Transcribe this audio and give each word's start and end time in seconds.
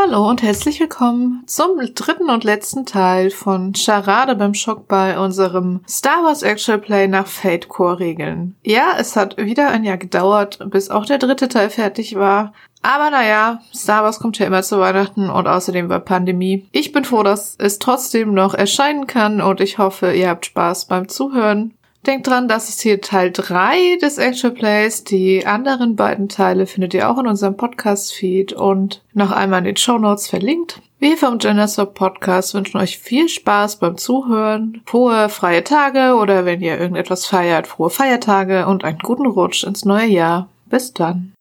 Hallo 0.00 0.28
und 0.28 0.42
herzlich 0.42 0.78
willkommen 0.78 1.42
zum 1.46 1.70
dritten 1.92 2.30
und 2.30 2.44
letzten 2.44 2.86
Teil 2.86 3.30
von 3.32 3.74
Charade 3.74 4.36
beim 4.36 4.54
Schockball, 4.54 5.18
unserem 5.18 5.80
Star 5.88 6.22
Wars 6.22 6.44
Actual 6.44 6.78
Play 6.78 7.08
nach 7.08 7.26
Fate 7.26 7.68
Core 7.68 7.98
Regeln. 7.98 8.54
Ja, 8.62 8.92
es 8.96 9.16
hat 9.16 9.36
wieder 9.38 9.70
ein 9.70 9.82
Jahr 9.82 9.96
gedauert, 9.96 10.60
bis 10.70 10.88
auch 10.88 11.04
der 11.04 11.18
dritte 11.18 11.48
Teil 11.48 11.68
fertig 11.68 12.14
war. 12.14 12.52
Aber 12.80 13.10
naja, 13.10 13.60
Star 13.74 14.04
Wars 14.04 14.20
kommt 14.20 14.38
ja 14.38 14.46
immer 14.46 14.62
zu 14.62 14.78
Weihnachten 14.78 15.30
und 15.30 15.48
außerdem 15.48 15.88
war 15.88 15.98
Pandemie. 15.98 16.68
Ich 16.70 16.92
bin 16.92 17.04
froh, 17.04 17.24
dass 17.24 17.56
es 17.58 17.80
trotzdem 17.80 18.32
noch 18.32 18.54
erscheinen 18.54 19.08
kann 19.08 19.40
und 19.40 19.60
ich 19.60 19.78
hoffe, 19.78 20.12
ihr 20.12 20.28
habt 20.28 20.46
Spaß 20.46 20.84
beim 20.84 21.08
Zuhören. 21.08 21.74
Denkt 22.06 22.26
dran, 22.28 22.48
das 22.48 22.68
ist 22.68 22.80
hier 22.80 23.00
Teil 23.00 23.32
3 23.32 23.98
des 24.00 24.18
Actual 24.18 24.54
Plays. 24.54 25.04
Die 25.04 25.44
anderen 25.44 25.96
beiden 25.96 26.28
Teile 26.28 26.66
findet 26.66 26.94
ihr 26.94 27.10
auch 27.10 27.18
in 27.18 27.26
unserem 27.26 27.56
Podcast-Feed 27.56 28.52
und 28.52 29.02
noch 29.14 29.32
einmal 29.32 29.58
in 29.58 29.64
den 29.64 29.76
Show 29.76 29.98
Notes 29.98 30.28
verlinkt. 30.28 30.80
Wir 31.00 31.16
vom 31.16 31.38
Genderswap 31.38 31.94
Podcast 31.94 32.54
wünschen 32.54 32.78
euch 32.78 32.98
viel 32.98 33.28
Spaß 33.28 33.76
beim 33.76 33.96
Zuhören, 33.98 34.82
frohe 34.86 35.28
freie 35.28 35.62
Tage 35.62 36.14
oder 36.14 36.44
wenn 36.44 36.60
ihr 36.60 36.78
irgendetwas 36.78 37.26
feiert, 37.26 37.66
frohe 37.66 37.90
Feiertage 37.90 38.66
und 38.66 38.84
einen 38.84 38.98
guten 38.98 39.26
Rutsch 39.26 39.64
ins 39.64 39.84
neue 39.84 40.06
Jahr. 40.06 40.48
Bis 40.66 40.94
dann. 40.94 41.34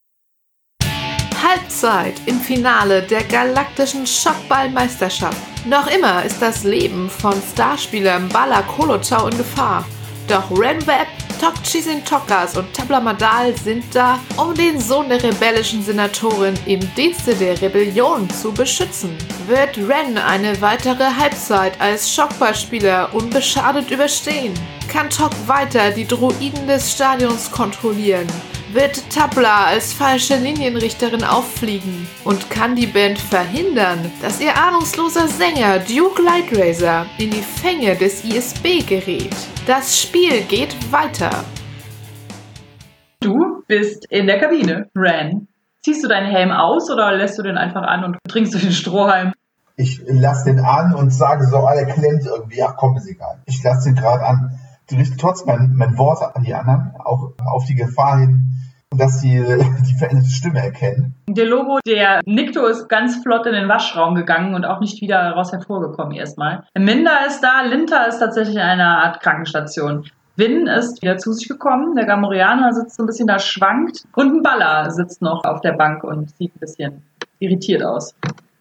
Halbzeit 1.44 2.16
im 2.26 2.40
Finale 2.40 3.04
der 3.04 3.24
galaktischen 3.24 4.06
Schockballmeisterschaft. 4.06 5.38
Noch 5.66 5.88
immer 5.88 6.24
ist 6.26 6.42
das 6.42 6.64
Leben 6.64 7.10
von 7.10 7.36
Starspieler 7.54 8.20
Bala 8.32 8.64
Kolochau 8.64 9.28
in 9.28 9.38
Gefahr. 9.38 9.86
Doch 10.28 10.52
Renweb, 10.52 11.08
Tokchisin 11.40 12.04
Tokas 12.04 12.58
und 12.58 12.74
Tabla 12.74 13.00
Madal 13.00 13.56
sind 13.56 13.84
da, 13.96 14.20
um 14.36 14.54
den 14.54 14.78
Sohn 14.78 15.08
der 15.08 15.24
rebellischen 15.24 15.82
Senatorin 15.82 16.54
im 16.66 16.82
Dienste 16.96 17.34
der 17.34 17.62
Rebellion 17.62 18.30
zu 18.30 18.52
beschützen. 18.52 19.16
Wird 19.48 19.78
Ren 19.78 20.18
eine 20.18 20.60
weitere 20.60 21.06
Halbzeit 21.06 21.80
als 21.80 22.14
Schockballspieler 22.14 23.14
unbeschadet 23.14 23.90
überstehen? 23.90 24.54
Kann 24.88 25.10
Tok 25.10 25.32
weiter 25.48 25.92
die 25.92 26.08
Druiden 26.08 26.68
des 26.68 26.92
Stadions 26.92 27.52
kontrollieren? 27.52 28.28
wird 28.74 29.10
Tabla 29.10 29.66
als 29.66 29.94
falsche 29.94 30.36
Linienrichterin 30.36 31.24
auffliegen 31.24 32.08
und 32.26 32.50
kann 32.50 32.76
die 32.76 32.86
Band 32.86 33.18
verhindern, 33.18 34.12
dass 34.22 34.42
ihr 34.42 34.56
ahnungsloser 34.56 35.28
Sänger 35.28 35.80
Duke 35.80 36.22
Lightrazer 36.22 37.06
in 37.18 37.32
die 37.32 37.42
Fänge 37.42 37.96
des 37.96 38.24
ISB 38.24 38.86
gerät. 38.88 39.36
Das 39.66 40.00
Spiel 40.00 40.42
geht 40.44 40.76
weiter. 40.92 41.32
Du 43.20 43.64
bist 43.68 44.06
in 44.12 44.28
der 44.28 44.40
Kabine, 44.40 44.90
Ran. 44.96 45.48
Ziehst 45.84 46.04
du 46.04 46.08
deinen 46.08 46.30
Helm 46.30 46.52
aus 46.52 46.92
oder 46.92 47.16
lässt 47.16 47.40
du 47.40 47.44
den 47.44 47.58
einfach 47.58 47.82
an 47.84 48.04
und 48.04 48.18
trinkst 48.28 48.54
du 48.54 48.60
den 48.60 48.74
Strohhalm? 48.74 49.34
Ich 49.78 50.02
lasse 50.06 50.54
den 50.54 50.60
an 50.60 50.94
und 50.94 51.12
sage 51.12 51.46
so, 51.46 51.58
alle 51.58 51.86
klemmt 51.86 52.26
irgendwie, 52.26 52.62
ach 52.64 52.76
komm, 52.78 52.98
ist 52.98 53.08
egal. 53.08 53.40
Ich 53.46 53.64
lasse 53.64 53.90
den 53.90 53.96
gerade 53.96 54.26
an. 54.26 54.60
Trotzdem 55.20 55.48
mein, 55.48 55.74
mein 55.76 55.98
Wort 55.98 56.36
an 56.36 56.44
die 56.44 56.54
anderen, 56.54 56.94
auch 57.04 57.34
auf 57.46 57.66
die 57.66 57.76
Gefahr 57.76 58.20
hin, 58.20 58.54
dass 58.90 59.20
sie 59.20 59.44
die 59.86 59.96
veränderte 59.96 60.30
Stimme 60.30 60.60
erkennen. 60.60 61.16
Der 61.28 61.46
Lobo, 61.46 61.80
der 61.86 62.22
Nikto 62.26 62.66
ist 62.66 62.88
ganz 62.88 63.18
flott 63.18 63.46
in 63.46 63.54
den 63.54 63.68
Waschraum 63.68 64.16
gegangen 64.16 64.56
und 64.56 64.66
auch 64.66 64.80
nicht 64.80 65.02
wieder 65.02 65.32
raus 65.32 65.52
hervorgekommen 65.52 66.14
erstmal. 66.14 66.64
Minda 66.78 67.26
ist 67.28 67.42
da, 67.42 67.62
Linta 67.62 68.06
ist 68.06 68.20
tatsächlich 68.20 68.56
in 68.56 68.62
einer 68.62 69.04
Art 69.04 69.22
Krankenstation. 69.22 70.06
Win 70.38 70.68
ist 70.68 71.02
wieder 71.02 71.18
zu 71.18 71.34
sich 71.34 71.48
gekommen, 71.48 71.96
der 71.96 72.06
Gamorianer 72.06 72.72
sitzt 72.72 72.96
so 72.96 73.04
ein 73.04 73.08
bisschen 73.08 73.28
da, 73.28 73.40
schwankt 73.40 74.04
und 74.16 74.36
ein 74.38 74.44
Baller 74.44 74.92
sitzt 74.92 75.22
noch 75.22 75.44
auf 75.44 75.62
der 75.62 75.74
Bank 75.74 76.04
und 76.04 76.30
sieht 76.38 76.56
ein 76.56 76.60
bisschen 76.60 77.04
irritiert 77.40 77.84
aus. 77.84 78.14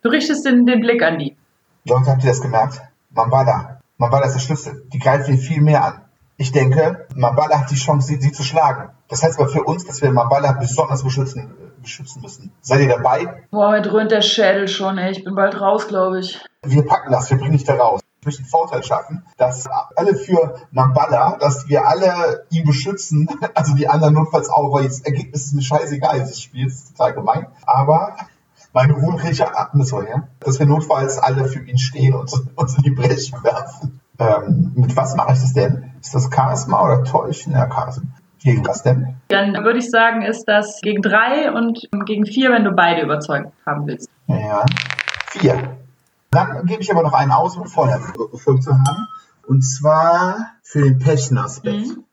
Du 0.02 0.08
richtest 0.08 0.46
den, 0.46 0.64
den 0.64 0.80
Blick 0.80 1.02
an 1.02 1.18
die. 1.18 1.36
Leute, 1.84 2.10
habt 2.10 2.24
ihr 2.24 2.30
das 2.30 2.40
gemerkt? 2.40 2.80
Mambala. 3.10 3.80
Mambala 3.98 4.26
ist 4.26 4.34
der 4.34 4.40
Schlüssel. 4.40 4.86
Die 4.92 4.98
greift 4.98 5.26
hier 5.26 5.36
viel 5.36 5.60
mehr 5.60 5.84
an. 5.84 6.05
Ich 6.38 6.52
denke, 6.52 7.06
Mambala 7.14 7.60
hat 7.60 7.70
die 7.70 7.76
Chance, 7.76 8.08
sie, 8.08 8.20
sie 8.20 8.30
zu 8.30 8.42
schlagen. 8.42 8.90
Das 9.08 9.22
heißt 9.22 9.38
aber 9.40 9.48
für 9.48 9.64
uns, 9.64 9.86
dass 9.86 10.02
wir 10.02 10.10
Mambala 10.10 10.52
besonders 10.52 11.02
beschützen, 11.02 11.54
beschützen 11.80 12.20
müssen. 12.20 12.52
Seid 12.60 12.80
ihr 12.80 12.88
dabei? 12.88 13.44
Boah, 13.50 13.70
mir 13.70 13.80
dröhnt 13.80 14.10
der 14.10 14.20
Schädel 14.20 14.68
schon, 14.68 14.98
ey. 14.98 15.12
Ich 15.12 15.24
bin 15.24 15.34
bald 15.34 15.58
raus, 15.58 15.88
glaube 15.88 16.20
ich. 16.20 16.38
Wir 16.62 16.84
packen 16.84 17.10
das, 17.10 17.30
wir 17.30 17.38
bringen 17.38 17.52
dich 17.52 17.64
da 17.64 17.76
raus. 17.76 18.00
Ich 18.20 18.26
möchte 18.26 18.42
einen 18.42 18.50
Vorteil 18.50 18.82
schaffen, 18.82 19.24
dass 19.38 19.66
alle 19.94 20.14
für 20.14 20.60
Mambala, 20.72 21.38
dass 21.38 21.68
wir 21.68 21.86
alle 21.86 22.44
ihn 22.50 22.66
beschützen, 22.66 23.28
also 23.54 23.74
die 23.74 23.88
anderen 23.88 24.14
notfalls 24.14 24.50
auch, 24.50 24.72
weil 24.72 24.84
das 24.84 25.00
Ergebnis 25.00 25.46
ist 25.46 25.54
mir 25.54 25.62
scheißegal, 25.62 26.20
dieses 26.20 26.42
Spiel 26.42 26.66
ist 26.66 26.88
total 26.88 27.14
gemein. 27.14 27.46
Aber 27.64 28.16
meine 28.74 29.00
wohlriechende 29.00 29.56
Atmosphäre, 29.56 30.28
dass 30.40 30.58
wir 30.58 30.66
notfalls 30.66 31.18
alle 31.18 31.46
für 31.46 31.60
ihn 31.60 31.78
stehen 31.78 32.14
und 32.14 32.30
uns 32.56 32.76
in 32.76 32.82
die 32.82 32.90
Brechen 32.90 33.42
werfen. 33.42 34.00
Ähm, 34.18 34.72
mit 34.74 34.96
was 34.96 35.14
mache 35.16 35.32
ich 35.34 35.40
das 35.40 35.52
denn? 35.52 35.92
Ist 36.00 36.14
das 36.14 36.30
Charisma 36.32 36.82
oder 36.82 37.04
Täuschen? 37.04 37.52
Ja, 37.52 37.68
Charisma. 37.72 38.06
Gegen 38.42 38.66
was 38.66 38.82
denn? 38.82 39.16
Dann 39.28 39.54
würde 39.64 39.78
ich 39.78 39.90
sagen, 39.90 40.22
ist 40.22 40.44
das 40.46 40.80
gegen 40.80 41.02
drei 41.02 41.50
und 41.52 41.88
gegen 42.04 42.26
vier, 42.26 42.52
wenn 42.52 42.64
du 42.64 42.70
beide 42.70 43.02
überzeugt 43.02 43.52
haben 43.64 43.86
willst. 43.86 44.08
Ja, 44.28 44.64
vier. 45.30 45.76
Dann 46.30 46.64
gebe 46.66 46.80
ich 46.80 46.92
aber 46.92 47.02
noch 47.02 47.12
einen 47.12 47.32
aus, 47.32 47.56
um 47.56 47.66
vorher 47.66 47.96
Erfolg 47.96 48.62
zu 48.62 48.72
haben. 48.72 49.08
Und 49.46 49.62
zwar 49.62 50.52
für 50.62 50.82
den 50.82 50.98
Pechenaspekt. 50.98 51.88
Mhm. 51.88 52.04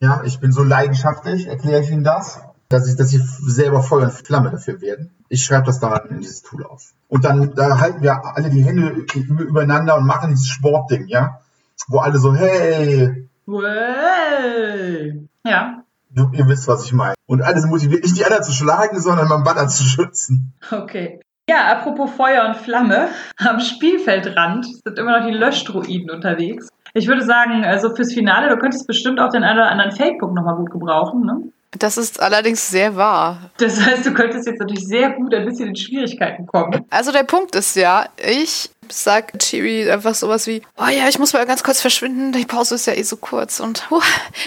Ja, 0.00 0.22
ich 0.24 0.38
bin 0.38 0.52
so 0.52 0.62
leidenschaftlich, 0.62 1.46
erkläre 1.46 1.82
ich 1.82 1.90
Ihnen 1.90 2.04
das, 2.04 2.40
dass 2.68 2.88
ich, 2.88 2.96
dass 2.96 3.12
ich 3.12 3.22
selber 3.22 3.82
Feuer 3.82 4.04
und 4.04 4.12
Flamme 4.12 4.50
dafür 4.50 4.80
werden. 4.80 5.10
Ich 5.28 5.44
schreibe 5.44 5.66
das 5.66 5.80
dann 5.80 5.98
in 6.08 6.20
dieses 6.20 6.42
Tool 6.42 6.64
auf. 6.64 6.92
Und 7.08 7.24
dann 7.24 7.54
da 7.54 7.80
halten 7.80 8.02
wir 8.02 8.24
alle 8.24 8.50
die 8.50 8.64
Hände 8.64 8.90
übereinander 8.90 9.96
und 9.96 10.06
machen 10.06 10.30
dieses 10.30 10.46
Sportding, 10.46 11.06
ja 11.08 11.40
wo 11.88 11.98
alle 11.98 12.18
so, 12.18 12.34
hey. 12.34 13.28
Hey. 13.46 15.28
Ja. 15.44 15.82
Du, 16.10 16.30
ihr 16.32 16.46
wisst, 16.48 16.66
was 16.68 16.84
ich 16.84 16.92
meine. 16.92 17.14
Und 17.26 17.42
alles 17.42 17.66
motiviert 17.66 18.02
nicht 18.02 18.18
die 18.18 18.24
anderen 18.24 18.42
zu 18.42 18.52
schlagen, 18.52 19.00
sondern 19.00 19.28
man 19.28 19.44
Banner 19.44 19.68
zu 19.68 19.84
schützen. 19.84 20.52
Okay. 20.70 21.20
Ja, 21.48 21.66
apropos 21.72 22.10
Feuer 22.10 22.46
und 22.46 22.56
Flamme, 22.56 23.08
am 23.36 23.60
Spielfeldrand 23.60 24.66
sind 24.66 24.98
immer 24.98 25.18
noch 25.18 25.26
die 25.26 25.32
Löschdruiden 25.32 26.10
unterwegs. 26.10 26.68
Ich 26.94 27.06
würde 27.06 27.24
sagen, 27.24 27.64
also 27.64 27.94
fürs 27.94 28.12
Finale, 28.12 28.48
du 28.48 28.56
könntest 28.56 28.86
bestimmt 28.86 29.20
auch 29.20 29.30
den 29.30 29.44
einen 29.44 29.58
oder 29.58 29.70
anderen 29.70 29.92
Fake-Punkt 29.92 30.34
nochmal 30.34 30.56
gut 30.56 30.70
gebrauchen, 30.70 31.24
ne? 31.24 31.42
Das 31.78 31.96
ist 31.96 32.20
allerdings 32.20 32.68
sehr 32.68 32.96
wahr. 32.96 33.50
Das 33.58 33.80
heißt, 33.80 34.04
du 34.04 34.12
könntest 34.12 34.46
jetzt 34.46 34.58
natürlich 34.58 34.86
sehr 34.86 35.10
gut 35.10 35.32
ein 35.32 35.44
bisschen 35.44 35.68
in 35.68 35.76
Schwierigkeiten 35.76 36.46
kommen. 36.46 36.84
Also 36.90 37.12
der 37.12 37.22
Punkt 37.22 37.54
ist 37.54 37.76
ja, 37.76 38.06
ich 38.16 38.70
sag 38.90 39.38
Chibi 39.38 39.90
einfach 39.90 40.14
sowas 40.14 40.46
wie, 40.46 40.62
oh 40.76 40.86
ja, 40.88 41.08
ich 41.08 41.18
muss 41.18 41.32
mal 41.32 41.46
ganz 41.46 41.62
kurz 41.62 41.80
verschwinden, 41.80 42.32
die 42.32 42.44
Pause 42.44 42.74
ist 42.74 42.86
ja 42.86 42.94
eh 42.94 43.02
so 43.02 43.16
kurz 43.16 43.60
und 43.60 43.86
uh, 43.90 44.00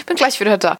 bin 0.06 0.16
gleich 0.16 0.40
wieder 0.40 0.58
da. 0.58 0.76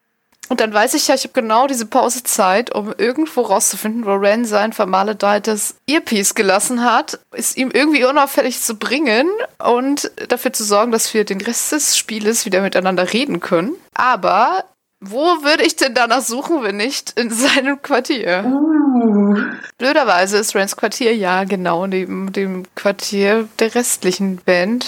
Und 0.49 0.61
dann 0.61 0.75
weiß 0.75 0.95
ich 0.95 1.09
ja, 1.09 1.15
ich 1.15 1.25
habe 1.25 1.33
genau 1.33 1.67
diese 1.67 1.87
Pausezeit, 1.87 2.75
um 2.75 2.93
irgendwo 2.99 3.41
rauszufinden, 3.41 4.05
wo 4.05 4.13
Ren 4.13 4.45
sein 4.45 4.73
vermaledeitetes 4.73 5.77
Earpiece 5.87 6.35
gelassen 6.35 6.85
hat, 6.85 7.19
es 7.31 7.57
ihm 7.57 7.71
irgendwie 7.73 8.05
unauffällig 8.05 8.61
zu 8.61 8.77
bringen 8.77 9.29
und 9.59 10.11
dafür 10.29 10.53
zu 10.53 10.65
sorgen, 10.65 10.93
dass 10.93 11.15
wir 11.15 11.25
den 11.25 11.41
Rest 11.41 11.73
des 11.73 11.97
Spieles 11.97 12.45
wieder 12.45 12.61
miteinander 12.61 13.13
reden 13.13 13.41
können. 13.41 13.73
Aber 13.95 14.65
wo 15.10 15.44
würde 15.44 15.65
ich 15.65 15.76
denn 15.76 15.94
danach 15.94 16.22
suchen, 16.22 16.62
wenn 16.62 16.76
nicht 16.76 17.19
in 17.19 17.31
seinem 17.31 17.81
Quartier? 17.81 18.44
Uh. 18.47 18.75
Blöderweise 19.78 20.38
ist 20.38 20.54
Rens 20.54 20.76
Quartier 20.76 21.15
ja 21.15 21.44
genau 21.44 21.87
neben 21.87 22.32
dem 22.32 22.65
Quartier 22.75 23.48
der 23.59 23.75
restlichen 23.75 24.37
Band. 24.37 24.87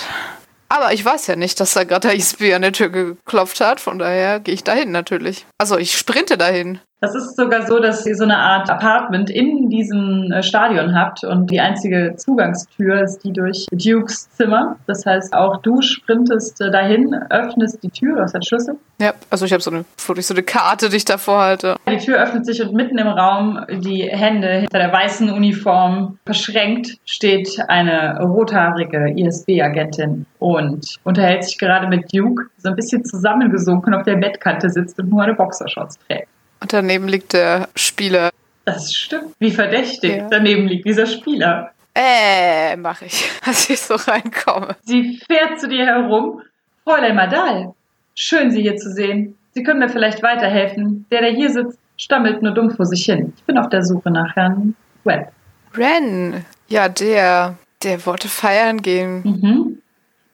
Aber 0.69 0.93
ich 0.93 1.05
weiß 1.05 1.29
ja 1.29 1.37
nicht, 1.37 1.61
dass 1.61 1.75
da 1.75 1.85
gerade 1.85 2.09
der 2.09 2.17
ISB 2.17 2.55
an 2.55 2.63
der 2.63 2.73
Tür 2.73 2.89
geklopft 2.89 3.61
hat, 3.61 3.81
von 3.81 3.99
daher 3.99 4.41
gehe 4.41 4.55
ich 4.55 4.65
dahin 4.65 4.91
natürlich. 4.91 5.47
Also 5.59 5.79
ich 5.79 5.97
sprinte 5.97 6.37
dahin. 6.37 6.81
Das 7.07 7.15
ist 7.15 7.37
sogar 7.37 7.65
so, 7.65 7.79
dass 7.79 8.05
ihr 8.05 8.17
so 8.17 8.25
eine 8.25 8.37
Art 8.37 8.69
Apartment 8.69 9.31
in 9.31 9.71
diesem 9.71 10.33
äh, 10.33 10.43
Stadion 10.43 10.93
habt 10.93 11.23
und 11.23 11.49
die 11.53 11.61
einzige 11.61 12.17
Zugangstür 12.17 13.01
ist 13.01 13.23
die 13.23 13.33
durch 13.33 13.67
Dukes 13.71 14.29
Zimmer. 14.31 14.75
Das 14.89 15.07
heißt, 15.07 15.33
auch 15.33 15.63
du 15.63 15.83
sprintest 15.83 16.61
äh, 16.61 16.69
dahin, 16.73 17.15
öffnest 17.31 17.81
die 17.85 17.91
Tür, 17.91 18.17
du 18.17 18.23
hast 18.23 18.35
einen 18.35 18.43
Schlüssel. 18.43 18.75
Ja, 19.01 19.13
also 19.31 19.45
ich 19.45 19.53
habe 19.53 19.63
so 19.63 19.71
eine, 19.71 19.85
so 19.97 20.35
eine 20.35 20.43
Karte, 20.43 20.89
die 20.89 20.97
ich 20.97 21.05
davor 21.05 21.43
halte. 21.43 21.77
Die 21.89 21.99
Tür 21.99 22.21
öffnet 22.21 22.45
sich 22.45 22.61
und 22.61 22.75
mitten 22.75 22.99
im 22.99 23.07
Raum, 23.07 23.65
die 23.69 24.03
Hände 24.03 24.49
hinter 24.49 24.79
der 24.81 24.93
weißen 24.93 25.31
Uniform 25.31 26.19
verschränkt, 26.27 26.99
steht 27.05 27.57
eine 27.69 28.19
rothaarige 28.19 29.15
ISB-Agentin 29.17 30.27
und 30.41 30.97
unterhält 31.05 31.45
sich 31.45 31.57
gerade 31.57 31.87
mit 31.87 32.13
Duke, 32.13 32.47
so 32.57 32.69
ein 32.69 32.75
bisschen 32.75 33.05
zusammengesunken 33.05 33.95
auf 33.95 34.03
der 34.03 34.17
Bettkante 34.17 34.71
sitzt 34.71 34.99
und 34.99 35.09
nur 35.09 35.23
eine 35.23 35.35
Boxershorts 35.35 36.01
trägt. 36.09 36.27
Und 36.61 36.73
daneben 36.73 37.09
liegt 37.09 37.33
der 37.33 37.69
Spieler. 37.77 38.31
Das 38.65 38.95
stimmt. 38.95 39.35
Wie 39.39 39.51
verdächtig. 39.51 40.17
Ja. 40.17 40.29
Daneben 40.29 40.67
liegt 40.67 40.87
dieser 40.87 41.07
Spieler. 41.07 41.73
Äh, 41.95 42.77
mach 42.77 43.01
ich, 43.03 43.31
als 43.45 43.71
ich 43.71 43.81
so 43.81 43.95
reinkomme. 43.95 44.77
Sie 44.83 45.21
fährt 45.27 45.61
zu 45.61 45.69
dir 45.69 45.87
herum. 45.87 46.43
Fräulein 46.85 47.17
Madal, 47.17 47.75
schön, 48.15 48.51
Sie 48.51 48.63
hier 48.63 48.77
zu 48.77 48.93
sehen. 48.93 49.37
Sie 49.53 49.63
können 49.63 49.81
mir 49.81 49.89
vielleicht 49.89 50.23
weiterhelfen. 50.23 51.07
Der, 51.11 51.23
der 51.23 51.31
hier 51.31 51.51
sitzt, 51.51 51.79
stammelt 51.97 52.43
nur 52.43 52.53
dumm 52.53 52.71
vor 52.71 52.85
sich 52.85 53.05
hin. 53.05 53.33
Ich 53.37 53.45
bin 53.45 53.57
auf 53.57 53.71
der 53.71 53.83
Suche 53.83 54.11
nach 54.11 54.37
Herrn 54.37 54.77
Webb. 55.05 55.33
Ren, 55.75 56.45
ja, 56.69 56.89
der, 56.89 57.57
der 57.83 58.05
wollte 58.07 58.29
feiern 58.29 58.83
gehen. 58.83 59.23
Mhm. 59.25 59.83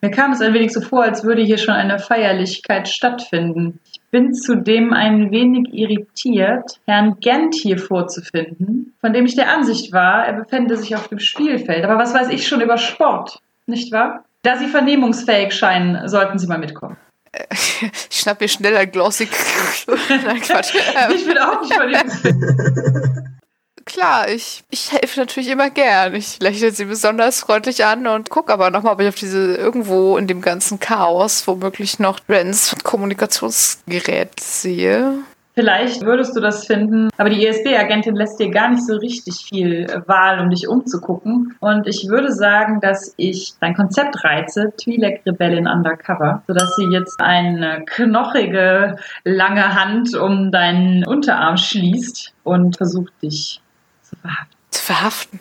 Mir 0.00 0.10
kam 0.10 0.32
es 0.32 0.40
ein 0.40 0.52
wenig 0.52 0.72
so 0.72 0.80
vor, 0.80 1.04
als 1.04 1.22
würde 1.22 1.42
hier 1.42 1.58
schon 1.58 1.74
eine 1.74 2.00
Feierlichkeit 2.00 2.88
stattfinden. 2.88 3.78
Ich 4.14 4.20
bin 4.20 4.34
zudem 4.34 4.92
ein 4.92 5.30
wenig 5.30 5.72
irritiert, 5.72 6.80
Herrn 6.86 7.16
Gent 7.20 7.54
hier 7.54 7.78
vorzufinden, 7.78 8.94
von 9.00 9.14
dem 9.14 9.24
ich 9.24 9.36
der 9.36 9.50
Ansicht 9.50 9.90
war, 9.90 10.26
er 10.26 10.34
befände 10.34 10.76
sich 10.76 10.94
auf 10.94 11.08
dem 11.08 11.18
Spielfeld. 11.18 11.82
Aber 11.82 11.96
was 11.96 12.12
weiß 12.12 12.28
ich 12.28 12.46
schon 12.46 12.60
über 12.60 12.76
Sport, 12.76 13.40
nicht 13.64 13.90
wahr? 13.90 14.22
Da 14.42 14.58
Sie 14.58 14.66
vernehmungsfähig 14.66 15.54
scheinen, 15.54 16.10
sollten 16.10 16.38
Sie 16.38 16.46
mal 16.46 16.58
mitkommen. 16.58 16.98
Ich 18.10 18.20
schnapp 18.20 18.38
mir 18.42 18.48
schneller 18.48 18.84
Glossy. 18.84 19.30
Nein, 19.86 20.42
Quatsch. 20.42 20.74
ich 21.14 21.26
bin 21.26 21.38
auch 21.38 21.62
nicht 21.62 21.72
vernehmungsfähig. 21.72 22.34
Klar, 23.84 24.28
ich, 24.28 24.62
ich 24.70 24.92
helfe 24.92 25.20
natürlich 25.20 25.48
immer 25.48 25.70
gern. 25.70 26.14
Ich 26.14 26.38
lächle 26.40 26.70
sie 26.70 26.84
besonders 26.84 27.40
freundlich 27.40 27.84
an 27.84 28.06
und 28.06 28.30
gucke 28.30 28.52
aber 28.52 28.70
nochmal, 28.70 28.94
ob 28.94 29.00
ich 29.00 29.08
auf 29.08 29.14
diese 29.14 29.56
irgendwo 29.56 30.16
in 30.16 30.26
dem 30.26 30.40
ganzen 30.40 30.78
Chaos 30.78 31.46
womöglich 31.46 31.98
noch 31.98 32.20
Rens 32.28 32.76
Kommunikationsgerät 32.92 34.38
sehe. 34.38 35.14
Vielleicht 35.54 36.02
würdest 36.02 36.36
du 36.36 36.40
das 36.40 36.66
finden, 36.66 37.08
aber 37.16 37.30
die 37.30 37.46
ESB-Agentin 37.46 38.14
lässt 38.14 38.38
dir 38.38 38.50
gar 38.50 38.68
nicht 38.68 38.86
so 38.86 38.96
richtig 38.96 39.46
viel 39.48 39.86
Wahl, 40.06 40.40
um 40.40 40.50
dich 40.50 40.68
umzugucken. 40.68 41.54
Und 41.60 41.86
ich 41.86 42.08
würde 42.08 42.32
sagen, 42.32 42.80
dass 42.80 43.14
ich 43.16 43.54
dein 43.60 43.74
Konzept 43.74 44.22
reize, 44.24 44.74
Twi'lek-Rebellin 44.78 45.66
Undercover, 45.66 46.42
sodass 46.46 46.76
sie 46.76 46.84
jetzt 46.90 47.18
eine 47.18 47.82
knochige, 47.86 48.96
lange 49.24 49.74
Hand 49.74 50.14
um 50.14 50.50
deinen 50.52 51.06
Unterarm 51.06 51.56
schließt 51.56 52.34
und 52.44 52.76
versucht, 52.76 53.12
dich 53.22 53.62
zu 54.02 54.16
verhaften. 54.16 54.56
Zu 54.70 54.82
verhaften? 54.82 55.40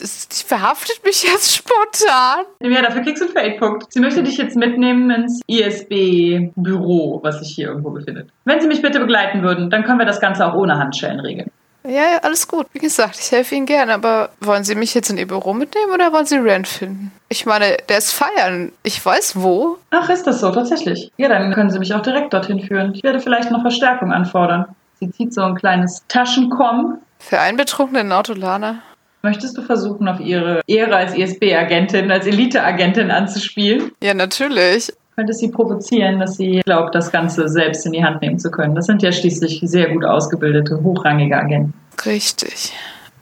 Die 0.00 0.44
verhaftet 0.44 1.04
mich 1.04 1.22
jetzt 1.22 1.54
spontan. 1.54 2.44
Ja, 2.60 2.82
dafür 2.82 3.02
kriegst 3.02 3.22
du 3.22 3.26
einen 3.26 3.34
Fade-Punkt. 3.34 3.92
Sie 3.92 4.00
möchte 4.00 4.22
dich 4.22 4.36
jetzt 4.38 4.56
mitnehmen 4.56 5.10
ins 5.10 5.40
ISB-Büro, 5.46 7.20
was 7.22 7.40
sich 7.40 7.54
hier 7.54 7.68
irgendwo 7.68 7.90
befindet. 7.90 8.30
Wenn 8.44 8.60
Sie 8.60 8.68
mich 8.68 8.82
bitte 8.82 9.00
begleiten 9.00 9.42
würden, 9.42 9.70
dann 9.70 9.84
können 9.84 9.98
wir 9.98 10.06
das 10.06 10.20
Ganze 10.20 10.46
auch 10.46 10.54
ohne 10.54 10.78
Handschellen 10.78 11.20
regeln. 11.20 11.50
Ja, 11.84 12.12
ja, 12.12 12.18
alles 12.22 12.48
gut. 12.48 12.66
Wie 12.72 12.80
gesagt, 12.80 13.18
ich 13.18 13.30
helfe 13.30 13.54
Ihnen 13.54 13.64
gerne, 13.64 13.94
aber 13.94 14.30
wollen 14.40 14.64
Sie 14.64 14.74
mich 14.74 14.94
jetzt 14.94 15.10
in 15.10 15.16
Ihr 15.16 15.26
Büro 15.26 15.54
mitnehmen 15.54 15.92
oder 15.92 16.12
wollen 16.12 16.26
Sie 16.26 16.36
Rand 16.36 16.68
finden? 16.68 17.12
Ich 17.28 17.46
meine, 17.46 17.78
der 17.88 17.98
ist 17.98 18.12
feiern. 18.12 18.72
Ich 18.82 19.04
weiß 19.04 19.36
wo. 19.36 19.78
Ach, 19.90 20.10
ist 20.10 20.26
das 20.26 20.40
so, 20.40 20.50
tatsächlich. 20.50 21.10
Ja, 21.16 21.28
dann 21.28 21.52
können 21.54 21.70
Sie 21.70 21.78
mich 21.78 21.94
auch 21.94 22.02
direkt 22.02 22.34
dorthin 22.34 22.60
führen. 22.60 22.94
Ich 22.94 23.02
werde 23.02 23.20
vielleicht 23.20 23.50
noch 23.50 23.62
Verstärkung 23.62 24.12
anfordern. 24.12 24.66
Sie 25.00 25.10
zieht 25.10 25.32
so 25.32 25.42
ein 25.42 25.54
kleines 25.54 26.04
Taschenkomm. 26.08 26.98
Für 27.20 27.40
einen 27.40 27.56
betrunkenen 27.56 28.12
Autolaner? 28.12 28.82
Möchtest 29.22 29.56
du 29.58 29.62
versuchen, 29.62 30.06
auf 30.06 30.20
ihre 30.20 30.60
Ehre 30.66 30.94
als 30.94 31.14
ISB-Agentin, 31.14 32.10
als 32.10 32.26
Elite-Agentin 32.26 33.10
anzuspielen? 33.10 33.90
Ja, 34.02 34.14
natürlich. 34.14 34.92
Könntest 35.16 35.40
sie 35.40 35.48
provozieren, 35.48 36.20
dass 36.20 36.36
sie 36.36 36.60
glaubt, 36.64 36.94
das 36.94 37.10
Ganze 37.10 37.48
selbst 37.48 37.84
in 37.84 37.92
die 37.92 38.04
Hand 38.04 38.22
nehmen 38.22 38.38
zu 38.38 38.52
können. 38.52 38.76
Das 38.76 38.86
sind 38.86 39.02
ja 39.02 39.10
schließlich 39.10 39.60
sehr 39.64 39.90
gut 39.90 40.04
ausgebildete, 40.04 40.80
hochrangige 40.84 41.36
Agenten. 41.36 41.74
Richtig. 42.06 42.72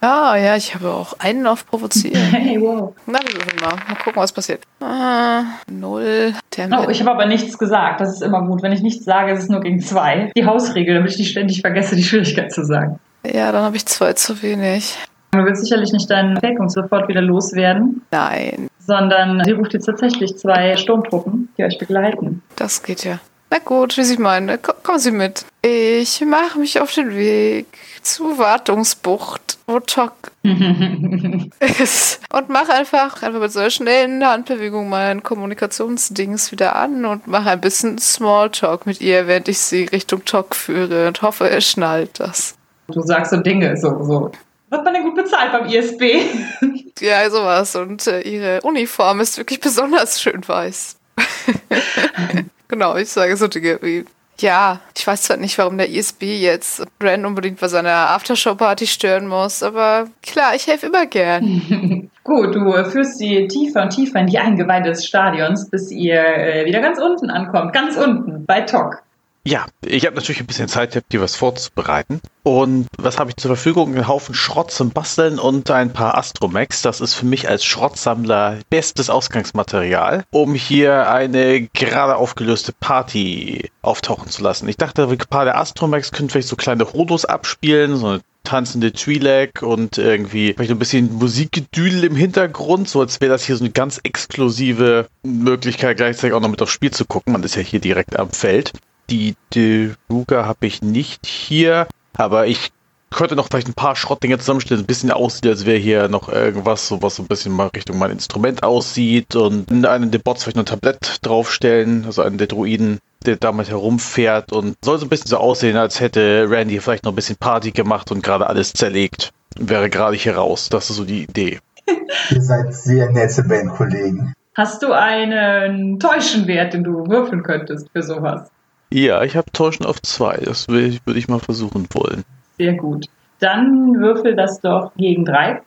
Ah, 0.02 0.36
ja, 0.36 0.54
ich 0.56 0.74
habe 0.74 0.90
auch 0.90 1.14
einen 1.18 1.46
auf 1.46 1.66
provozieren. 1.66 2.20
Hey, 2.30 2.60
wow. 2.60 2.94
Na, 3.06 3.18
wir 3.20 3.34
würfeln 3.34 3.60
mal. 3.62 3.76
Mal 3.88 3.96
gucken, 3.96 4.20
was 4.22 4.30
passiert. 4.30 4.62
Ah, 4.80 5.44
null. 5.70 6.34
Oh, 6.58 6.90
ich 6.90 7.00
habe 7.00 7.12
aber 7.12 7.24
nichts 7.24 7.56
gesagt. 7.56 8.02
Das 8.02 8.12
ist 8.12 8.22
immer 8.22 8.42
gut. 8.46 8.62
Wenn 8.62 8.72
ich 8.72 8.82
nichts 8.82 9.06
sage, 9.06 9.32
ist 9.32 9.44
es 9.44 9.48
nur 9.48 9.60
gegen 9.60 9.80
zwei. 9.80 10.30
Die 10.36 10.44
Hausregel, 10.44 10.96
damit 10.96 11.12
ich 11.12 11.18
nicht 11.18 11.30
ständig 11.30 11.62
vergesse, 11.62 11.96
die 11.96 12.04
Schwierigkeit 12.04 12.52
zu 12.52 12.64
sagen. 12.64 13.00
Ja, 13.24 13.50
dann 13.52 13.62
habe 13.62 13.76
ich 13.76 13.86
zwei 13.86 14.12
zu 14.12 14.42
wenig. 14.42 14.96
Du 15.38 15.44
willst 15.44 15.62
sicherlich 15.62 15.92
nicht 15.92 16.10
deinen 16.10 16.38
Fake 16.40 16.58
sofort 16.68 17.08
wieder 17.08 17.22
loswerden. 17.22 18.02
Nein. 18.10 18.68
Sondern 18.78 19.42
sie 19.44 19.52
ruft 19.52 19.74
jetzt 19.74 19.86
tatsächlich 19.86 20.36
zwei 20.38 20.76
Sturmtruppen, 20.76 21.48
die 21.58 21.64
euch 21.64 21.78
begleiten. 21.78 22.42
Das 22.56 22.82
geht 22.82 23.04
ja. 23.04 23.18
Na 23.50 23.58
gut, 23.58 23.96
wie 23.96 24.02
Sie 24.02 24.16
meinen, 24.16 24.58
kommen 24.82 24.98
Sie 24.98 25.12
mit. 25.12 25.44
Ich 25.62 26.20
mache 26.24 26.58
mich 26.58 26.80
auf 26.80 26.92
den 26.92 27.14
Weg 27.14 27.66
zur 28.02 28.38
Wartungsbucht, 28.38 29.58
wo 29.68 29.78
Tok 29.78 30.32
ist. 31.60 32.20
Und 32.32 32.48
mache 32.48 32.72
einfach, 32.72 33.22
einfach 33.22 33.40
mit 33.40 33.52
so 33.52 33.60
einer 33.60 33.70
schnellen 33.70 34.26
Handbewegung 34.26 34.88
mein 34.88 35.22
Kommunikationsdings 35.22 36.50
wieder 36.50 36.74
an 36.74 37.04
und 37.04 37.28
mache 37.28 37.50
ein 37.50 37.60
bisschen 37.60 37.98
Smalltalk 37.98 38.84
mit 38.84 39.00
ihr, 39.00 39.28
während 39.28 39.48
ich 39.48 39.58
sie 39.58 39.84
Richtung 39.84 40.24
Tok 40.24 40.56
führe 40.56 41.06
und 41.06 41.22
hoffe, 41.22 41.48
er 41.48 41.60
schnallt 41.60 42.18
das. 42.18 42.56
Du 42.88 43.00
sagst 43.00 43.30
so 43.30 43.36
Dinge, 43.38 43.76
so, 43.76 44.02
so. 44.02 44.30
Wird 44.68 44.84
man 44.84 44.94
denn 44.94 45.04
gut 45.04 45.14
bezahlt 45.14 45.52
beim 45.52 45.66
ISB? 45.66 46.22
ja, 47.00 47.30
sowas. 47.30 47.76
Und 47.76 48.06
äh, 48.06 48.20
ihre 48.22 48.60
Uniform 48.62 49.20
ist 49.20 49.38
wirklich 49.38 49.60
besonders 49.60 50.20
schön 50.20 50.46
weiß. 50.46 50.96
genau, 52.68 52.96
ich 52.96 53.08
sage 53.08 53.36
so 53.36 53.46
Dinge 53.46 53.78
wie. 53.82 54.04
Ja, 54.38 54.80
ich 54.94 55.06
weiß 55.06 55.22
zwar 55.22 55.38
nicht, 55.38 55.56
warum 55.56 55.78
der 55.78 55.88
ISB 55.88 56.24
jetzt 56.24 56.84
Brand 56.98 57.24
unbedingt 57.24 57.58
bei 57.58 57.68
seiner 57.68 58.10
Aftershow-Party 58.10 58.86
stören 58.86 59.28
muss, 59.28 59.62
aber 59.62 60.08
klar, 60.22 60.54
ich 60.54 60.66
helfe 60.66 60.86
immer 60.86 61.06
gern. 61.06 62.10
Gut, 62.22 62.54
du 62.54 62.84
führst 62.84 63.16
sie 63.16 63.48
tiefer 63.48 63.84
und 63.84 63.90
tiefer 63.90 64.20
in 64.20 64.26
die 64.26 64.38
Eingeweide 64.38 64.90
des 64.90 65.06
Stadions, 65.06 65.70
bis 65.70 65.90
ihr 65.90 66.22
äh, 66.22 66.66
wieder 66.66 66.80
ganz 66.80 66.98
unten 66.98 67.30
ankommt. 67.30 67.72
Ganz 67.72 67.96
unten, 67.96 68.44
bei 68.44 68.60
Tok. 68.60 69.02
Ja, 69.46 69.66
ich 69.80 70.04
habe 70.06 70.16
natürlich 70.16 70.40
ein 70.40 70.46
bisschen 70.46 70.66
Zeit, 70.66 71.00
dir 71.12 71.20
was 71.20 71.36
vorzubereiten. 71.36 72.20
Und 72.42 72.88
was 72.98 73.20
habe 73.20 73.30
ich 73.30 73.36
zur 73.36 73.54
Verfügung? 73.54 73.94
Einen 73.94 74.08
Haufen 74.08 74.34
Schrott 74.34 74.72
zum 74.72 74.90
Basteln 74.90 75.38
und 75.38 75.70
ein 75.70 75.92
paar 75.92 76.18
Astromex. 76.18 76.82
Das 76.82 77.00
ist 77.00 77.14
für 77.14 77.26
mich 77.26 77.48
als 77.48 77.64
Schrottsammler 77.64 78.58
bestes 78.70 79.08
Ausgangsmaterial, 79.08 80.24
um 80.32 80.54
hier 80.54 81.08
eine 81.08 81.62
gerade 81.68 82.16
aufgelöste 82.16 82.72
Party 82.72 83.70
auftauchen 83.82 84.30
zu 84.30 84.42
lassen. 84.42 84.68
Ich 84.68 84.78
dachte, 84.78 85.04
ein 85.04 85.16
paar 85.16 85.44
der 85.44 85.58
Astromex 85.58 86.10
können 86.10 86.28
vielleicht 86.28 86.48
so 86.48 86.56
kleine 86.56 86.92
Hodos 86.92 87.24
abspielen, 87.24 87.96
so 87.96 88.06
eine 88.08 88.20
tanzende 88.42 88.88
Twi'lek 88.88 89.62
und 89.62 89.98
irgendwie 89.98 90.54
vielleicht 90.54 90.70
ein 90.70 90.78
bisschen 90.78 91.14
Musikgedüdel 91.14 92.04
im 92.04 92.16
Hintergrund, 92.16 92.88
so 92.88 93.00
als 93.00 93.20
wäre 93.20 93.32
das 93.32 93.44
hier 93.44 93.56
so 93.56 93.64
eine 93.64 93.72
ganz 93.72 94.00
exklusive 94.02 95.06
Möglichkeit, 95.22 95.98
gleichzeitig 95.98 96.32
auch 96.32 96.40
noch 96.40 96.48
mit 96.48 96.62
aufs 96.62 96.72
Spiel 96.72 96.92
zu 96.92 97.04
gucken. 97.04 97.32
Man 97.32 97.42
ist 97.42 97.56
ja 97.56 97.62
hier 97.62 97.80
direkt 97.80 98.18
am 98.18 98.30
Feld. 98.30 98.72
Die 99.10 99.36
Deruga 99.54 100.46
habe 100.46 100.66
ich 100.66 100.82
nicht 100.82 101.26
hier, 101.26 101.86
aber 102.16 102.46
ich 102.46 102.72
könnte 103.10 103.36
noch 103.36 103.46
vielleicht 103.48 103.68
ein 103.68 103.74
paar 103.74 103.96
Schrottdinge 103.96 104.38
zusammenstellen, 104.38 104.82
ein 104.82 104.86
bisschen 104.86 105.10
aussieht, 105.10 105.46
als 105.46 105.64
wäre 105.64 105.78
hier 105.78 106.08
noch 106.08 106.28
irgendwas, 106.28 106.88
so 106.88 107.02
was 107.02 107.16
so 107.16 107.22
ein 107.22 107.28
bisschen 107.28 107.52
mal 107.52 107.68
Richtung 107.68 107.98
mein 107.98 108.10
Instrument 108.10 108.62
aussieht 108.62 109.36
und 109.36 109.70
in 109.70 109.86
einem 109.86 110.10
der 110.10 110.18
Bots 110.18 110.42
vielleicht 110.42 110.56
noch 110.56 110.64
ein 110.64 110.66
Tablett 110.66 111.18
draufstellen, 111.22 112.04
also 112.04 112.22
einen 112.22 112.38
der 112.38 112.48
Druiden, 112.48 112.98
der 113.24 113.36
damit 113.36 113.70
herumfährt 113.70 114.52
und 114.52 114.76
soll 114.84 114.98
so 114.98 115.06
ein 115.06 115.08
bisschen 115.08 115.28
so 115.28 115.38
aussehen, 115.38 115.76
als 115.76 116.00
hätte 116.00 116.46
Randy 116.48 116.80
vielleicht 116.80 117.04
noch 117.04 117.12
ein 117.12 117.16
bisschen 117.16 117.36
Party 117.36 117.70
gemacht 117.70 118.10
und 118.10 118.22
gerade 118.22 118.46
alles 118.46 118.72
zerlegt. 118.72 119.30
Wäre 119.58 119.88
gerade 119.88 120.16
hier 120.16 120.36
raus. 120.36 120.68
Das 120.68 120.90
ist 120.90 120.96
so 120.96 121.04
die 121.04 121.22
Idee. 121.22 121.60
Ihr 122.30 122.42
seid 122.42 122.74
sehr 122.74 123.10
nette 123.10 123.42
Bandkollegen. 123.44 124.34
Hast 124.54 124.82
du 124.82 124.92
einen 124.92 125.98
Täuschenwert, 126.00 126.74
den 126.74 126.84
du 126.84 127.06
würfeln 127.06 127.42
könntest 127.42 127.88
für 127.92 128.02
sowas? 128.02 128.50
Ja, 128.90 129.22
ich 129.22 129.36
habe 129.36 129.50
Täuschen 129.52 129.84
auf 129.84 130.00
zwei. 130.02 130.36
Das 130.38 130.68
würde 130.68 130.98
ich 131.14 131.28
mal 131.28 131.40
versuchen 131.40 131.86
wollen. 131.92 132.24
Sehr 132.58 132.74
gut. 132.74 133.06
Dann 133.40 133.94
würfel 133.98 134.34
das 134.36 134.60
doch 134.60 134.92
gegen 134.96 135.24
drei. 135.24 135.60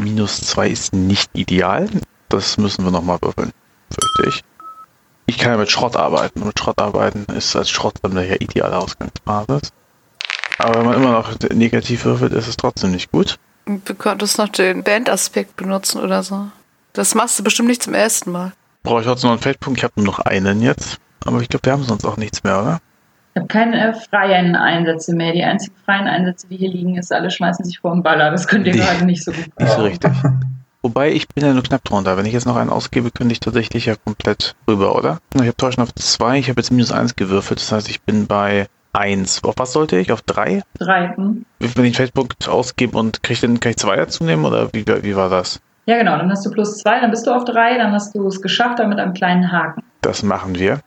Minus 0.00 0.40
zwei 0.40 0.68
ist 0.68 0.92
nicht 0.92 1.30
ideal. 1.34 1.88
Das 2.28 2.58
müssen 2.58 2.84
wir 2.84 2.90
nochmal 2.90 3.18
würfeln, 3.20 3.52
fürchte 3.90 4.28
ich. 4.28 4.44
Ich 5.26 5.38
kann 5.38 5.52
ja 5.52 5.58
mit 5.58 5.70
Schrott 5.70 5.96
arbeiten. 5.96 6.44
Mit 6.44 6.58
Schrott 6.58 6.80
arbeiten 6.80 7.24
ist 7.34 7.54
als 7.54 7.70
Schrottsammler 7.70 8.24
ja 8.24 8.36
ideale 8.40 8.76
Ausgangsbasis. 8.76 9.72
Aber 10.58 10.78
wenn 10.78 10.86
man 10.86 10.94
immer 10.96 11.12
noch 11.12 11.38
negativ 11.52 12.04
würfelt, 12.04 12.32
ist 12.32 12.48
es 12.48 12.56
trotzdem 12.56 12.90
nicht 12.90 13.12
gut. 13.12 13.38
Du 13.66 13.94
könntest 13.94 14.38
noch 14.38 14.48
den 14.48 14.82
Bandaspekt 14.82 15.56
benutzen 15.56 16.00
oder 16.00 16.22
so. 16.22 16.48
Das 16.92 17.14
machst 17.14 17.38
du 17.38 17.44
bestimmt 17.44 17.68
nicht 17.68 17.82
zum 17.82 17.94
ersten 17.94 18.32
Mal. 18.32 18.52
Brauche 18.82 19.00
ich 19.00 19.06
trotzdem 19.06 19.28
noch 19.28 19.34
einen 19.34 19.42
Feldpunkt? 19.42 19.78
Ich 19.78 19.84
habe 19.84 19.94
nur 19.96 20.06
noch 20.06 20.18
einen 20.18 20.62
jetzt. 20.62 20.98
Aber 21.26 21.40
ich 21.40 21.48
glaube, 21.48 21.66
wir 21.66 21.72
haben 21.72 21.82
sonst 21.82 22.04
auch 22.04 22.16
nichts 22.16 22.42
mehr, 22.44 22.60
oder? 22.60 22.80
Ich 23.34 23.40
habe 23.40 23.46
keine 23.46 23.94
freien 23.94 24.56
Einsätze 24.56 25.14
mehr. 25.14 25.32
Die 25.32 25.44
einzigen 25.44 25.76
freien 25.84 26.08
Einsätze, 26.08 26.48
die 26.48 26.56
hier 26.56 26.70
liegen, 26.70 26.96
ist, 26.96 27.12
alle 27.12 27.30
schmeißen 27.30 27.64
sich 27.64 27.78
vor 27.78 27.92
den 27.92 28.02
Baller. 28.02 28.30
Das 28.30 28.48
könnt 28.48 28.66
ihr 28.66 28.72
gerade 28.72 29.04
nicht 29.04 29.24
so 29.24 29.30
gut. 29.30 29.46
Nicht 29.58 29.72
so 29.72 29.82
richtig. 29.82 30.12
Wobei, 30.82 31.12
ich 31.12 31.28
bin 31.28 31.44
ja 31.44 31.52
nur 31.52 31.62
knapp 31.62 31.84
drunter. 31.84 32.16
Wenn 32.16 32.24
ich 32.24 32.32
jetzt 32.32 32.46
noch 32.46 32.56
einen 32.56 32.70
ausgebe, 32.70 33.10
könnte 33.10 33.32
ich 33.32 33.40
tatsächlich 33.40 33.86
ja 33.86 33.94
komplett 33.96 34.56
rüber, 34.66 34.96
oder? 34.96 35.18
Ich 35.34 35.40
habe 35.42 35.56
Täuschen 35.56 35.82
auf 35.82 35.94
2, 35.94 36.38
ich 36.38 36.48
habe 36.48 36.60
jetzt 36.60 36.70
minus 36.70 36.90
1 36.90 37.16
gewürfelt. 37.16 37.60
Das 37.60 37.70
heißt, 37.70 37.90
ich 37.90 38.00
bin 38.00 38.26
bei 38.26 38.66
1. 38.94 39.44
Auf 39.44 39.54
was 39.58 39.72
sollte 39.72 39.98
ich? 39.98 40.10
Auf 40.10 40.22
3? 40.22 40.62
3. 40.78 41.16
Hm. 41.16 41.44
Wenn 41.58 41.84
ich 41.84 41.96
Facebook 41.96 42.34
ausgebe 42.48 42.98
und 42.98 43.22
kriege 43.22 43.40
dann, 43.42 43.60
kann 43.60 43.70
ich 43.70 43.76
2 43.76 43.96
dazu 43.96 44.24
nehmen, 44.24 44.44
oder 44.44 44.72
wie, 44.72 44.86
wie 44.86 45.16
war 45.16 45.28
das? 45.28 45.60
Ja, 45.86 45.98
genau. 45.98 46.16
Dann 46.16 46.30
hast 46.30 46.46
du 46.46 46.50
plus 46.50 46.78
2, 46.78 47.00
dann 47.00 47.10
bist 47.10 47.26
du 47.26 47.32
auf 47.32 47.44
3, 47.44 47.76
dann 47.78 47.92
hast 47.92 48.14
du 48.14 48.26
es 48.26 48.40
geschafft, 48.40 48.80
aber 48.80 48.88
mit 48.88 48.98
einem 48.98 49.12
kleinen 49.12 49.52
Haken. 49.52 49.82
Das 50.00 50.22
machen 50.22 50.58
wir. 50.58 50.80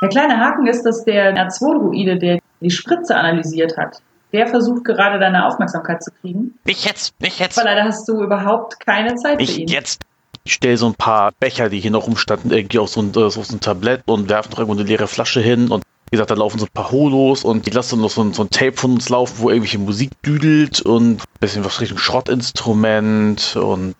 Der 0.00 0.08
kleine 0.08 0.38
Haken 0.38 0.66
ist, 0.66 0.84
dass 0.84 1.04
der 1.04 1.34
R2-Druide, 1.36 2.18
der 2.18 2.38
die 2.60 2.70
Spritze 2.70 3.16
analysiert 3.16 3.76
hat, 3.76 4.00
Der 4.32 4.46
versucht 4.46 4.84
gerade 4.84 5.18
deine 5.18 5.46
Aufmerksamkeit 5.46 6.02
zu 6.02 6.10
kriegen. 6.20 6.58
Nicht 6.66 6.84
jetzt, 6.84 7.18
nicht 7.20 7.40
jetzt. 7.40 7.58
Aber 7.58 7.68
leider 7.68 7.84
hast 7.84 8.06
du 8.08 8.22
überhaupt 8.22 8.78
keine 8.80 9.14
Zeit 9.16 9.42
für 9.42 9.50
ihn. 9.50 9.64
Nicht 9.64 9.70
jetzt. 9.70 10.02
Ich 10.44 10.54
stelle 10.54 10.76
so 10.76 10.86
ein 10.86 10.94
paar 10.94 11.32
Becher, 11.40 11.68
die 11.68 11.80
hier 11.80 11.90
noch 11.90 12.06
rumstanden, 12.06 12.50
irgendwie 12.50 12.78
auf 12.78 12.90
so 12.90 13.00
ein, 13.00 13.14
auf 13.16 13.32
so 13.32 13.56
ein 13.56 13.60
Tablett 13.60 14.02
und 14.06 14.28
werfe 14.28 14.50
noch 14.50 14.58
irgendwo 14.58 14.78
eine 14.78 14.88
leere 14.88 15.06
Flasche 15.06 15.40
hin 15.40 15.68
und 15.68 15.82
wie 16.10 16.16
gesagt, 16.16 16.30
da 16.30 16.34
laufen 16.34 16.58
so 16.58 16.64
ein 16.64 16.72
paar 16.72 16.90
Holos 16.90 17.44
und 17.44 17.66
ich 17.66 17.74
lasse 17.74 17.90
dann 17.90 18.00
noch 18.00 18.10
so 18.10 18.22
ein, 18.22 18.32
so 18.32 18.42
ein 18.42 18.50
Tape 18.50 18.72
von 18.72 18.92
uns 18.92 19.10
laufen, 19.10 19.34
wo 19.38 19.50
irgendwelche 19.50 19.78
Musik 19.78 20.10
düdelt 20.22 20.80
und 20.80 21.20
ein 21.20 21.40
bisschen 21.40 21.64
was 21.66 21.82
Richtung 21.82 21.98
Schrottinstrument 21.98 23.56
und 23.56 23.94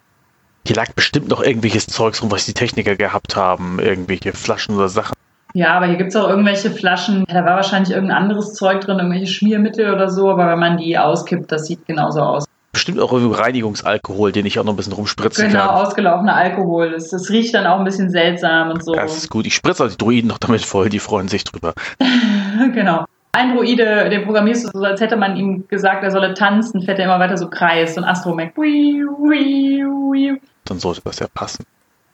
hier 0.66 0.76
lag 0.76 0.92
bestimmt 0.92 1.28
noch 1.28 1.42
irgendwelches 1.42 1.86
Zeugs 1.86 2.22
rum, 2.22 2.30
was 2.30 2.46
die 2.46 2.54
Techniker 2.54 2.96
gehabt 2.96 3.36
haben, 3.36 3.78
irgendwelche 3.78 4.32
Flaschen 4.32 4.76
oder 4.76 4.88
Sachen. 4.88 5.14
Ja, 5.58 5.74
aber 5.74 5.86
hier 5.86 5.96
gibt's 5.96 6.14
auch 6.14 6.28
irgendwelche 6.28 6.70
Flaschen. 6.70 7.24
Da 7.26 7.44
war 7.44 7.56
wahrscheinlich 7.56 7.92
irgendein 7.92 8.16
anderes 8.16 8.54
Zeug 8.54 8.80
drin, 8.80 8.98
irgendwelche 8.98 9.26
Schmiermittel 9.26 9.92
oder 9.92 10.08
so, 10.08 10.30
aber 10.30 10.46
wenn 10.46 10.60
man 10.60 10.76
die 10.76 10.96
auskippt, 10.96 11.50
das 11.50 11.66
sieht 11.66 11.84
genauso 11.84 12.20
aus. 12.20 12.44
Bestimmt 12.70 13.00
auch 13.00 13.12
Reinigungsalkohol, 13.12 14.30
den 14.30 14.46
ich 14.46 14.60
auch 14.60 14.62
noch 14.62 14.74
ein 14.74 14.76
bisschen 14.76 14.92
rumspritzen 14.92 15.48
Genau, 15.48 15.66
kann. 15.66 15.70
ausgelaufener 15.70 16.36
Alkohol. 16.36 16.92
Das, 16.92 17.08
das 17.08 17.28
riecht 17.30 17.54
dann 17.54 17.66
auch 17.66 17.80
ein 17.80 17.84
bisschen 17.84 18.08
seltsam 18.08 18.70
und 18.70 18.84
so. 18.84 18.92
Das 18.92 19.16
ist 19.16 19.30
gut. 19.30 19.48
Ich 19.48 19.54
spritze 19.56 19.84
auch 19.84 19.88
die 19.88 19.96
Druiden 19.96 20.28
noch 20.28 20.38
damit 20.38 20.64
voll, 20.64 20.90
die 20.90 21.00
freuen 21.00 21.26
sich 21.26 21.42
drüber. 21.42 21.74
genau. 22.72 23.06
Ein 23.32 23.56
Druide, 23.56 24.10
den 24.10 24.26
programmierst 24.26 24.66
du 24.66 24.78
so, 24.78 24.84
als 24.84 25.00
hätte 25.00 25.16
man 25.16 25.36
ihm 25.36 25.66
gesagt, 25.66 26.04
er 26.04 26.12
solle 26.12 26.34
tanzen, 26.34 26.82
fährt 26.82 27.00
er 27.00 27.06
immer 27.06 27.18
weiter 27.18 27.36
so 27.36 27.50
Kreis, 27.50 27.96
so 27.96 28.00
ein 28.00 28.06
Astromech. 28.06 28.52
Dann 30.64 30.78
sollte 30.78 31.00
das 31.04 31.18
ja 31.18 31.26
passen. 31.34 31.64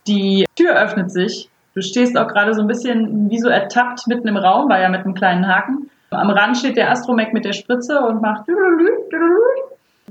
Die 0.07 0.47
Tür 0.57 0.77
öffnet 0.77 1.13
sich. 1.13 1.51
Du 1.75 1.83
stehst 1.83 2.17
auch 2.17 2.29
gerade 2.29 2.55
so 2.55 2.61
ein 2.61 2.69
bisschen 2.69 3.31
wie 3.31 3.39
so 3.39 3.49
ertappt 3.49 4.07
mitten 4.07 4.29
im 4.29 4.37
Raum, 4.37 4.69
war 4.69 4.81
ja 4.81 4.89
mit 4.89 5.05
einem 5.05 5.15
kleinen 5.15 5.49
Haken. 5.49 5.91
Am 6.11 6.31
Rand 6.31 6.57
steht 6.57 6.77
der 6.77 6.91
Astromech 6.91 7.33
mit 7.33 7.45
der 7.45 7.53
Spritze 7.53 8.01
und 8.01 8.23
macht 8.23 8.45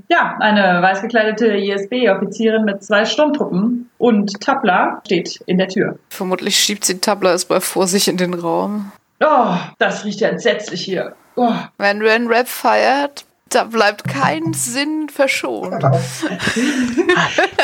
ja, 0.08 0.36
eine 0.38 0.82
weiß 0.82 1.00
gekleidete 1.00 1.46
ISB-Offizierin 1.56 2.64
mit 2.64 2.84
zwei 2.84 3.06
Sturmtruppen 3.06 3.90
und 3.96 4.38
Tabla 4.40 5.00
steht 5.06 5.40
in 5.46 5.56
der 5.56 5.68
Tür. 5.68 5.98
Vermutlich 6.10 6.56
schiebt 6.58 6.84
sie 6.84 6.98
Tabla 7.00 7.30
erstmal 7.30 7.62
vor 7.62 7.86
sich 7.86 8.08
in 8.08 8.18
den 8.18 8.34
Raum. 8.34 8.92
Oh, 9.20 9.54
das 9.78 10.04
riecht 10.04 10.20
ja 10.20 10.28
entsetzlich 10.28 10.82
hier. 10.82 11.14
Oh. 11.36 11.52
Wenn 11.78 12.02
Ren 12.02 12.26
Rap 12.26 12.48
feiert, 12.48 13.24
da 13.48 13.64
bleibt 13.64 14.06
kein 14.06 14.52
Sinn 14.52 15.08
verschont. 15.08 15.82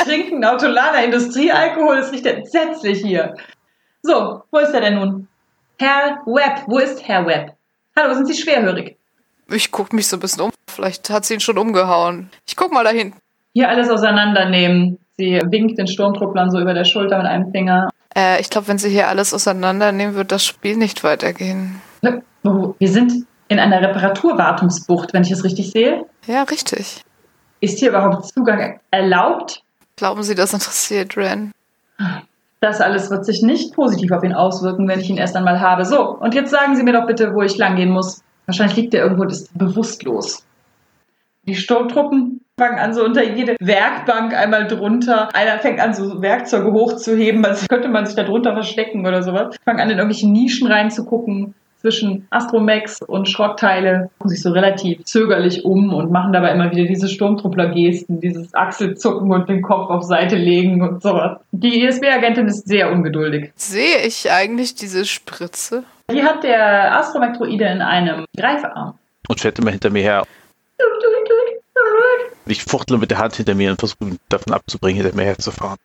Trinken 0.05 0.45
Autolaner 0.45 1.05
Industriealkohol, 1.05 1.97
das 1.99 2.13
riecht 2.13 2.27
entsetzlich 2.27 3.03
hier. 3.03 3.35
So, 4.03 4.43
wo 4.51 4.59
ist 4.59 4.73
er 4.73 4.81
denn 4.81 4.95
nun? 4.95 5.29
Herr 5.79 6.23
Webb, 6.27 6.65
wo 6.67 6.79
ist 6.79 7.07
Herr 7.07 7.27
Webb? 7.27 7.55
Hallo, 7.97 8.15
sind 8.15 8.27
Sie 8.27 8.35
schwerhörig? 8.35 8.97
Ich 9.49 9.71
guck 9.71 9.93
mich 9.93 10.09
so 10.09 10.17
ein 10.17 10.21
bisschen 10.21 10.43
um. 10.43 10.51
Vielleicht 10.69 11.11
hat 11.11 11.25
sie 11.25 11.35
ihn 11.35 11.41
schon 11.41 11.59
umgehauen. 11.59 12.31
Ich 12.47 12.57
guck 12.57 12.73
mal 12.73 12.85
dahin. 12.85 13.15
Hier 13.53 13.69
alles 13.69 13.91
auseinandernehmen. 13.91 14.99
Sie 15.17 15.41
winkt 15.45 15.79
den 15.79 15.87
Sturmtrupplern 15.87 16.51
so 16.51 16.61
über 16.61 16.73
der 16.73 16.85
Schulter 16.85 17.19
mit 17.19 17.27
einem 17.27 17.51
Finger. 17.51 17.91
Äh, 18.17 18.41
ich 18.41 18.49
glaube, 18.49 18.69
wenn 18.69 18.79
sie 18.79 18.91
hier 18.91 19.09
alles 19.09 19.35
auseinandernehmen, 19.35 20.15
wird 20.15 20.33
das 20.33 20.47
Spiel 20.47 20.77
nicht 20.77 21.05
weitergehen. 21.05 21.83
Oh, 22.43 22.75
wir 22.79 22.89
sind 22.89 23.27
in 23.49 23.59
einer 23.59 23.83
Reparaturwartungsbucht, 23.83 25.13
wenn 25.13 25.23
ich 25.23 25.31
es 25.31 25.45
richtig 25.45 25.73
sehe. 25.73 26.07
Ja, 26.27 26.45
richtig. 26.45 27.03
Ist 27.61 27.81
hier 27.81 27.91
überhaupt 27.91 28.29
Zugang 28.29 28.81
erlaubt? 28.91 29.63
Glauben 29.97 30.23
Sie, 30.23 30.35
das 30.35 30.55
interessiert 30.55 31.17
Ren? 31.19 31.53
Das 32.61 32.81
alles 32.81 33.11
wird 33.11 33.25
sich 33.25 33.43
nicht 33.43 33.75
positiv 33.75 34.13
auf 34.13 34.23
ihn 34.23 34.35
auswirken, 34.35 34.87
wenn 34.87 35.01
ich 35.01 35.09
ihn 35.09 35.17
erst 35.17 35.35
einmal 35.35 35.61
habe. 35.61 35.85
So, 35.87 36.17
und 36.19 36.35
jetzt 36.35 36.51
sagen 36.51 36.77
Sie 36.77 36.83
mir 36.83 36.93
doch 36.93 37.07
bitte, 37.07 37.35
wo 37.35 37.43
ich 37.43 37.57
langgehen 37.57 37.91
muss. 37.91 38.23
Wahrscheinlich 38.47 38.77
liegt 38.77 38.95
er 38.95 39.03
irgendwo 39.03 39.23
und 39.23 39.33
ist 39.33 39.57
bewusstlos. 39.57 40.45
Die 41.47 41.55
Sturmtruppen 41.55 42.43
fangen 42.59 42.79
an, 42.79 42.93
so 42.93 43.03
unter 43.03 43.25
jede 43.25 43.57
Werkbank 43.61 44.37
einmal 44.37 44.67
drunter. 44.67 45.35
Einer 45.35 45.59
fängt 45.59 45.81
an, 45.81 45.95
so 45.95 46.21
Werkzeuge 46.21 46.71
hochzuheben, 46.73 47.43
als 47.45 47.67
könnte 47.67 47.89
man 47.89 48.05
sich 48.05 48.15
da 48.15 48.25
drunter 48.25 48.53
verstecken 48.53 49.07
oder 49.07 49.23
sowas. 49.23 49.57
Fangen 49.65 49.81
an, 49.81 49.89
in 49.89 49.97
irgendwelche 49.97 50.29
Nischen 50.29 50.67
reinzugucken 50.67 51.55
zwischen 51.81 52.27
Astromex 52.31 53.01
und 53.03 53.29
Schrottteile, 53.29 54.11
gucken 54.19 54.31
sich 54.31 54.43
so 54.43 54.51
relativ 54.51 55.05
zögerlich 55.05 55.65
um 55.65 55.95
und 55.95 56.11
machen 56.11 56.33
dabei 56.33 56.53
immer 56.53 56.71
wieder 56.71 56.85
diese 56.85 57.09
Sturmtruppler-Gesten, 57.09 58.21
dieses 58.21 58.55
Achselzucken 58.55 59.31
und 59.33 59.49
den 59.49 59.63
Kopf 59.63 59.91
auf 59.91 60.05
Seite 60.05 60.37
legen 60.37 60.83
und 60.83 61.03
sowas. 61.03 61.39
Die 61.53 61.83
ISB-Agentin 61.83 62.47
ist 62.47 62.67
sehr 62.67 62.93
ungeduldig. 62.93 63.53
Sehe 63.57 64.05
ich 64.07 64.31
eigentlich 64.31 64.75
diese 64.75 65.05
Spritze? 65.05 65.85
Die 66.13 66.23
hat 66.23 66.43
der 66.43 66.99
Astromektroide 66.99 67.65
in 67.67 67.83
einem 67.83 68.25
Greifarm. 68.37 68.95
Und 69.29 69.41
fährt 69.41 69.59
immer 69.59 69.71
hinter 69.71 69.91
mir 69.91 70.03
her. 70.03 70.25
Ich 72.47 72.65
fuchtle 72.65 72.99
mit 72.99 73.11
der 73.11 73.19
Hand 73.19 73.37
hinter 73.37 73.55
mir 73.55 73.71
und 73.71 73.79
versuche 73.79 74.05
ihn 74.05 74.19
davon 74.29 74.53
abzubringen, 74.53 75.03
hinter 75.03 75.17
mir 75.17 75.25
herzufahren. 75.25 75.79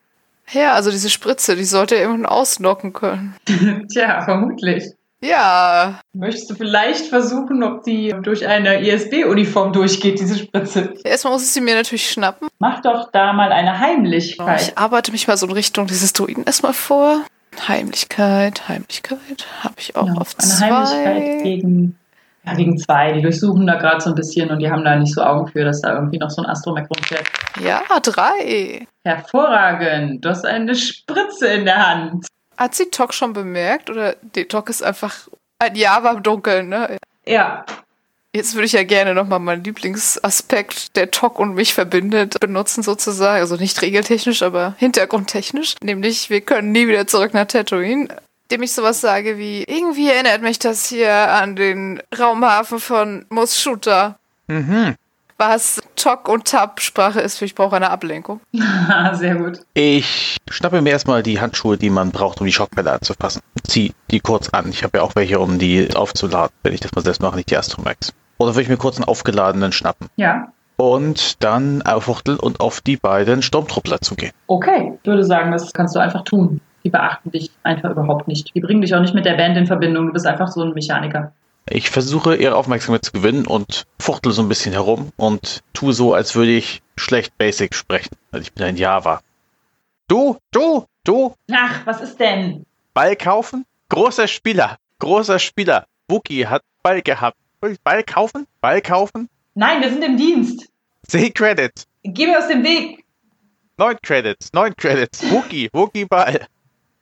Ja, 0.51 0.73
also 0.73 0.91
diese 0.91 1.09
Spritze, 1.09 1.55
die 1.55 1.63
sollte 1.63 1.95
irgendwann 1.95 2.25
ausnocken 2.25 2.93
können. 2.93 3.35
Tja, 3.91 4.23
vermutlich. 4.23 4.83
Ja. 5.21 5.99
Möchtest 6.13 6.49
du 6.51 6.55
vielleicht 6.55 7.07
versuchen, 7.07 7.63
ob 7.63 7.83
die 7.83 8.13
durch 8.21 8.45
eine 8.47 8.79
ISB-Uniform 8.87 9.73
durchgeht, 9.73 10.19
diese 10.19 10.37
Spritze? 10.37 10.93
Erstmal 11.03 11.33
muss 11.33 11.43
ich 11.43 11.49
sie 11.49 11.61
mir 11.61 11.75
natürlich 11.75 12.09
schnappen. 12.09 12.47
Mach 12.59 12.81
doch 12.81 13.09
da 13.11 13.33
mal 13.33 13.51
eine 13.51 13.79
Heimlichkeit. 13.79 14.61
Ich 14.61 14.77
arbeite 14.77 15.11
mich 15.11 15.27
mal 15.27 15.37
so 15.37 15.45
in 15.47 15.53
Richtung 15.53 15.87
dieses 15.87 16.13
Druiden 16.13 16.43
erstmal 16.43 16.73
vor. 16.73 17.21
Heimlichkeit, 17.67 18.67
Heimlichkeit 18.67 19.47
habe 19.63 19.75
ich 19.77 19.95
auch 19.95 20.07
Ja, 20.07 20.13
auf 20.15 20.35
eine 20.37 20.47
zwei. 20.49 20.65
Heimlichkeit 20.67 21.43
gegen, 21.43 21.97
ja, 22.45 22.53
gegen 22.53 22.77
zwei. 22.77 23.13
Die 23.13 23.21
durchsuchen 23.21 23.65
da 23.65 23.75
gerade 23.75 24.01
so 24.01 24.09
ein 24.09 24.15
bisschen 24.15 24.49
und 24.51 24.59
die 24.59 24.69
haben 24.69 24.83
da 24.83 24.95
nicht 24.97 25.13
so 25.13 25.21
Augen 25.23 25.47
für, 25.47 25.63
dass 25.63 25.81
da 25.81 25.93
irgendwie 25.95 26.17
noch 26.17 26.29
so 26.29 26.41
ein 26.43 26.49
Astromech 26.49 26.85
rumfährt. 26.89 27.23
Ja, 27.63 27.81
drei. 28.03 28.85
Hervorragend. 29.05 30.23
Du 30.25 30.29
hast 30.29 30.45
eine 30.45 30.75
Spritze 30.75 31.47
in 31.47 31.65
der 31.65 31.87
Hand. 31.87 32.27
Hat 32.57 32.75
sie 32.75 32.89
Tok 32.89 33.13
schon 33.13 33.33
bemerkt? 33.33 33.89
Oder 33.89 34.15
die 34.21 34.45
Tok 34.45 34.69
ist 34.69 34.83
einfach 34.83 35.27
ein 35.59 35.75
Java 35.75 36.11
im 36.11 36.23
Dunkeln, 36.23 36.69
ne? 36.69 36.97
Ja, 37.25 37.65
Jetzt 38.35 38.53
würde 38.53 38.65
ich 38.65 38.73
ja 38.73 38.83
gerne 38.83 39.13
nochmal 39.13 39.39
meinen 39.39 39.63
Lieblingsaspekt, 39.63 40.97
der 40.97 41.09
Tok 41.09 41.39
und 41.39 41.55
mich 41.55 41.73
verbindet, 41.73 42.37
benutzen 42.41 42.83
sozusagen. 42.83 43.39
Also 43.39 43.55
nicht 43.55 43.81
regeltechnisch, 43.81 44.41
aber 44.41 44.75
hintergrundtechnisch. 44.77 45.75
Nämlich, 45.81 46.29
wir 46.29 46.41
können 46.41 46.73
nie 46.73 46.85
wieder 46.85 47.07
zurück 47.07 47.33
nach 47.33 47.45
Tatooine. 47.45 48.09
Dem 48.51 48.61
ich 48.61 48.73
sowas 48.73 48.99
sage 48.99 49.37
wie, 49.37 49.63
irgendwie 49.63 50.09
erinnert 50.09 50.41
mich 50.41 50.59
das 50.59 50.85
hier 50.87 51.13
an 51.13 51.55
den 51.55 52.03
Raumhafen 52.19 52.81
von 52.81 53.25
Moschuta. 53.29 54.19
Mhm. 54.47 54.95
Was 55.37 55.81
Tok 55.97 56.29
und 56.29 56.45
Tab 56.45 56.79
Sprache 56.79 57.19
ist, 57.19 57.37
für 57.37 57.45
ich 57.45 57.55
brauche 57.55 57.75
eine 57.75 57.89
Ablenkung. 57.89 58.39
sehr 59.13 59.35
gut. 59.35 59.59
Ich 59.73 60.37
schnappe 60.49 60.81
mir 60.81 60.91
erstmal 60.91 61.23
die 61.23 61.41
Handschuhe, 61.41 61.77
die 61.77 61.89
man 61.89 62.11
braucht, 62.11 62.39
um 62.39 62.45
die 62.45 62.53
Schockbälle 62.53 62.91
anzufassen. 62.91 63.41
Zieh 63.67 63.93
die 64.11 64.21
kurz 64.21 64.49
an. 64.49 64.69
Ich 64.69 64.83
habe 64.83 64.99
ja 64.99 65.03
auch 65.03 65.15
welche, 65.15 65.39
um 65.39 65.59
die 65.59 65.93
aufzuladen, 65.93 66.55
wenn 66.63 66.73
ich 66.73 66.79
das 66.79 66.93
mal 66.93 67.01
selbst 67.01 67.21
mache, 67.21 67.35
nicht 67.35 67.49
die 67.51 67.57
Astromax. 67.57 68.13
Oder 68.37 68.51
würde 68.51 68.61
ich 68.63 68.69
mir 68.69 68.77
kurz 68.77 68.95
einen 68.97 69.05
aufgeladenen 69.05 69.71
schnappen. 69.73 70.07
Ja, 70.15 70.51
Und 70.77 71.43
dann 71.43 71.81
auffuchteln 71.81 72.39
und 72.39 72.59
auf 72.61 72.79
die 72.81 72.97
beiden 72.97 73.41
Sturmtruppler 73.41 73.99
zugehen. 74.01 74.31
okay. 74.47 74.97
Ich 75.01 75.07
würde 75.07 75.23
sagen, 75.25 75.51
das 75.51 75.71
kannst 75.73 75.95
du 75.95 75.99
einfach 75.99 76.23
tun. 76.23 76.61
Die 76.85 76.89
beachten 76.89 77.31
dich 77.31 77.49
einfach 77.63 77.89
überhaupt 77.89 78.27
nicht. 78.27 78.53
Die 78.55 78.61
bringen 78.61 78.81
dich 78.81 78.93
auch 78.93 79.01
nicht 79.01 79.13
mit 79.15 79.25
der 79.25 79.35
Band 79.35 79.57
in 79.57 79.65
Verbindung. 79.67 80.07
Du 80.07 80.13
bist 80.13 80.27
einfach 80.27 80.47
so 80.49 80.61
ein 80.61 80.73
Mechaniker. 80.73 81.33
Ich 81.67 81.89
versuche, 81.89 82.35
ihre 82.35 82.55
Aufmerksamkeit 82.55 83.05
zu 83.05 83.11
gewinnen 83.11 83.47
und 83.47 83.85
fuchtel 83.99 84.31
so 84.31 84.43
ein 84.43 84.49
bisschen 84.49 84.73
herum 84.73 85.11
und 85.17 85.63
tue 85.73 85.93
so, 85.93 86.13
als 86.13 86.35
würde 86.35 86.51
ich 86.51 86.83
schlecht 86.95 87.37
Basic 87.39 87.73
sprechen. 87.73 88.15
Also 88.31 88.43
ich 88.43 88.53
bin 88.53 88.65
ein 88.65 88.77
Java. 88.77 89.21
Du, 90.07 90.37
du, 90.51 90.85
du, 91.03 91.33
Ach, 91.51 91.85
was 91.85 92.01
ist 92.01 92.19
denn? 92.19 92.65
Ball 92.93 93.15
kaufen? 93.15 93.65
Großer 93.89 94.27
Spieler, 94.27 94.77
großer 94.99 95.39
Spieler. 95.39 95.87
Wookie 96.07 96.45
hat 96.45 96.61
Ball 96.83 97.01
gehabt. 97.01 97.37
Soll 97.61 97.71
ich 97.71 97.81
Ball 97.81 98.03
kaufen? 98.03 98.45
Ball 98.61 98.79
kaufen? 98.81 99.27
Nein, 99.55 99.81
wir 99.81 99.89
sind 99.89 100.03
im 100.03 100.17
Dienst. 100.17 100.69
Zehn 101.07 101.33
Credits. 101.33 101.87
Geh 102.03 102.27
mir 102.27 102.37
aus 102.37 102.47
dem 102.47 102.63
Weg. 102.63 103.03
Neun 103.77 103.97
Credits. 104.03 104.53
Neun 104.53 104.75
Credits. 104.75 105.31
Wookie, 105.31 105.69
Wookie 105.73 106.05
Ball. 106.05 106.45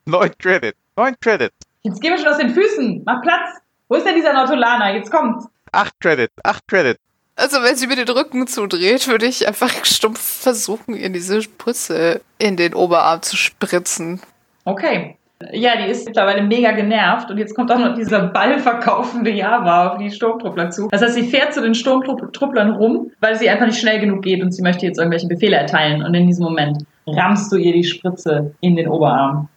Neun 0.05 0.31
Credits. 0.37 0.77
Neun 0.95 1.15
Credits. 1.19 1.55
Jetzt 1.81 1.99
geh 2.01 2.09
mir 2.09 2.17
schon 2.17 2.27
aus 2.27 2.37
den 2.37 2.53
Füßen. 2.53 3.03
Mach 3.05 3.21
Platz. 3.21 3.62
Wo 3.89 3.95
ist 3.95 4.05
denn 4.05 4.15
dieser 4.15 4.33
Nautolaner? 4.33 4.93
Jetzt 4.95 5.11
kommt. 5.11 5.43
Acht 5.71 5.93
Credits. 5.99 6.33
Acht 6.43 6.67
Credits. 6.67 6.99
Also 7.35 7.63
wenn 7.63 7.75
sie 7.75 7.87
mir 7.87 7.95
den 7.95 8.09
Rücken 8.09 8.45
zudreht, 8.45 9.07
würde 9.07 9.25
ich 9.25 9.47
einfach 9.47 9.85
stumpf 9.85 10.19
versuchen, 10.19 10.95
ihr 10.95 11.09
diese 11.09 11.41
Spritze 11.41 12.21
in 12.37 12.57
den 12.57 12.75
Oberarm 12.75 13.21
zu 13.23 13.35
spritzen. 13.35 14.21
Okay. 14.65 15.17
Ja, 15.51 15.75
die 15.75 15.91
ist 15.91 16.05
mittlerweile 16.05 16.43
mega 16.43 16.71
genervt 16.71 17.29
und 17.29 17.37
jetzt 17.37 17.53
kommt 17.53 17.69
auch 17.71 17.79
noch 17.79 17.95
dieser 17.95 18.27
ballverkaufende 18.27 19.31
Java 19.31 19.89
auf 19.89 19.97
die 19.97 20.09
Sturmtruppler 20.09 20.69
zu. 20.69 20.87
Das 20.89 21.01
heißt, 21.01 21.15
sie 21.15 21.27
fährt 21.27 21.53
zu 21.53 21.61
den 21.61 21.75
Sturmtrupplern 21.75 22.71
rum, 22.71 23.11
weil 23.19 23.35
sie 23.35 23.49
einfach 23.49 23.65
nicht 23.65 23.79
schnell 23.79 23.99
genug 23.99 24.21
geht 24.21 24.41
und 24.41 24.53
sie 24.53 24.61
möchte 24.61 24.85
jetzt 24.85 24.99
irgendwelche 24.99 25.27
Befehle 25.27 25.57
erteilen. 25.57 26.03
Und 26.03 26.13
in 26.13 26.27
diesem 26.27 26.45
Moment 26.45 26.85
rammst 27.07 27.51
du 27.51 27.57
ihr 27.57 27.73
die 27.73 27.83
Spritze 27.83 28.53
in 28.61 28.77
den 28.77 28.87
Oberarm. 28.87 29.49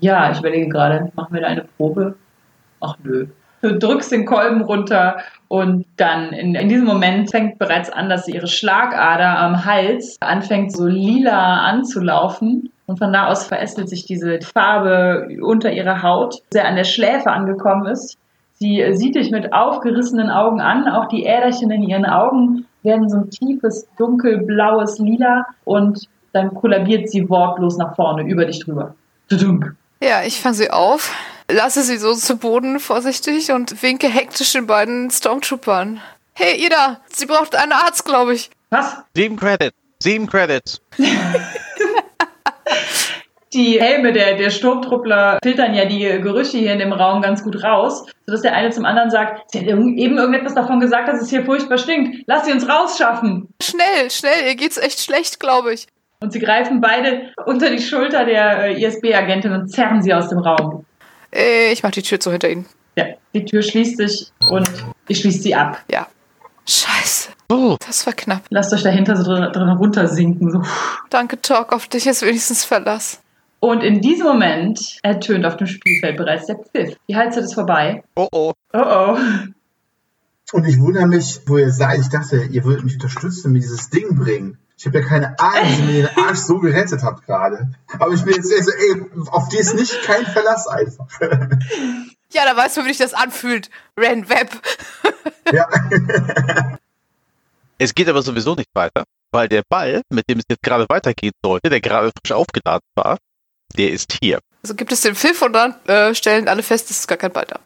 Ja, 0.00 0.32
ich 0.32 0.40
überlege 0.40 0.68
gerade, 0.68 1.12
machen 1.14 1.34
wir 1.34 1.42
da 1.42 1.48
eine 1.48 1.66
Probe? 1.76 2.16
Ach 2.84 2.96
nö. 3.02 3.26
Du 3.62 3.78
drückst 3.78 4.12
den 4.12 4.26
Kolben 4.26 4.60
runter 4.60 5.16
und 5.48 5.86
dann 5.96 6.34
in, 6.34 6.54
in 6.54 6.68
diesem 6.68 6.84
Moment 6.84 7.30
fängt 7.30 7.58
bereits 7.58 7.88
an, 7.88 8.10
dass 8.10 8.28
ihre 8.28 8.46
Schlagader 8.46 9.38
am 9.38 9.64
Hals 9.64 10.18
anfängt 10.20 10.76
so 10.76 10.86
lila 10.86 11.62
anzulaufen. 11.62 12.70
Und 12.86 12.98
von 12.98 13.12
da 13.14 13.28
aus 13.28 13.46
verästelt 13.46 13.88
sich 13.88 14.04
diese 14.04 14.40
Farbe 14.42 15.28
unter 15.40 15.72
ihrer 15.72 16.02
Haut, 16.02 16.42
sehr 16.50 16.68
an 16.68 16.76
der 16.76 16.84
Schläfe 16.84 17.30
angekommen 17.30 17.86
ist. 17.86 18.18
Sie 18.52 18.84
sieht 18.92 19.14
dich 19.14 19.30
mit 19.30 19.54
aufgerissenen 19.54 20.28
Augen 20.28 20.60
an, 20.60 20.86
auch 20.86 21.08
die 21.08 21.24
Äderchen 21.24 21.70
in 21.70 21.82
ihren 21.82 22.04
Augen 22.04 22.66
werden 22.82 23.08
so 23.08 23.16
ein 23.16 23.30
tiefes, 23.30 23.88
dunkelblaues 23.96 24.98
Lila 24.98 25.46
und 25.64 26.06
dann 26.32 26.52
kollabiert 26.52 27.08
sie 27.08 27.30
wortlos 27.30 27.78
nach 27.78 27.96
vorne 27.96 28.24
über 28.24 28.44
dich 28.44 28.60
drüber. 28.60 28.94
Ja, 30.02 30.22
ich 30.24 30.40
fange 30.40 30.54
sie 30.54 30.70
auf, 30.70 31.10
lasse 31.50 31.82
sie 31.82 31.98
so 31.98 32.14
zu 32.14 32.36
Boden 32.36 32.80
vorsichtig 32.80 33.52
und 33.52 33.82
winke 33.82 34.08
hektisch 34.08 34.52
den 34.52 34.66
beiden 34.66 35.10
Stormtroopern. 35.10 36.00
Hey, 36.34 36.64
Ida, 36.64 37.00
sie 37.10 37.26
braucht 37.26 37.54
einen 37.54 37.72
Arzt, 37.72 38.04
glaube 38.04 38.34
ich. 38.34 38.50
Was? 38.70 38.96
Sieben 39.14 39.36
Credits. 39.36 39.76
Sieben 40.00 40.26
Credits. 40.26 40.80
die 43.52 43.80
Helme 43.80 44.12
der, 44.12 44.34
der 44.36 44.50
Sturmtruppler 44.50 45.38
filtern 45.42 45.74
ja 45.74 45.84
die 45.84 46.20
Gerüche 46.20 46.58
hier 46.58 46.72
in 46.72 46.80
dem 46.80 46.92
Raum 46.92 47.22
ganz 47.22 47.44
gut 47.44 47.62
raus, 47.62 48.04
sodass 48.26 48.42
der 48.42 48.54
eine 48.54 48.70
zum 48.70 48.84
anderen 48.84 49.10
sagt, 49.10 49.52
sie 49.52 49.60
hat 49.60 49.66
eben 49.66 50.18
irgendetwas 50.18 50.54
davon 50.54 50.80
gesagt, 50.80 51.08
dass 51.08 51.22
es 51.22 51.30
hier 51.30 51.44
furchtbar 51.44 51.78
stinkt. 51.78 52.24
Lass 52.26 52.46
sie 52.46 52.52
uns 52.52 52.68
rausschaffen. 52.68 53.48
Schnell, 53.62 54.10
schnell, 54.10 54.48
ihr 54.48 54.56
geht's 54.56 54.76
echt 54.76 54.98
schlecht, 55.00 55.38
glaube 55.38 55.72
ich. 55.72 55.86
Und 56.20 56.32
sie 56.32 56.40
greifen 56.40 56.80
beide 56.80 57.32
unter 57.46 57.70
die 57.70 57.80
Schulter 57.80 58.24
der 58.24 58.64
äh, 58.64 58.82
ISB-Agentin 58.82 59.52
und 59.52 59.68
zerren 59.68 60.02
sie 60.02 60.14
aus 60.14 60.28
dem 60.28 60.38
Raum. 60.38 60.84
Äh, 61.34 61.72
ich 61.72 61.82
mach 61.82 61.90
die 61.90 62.02
Tür 62.02 62.20
zu 62.20 62.30
hinter 62.30 62.48
ihnen. 62.48 62.66
Ja, 62.96 63.06
die 63.34 63.44
Tür 63.44 63.62
schließt 63.62 63.96
sich 63.96 64.30
und 64.48 64.68
ich 65.08 65.18
schließe 65.18 65.40
sie 65.40 65.54
ab. 65.54 65.82
Ja. 65.90 66.06
Scheiße. 66.66 67.30
Oh. 67.50 67.76
Das 67.86 68.06
war 68.06 68.14
knapp. 68.14 68.42
Lasst 68.50 68.72
euch 68.72 68.82
dahinter 68.82 69.16
so 69.16 69.24
drin, 69.24 69.52
drin 69.52 69.68
runtersinken. 69.68 70.50
So. 70.50 70.62
Danke, 71.10 71.40
Talk, 71.42 71.72
auf 71.72 71.88
dich 71.88 72.06
ist 72.06 72.22
wenigstens 72.22 72.64
Verlass. 72.64 73.20
Und 73.60 73.82
in 73.82 74.00
diesem 74.00 74.26
Moment 74.26 74.98
ertönt 75.02 75.44
auf 75.46 75.56
dem 75.56 75.66
Spielfeld 75.66 76.16
bereits 76.16 76.46
der 76.46 76.56
Pfiff. 76.56 76.96
Die 77.08 77.16
Halbzeit 77.16 77.44
ist 77.44 77.54
vorbei. 77.54 78.04
Oh 78.14 78.28
oh. 78.30 78.52
Oh 78.72 78.78
oh. 78.78 79.18
Und 80.52 80.66
ich 80.66 80.78
wundere 80.78 81.06
mich, 81.06 81.40
wo 81.46 81.58
ihr 81.58 81.70
seid. 81.70 82.00
Ich 82.00 82.10
dachte, 82.10 82.44
ihr 82.50 82.64
würdet 82.64 82.84
mich 82.84 82.94
unterstützen, 82.94 83.52
mir 83.52 83.60
dieses 83.60 83.90
Ding 83.90 84.16
bringen. 84.16 84.58
Ich 84.84 84.88
habe 84.88 85.00
ja 85.00 85.06
keine 85.06 85.38
Ahnung, 85.38 85.88
wie 85.88 85.96
ihr 86.00 86.08
den 86.08 86.18
Arsch 86.18 86.40
so 86.40 86.58
gerettet 86.58 87.02
habt 87.02 87.24
gerade. 87.24 87.70
Aber 87.98 88.12
ich 88.12 88.22
bin 88.22 88.34
jetzt 88.34 88.48
so, 88.48 88.70
ey, 88.70 89.02
auf 89.30 89.48
die 89.48 89.56
ist 89.56 89.74
nicht 89.74 90.02
kein 90.02 90.26
Verlass 90.26 90.66
einfach. 90.66 91.06
Ja, 92.30 92.44
da 92.44 92.54
weißt 92.54 92.76
du, 92.76 92.84
wie 92.84 92.88
sich 92.88 92.98
das 92.98 93.14
anfühlt. 93.14 93.70
Ren 93.98 94.28
Web. 94.28 94.50
ja. 95.52 95.68
Es 97.78 97.94
geht 97.94 98.10
aber 98.10 98.20
sowieso 98.20 98.54
nicht 98.54 98.68
weiter, 98.74 99.04
weil 99.30 99.48
der 99.48 99.62
Ball, 99.66 100.02
mit 100.10 100.28
dem 100.28 100.40
es 100.40 100.44
jetzt 100.50 100.62
gerade 100.62 100.84
weitergehen 100.90 101.32
sollte, 101.42 101.70
der 101.70 101.80
gerade 101.80 102.10
frisch 102.18 102.32
aufgeladen 102.32 102.86
war, 102.94 103.16
der 103.78 103.90
ist 103.90 104.18
hier. 104.20 104.40
Also 104.62 104.74
gibt 104.74 104.92
es 104.92 105.00
den 105.00 105.14
Pfiff 105.14 105.40
und 105.40 105.54
dann 105.54 105.76
äh, 105.86 106.14
stellen 106.14 106.46
alle 106.46 106.62
fest, 106.62 106.90
es 106.90 106.98
ist 106.98 107.08
gar 107.08 107.16
kein 107.16 107.32
Ball 107.32 107.46
da. 107.46 107.58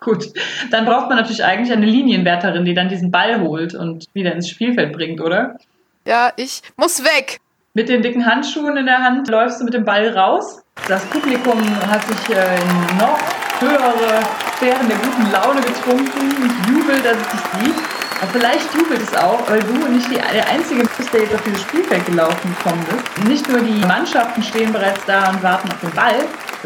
Gut, 0.00 0.26
dann 0.70 0.84
braucht 0.84 1.08
man 1.08 1.16
natürlich 1.16 1.42
eigentlich 1.42 1.72
eine 1.72 1.86
Linienwärterin, 1.86 2.64
die 2.64 2.74
dann 2.74 2.88
diesen 2.88 3.10
Ball 3.10 3.40
holt 3.40 3.74
und 3.74 4.04
wieder 4.12 4.32
ins 4.34 4.48
Spielfeld 4.48 4.92
bringt, 4.92 5.20
oder? 5.20 5.58
Ja, 6.06 6.32
ich 6.36 6.62
muss 6.76 7.02
weg. 7.02 7.40
Mit 7.74 7.88
den 7.88 8.00
dicken 8.00 8.24
Handschuhen 8.24 8.76
in 8.76 8.86
der 8.86 9.02
Hand 9.02 9.26
läufst 9.28 9.60
du 9.60 9.64
mit 9.64 9.74
dem 9.74 9.84
Ball 9.84 10.08
raus. 10.16 10.62
Das 10.86 11.04
Publikum 11.06 11.60
hat 11.90 12.04
sich 12.06 12.36
äh, 12.36 12.60
in 12.60 12.96
noch 12.96 13.18
höhere 13.58 14.20
Sphären 14.56 14.88
der 14.88 14.98
guten 14.98 15.32
Laune 15.32 15.60
getrunken 15.60 16.30
und 16.42 16.68
jubelt, 16.68 17.04
dass 17.04 17.16
es 17.16 17.28
dich 17.28 17.40
sieht. 17.60 17.74
Aber 18.22 18.30
vielleicht 18.30 18.72
jubelt 18.72 19.02
es 19.02 19.16
auch, 19.16 19.50
weil 19.50 19.58
du 19.58 19.74
nicht 19.88 20.08
die, 20.08 20.14
der 20.14 20.48
einzige 20.48 20.84
bist, 20.96 21.12
der 21.12 21.22
jetzt 21.22 21.34
auf 21.34 21.42
dieses 21.42 21.62
Spielfeld 21.62 22.06
gelaufen 22.06 22.56
gekommen 22.56 22.86
ist. 22.88 23.28
Nicht 23.28 23.48
nur 23.48 23.60
die 23.60 23.84
Mannschaften 23.84 24.44
stehen 24.44 24.72
bereits 24.72 25.04
da 25.06 25.30
und 25.30 25.42
warten 25.42 25.68
auf 25.72 25.80
den 25.80 25.90
Ball, 25.90 26.20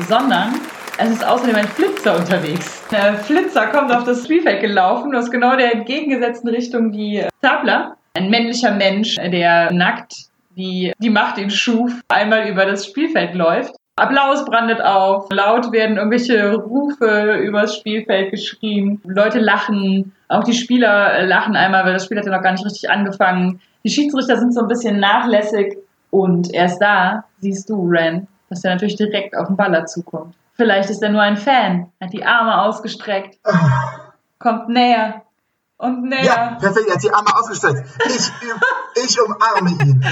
sondern 0.07 0.61
es 0.99 1.11
ist 1.13 1.25
außerdem 1.25 1.57
ein 1.57 1.69
Flitzer 1.69 2.19
unterwegs. 2.19 2.83
Der 2.91 3.15
Flitzer 3.15 3.69
kommt 3.69 3.91
auf 3.91 4.05
das 4.05 4.25
Spielfeld 4.25 4.61
gelaufen, 4.61 5.17
aus 5.17 5.31
genau 5.31 5.57
der 5.57 5.75
entgegengesetzten 5.75 6.51
Richtung 6.51 6.93
wie 6.93 7.27
Tabler. 7.41 7.97
Ein 8.15 8.31
männlicher 8.31 8.73
Mensch, 8.73 9.17
der 9.17 9.73
nackt, 9.73 10.15
wie 10.55 10.93
die 10.99 11.11
Macht 11.11 11.39
ihn 11.39 11.51
schuf, 11.51 11.93
einmal 12.09 12.49
über 12.49 12.67
das 12.67 12.87
Spielfeld 12.87 13.35
läuft. 13.35 13.75
Applaus 13.97 14.45
brandet 14.45 14.81
auf, 14.81 15.29
laut 15.31 15.73
werden 15.73 15.97
irgendwelche 15.97 16.55
Rufe 16.55 17.37
übers 17.43 17.77
Spielfeld 17.77 18.31
geschrien, 18.31 19.01
Leute 19.05 19.39
lachen, 19.39 20.13
auch 20.29 20.43
die 20.43 20.55
Spieler 20.55 21.27
lachen 21.27 21.55
einmal, 21.55 21.85
weil 21.85 21.93
das 21.93 22.07
Spiel 22.07 22.19
hat 22.19 22.25
ja 22.25 22.33
noch 22.33 22.43
gar 22.43 22.53
nicht 22.53 22.65
richtig 22.65 22.89
angefangen. 22.91 23.61
Die 23.85 23.91
Schiedsrichter 23.91 24.39
sind 24.39 24.55
so 24.55 24.63
ein 24.63 24.69
bisschen 24.69 25.01
nachlässig 25.01 25.77
und 26.11 26.53
erst 26.53 26.81
da 26.81 27.25
siehst 27.41 27.69
du, 27.69 27.89
Ren, 27.89 28.27
dass 28.49 28.65
er 28.65 28.73
natürlich 28.73 28.97
direkt 28.97 29.37
auf 29.37 29.49
den 29.49 29.57
Baller 29.57 29.85
zukommt. 29.85 30.35
Vielleicht 30.55 30.91
ist 30.91 31.03
er 31.03 31.11
nur 31.11 31.23
ein 31.23 31.37
Fan, 31.37 31.91
hat 32.01 32.13
die 32.13 32.25
Arme 32.25 32.63
ausgestreckt, 32.63 33.39
kommt 34.39 34.69
näher 34.69 35.23
und 35.81 36.03
näher. 36.05 36.25
Ja, 36.25 36.57
perfekt, 36.61 36.89
er 36.89 36.95
hat 36.95 37.03
die 37.03 37.13
Arme 37.13 37.35
ausgestreckt. 37.35 37.89
Ich, 38.07 38.33
ich 39.05 39.21
umarme 39.21 39.71
ihn. 39.71 40.05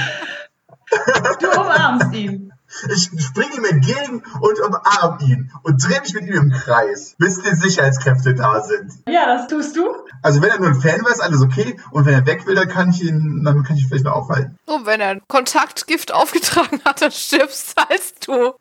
Du 1.40 1.50
umarmst 1.50 2.14
ihn. 2.14 2.52
Ich 2.90 3.10
springe 3.24 3.56
ihm 3.56 3.64
entgegen 3.64 4.22
und 4.40 4.60
umarme 4.60 5.18
ihn 5.22 5.50
und 5.62 5.82
drehe 5.82 6.00
mich 6.00 6.14
mit 6.14 6.24
ihm 6.24 6.34
im 6.34 6.50
Kreis, 6.50 7.14
bis 7.18 7.40
die 7.40 7.54
Sicherheitskräfte 7.54 8.34
da 8.34 8.62
sind. 8.62 8.92
Ja, 9.08 9.26
das 9.26 9.48
tust 9.48 9.76
du. 9.76 9.86
Also 10.22 10.42
wenn 10.42 10.50
er 10.50 10.58
nur 10.58 10.68
ein 10.68 10.80
Fan 10.80 11.02
war, 11.02 11.10
ist 11.10 11.22
alles 11.22 11.40
okay. 11.40 11.78
Und 11.90 12.04
wenn 12.04 12.14
er 12.14 12.26
weg 12.26 12.46
will, 12.46 12.54
dann 12.54 12.68
kann 12.68 12.90
ich 12.90 13.02
ihn, 13.02 13.42
dann 13.44 13.62
kann 13.62 13.76
ich 13.76 13.84
ihn 13.84 13.88
vielleicht 13.88 14.04
noch 14.04 14.12
aufhalten. 14.12 14.58
Und 14.66 14.86
wenn 14.86 15.00
er 15.00 15.08
ein 15.08 15.22
Kontaktgift 15.28 16.12
aufgetragen 16.12 16.80
hat, 16.84 17.00
dann 17.00 17.10
stirbst 17.12 17.78
als 17.88 18.14
du. 18.24 18.32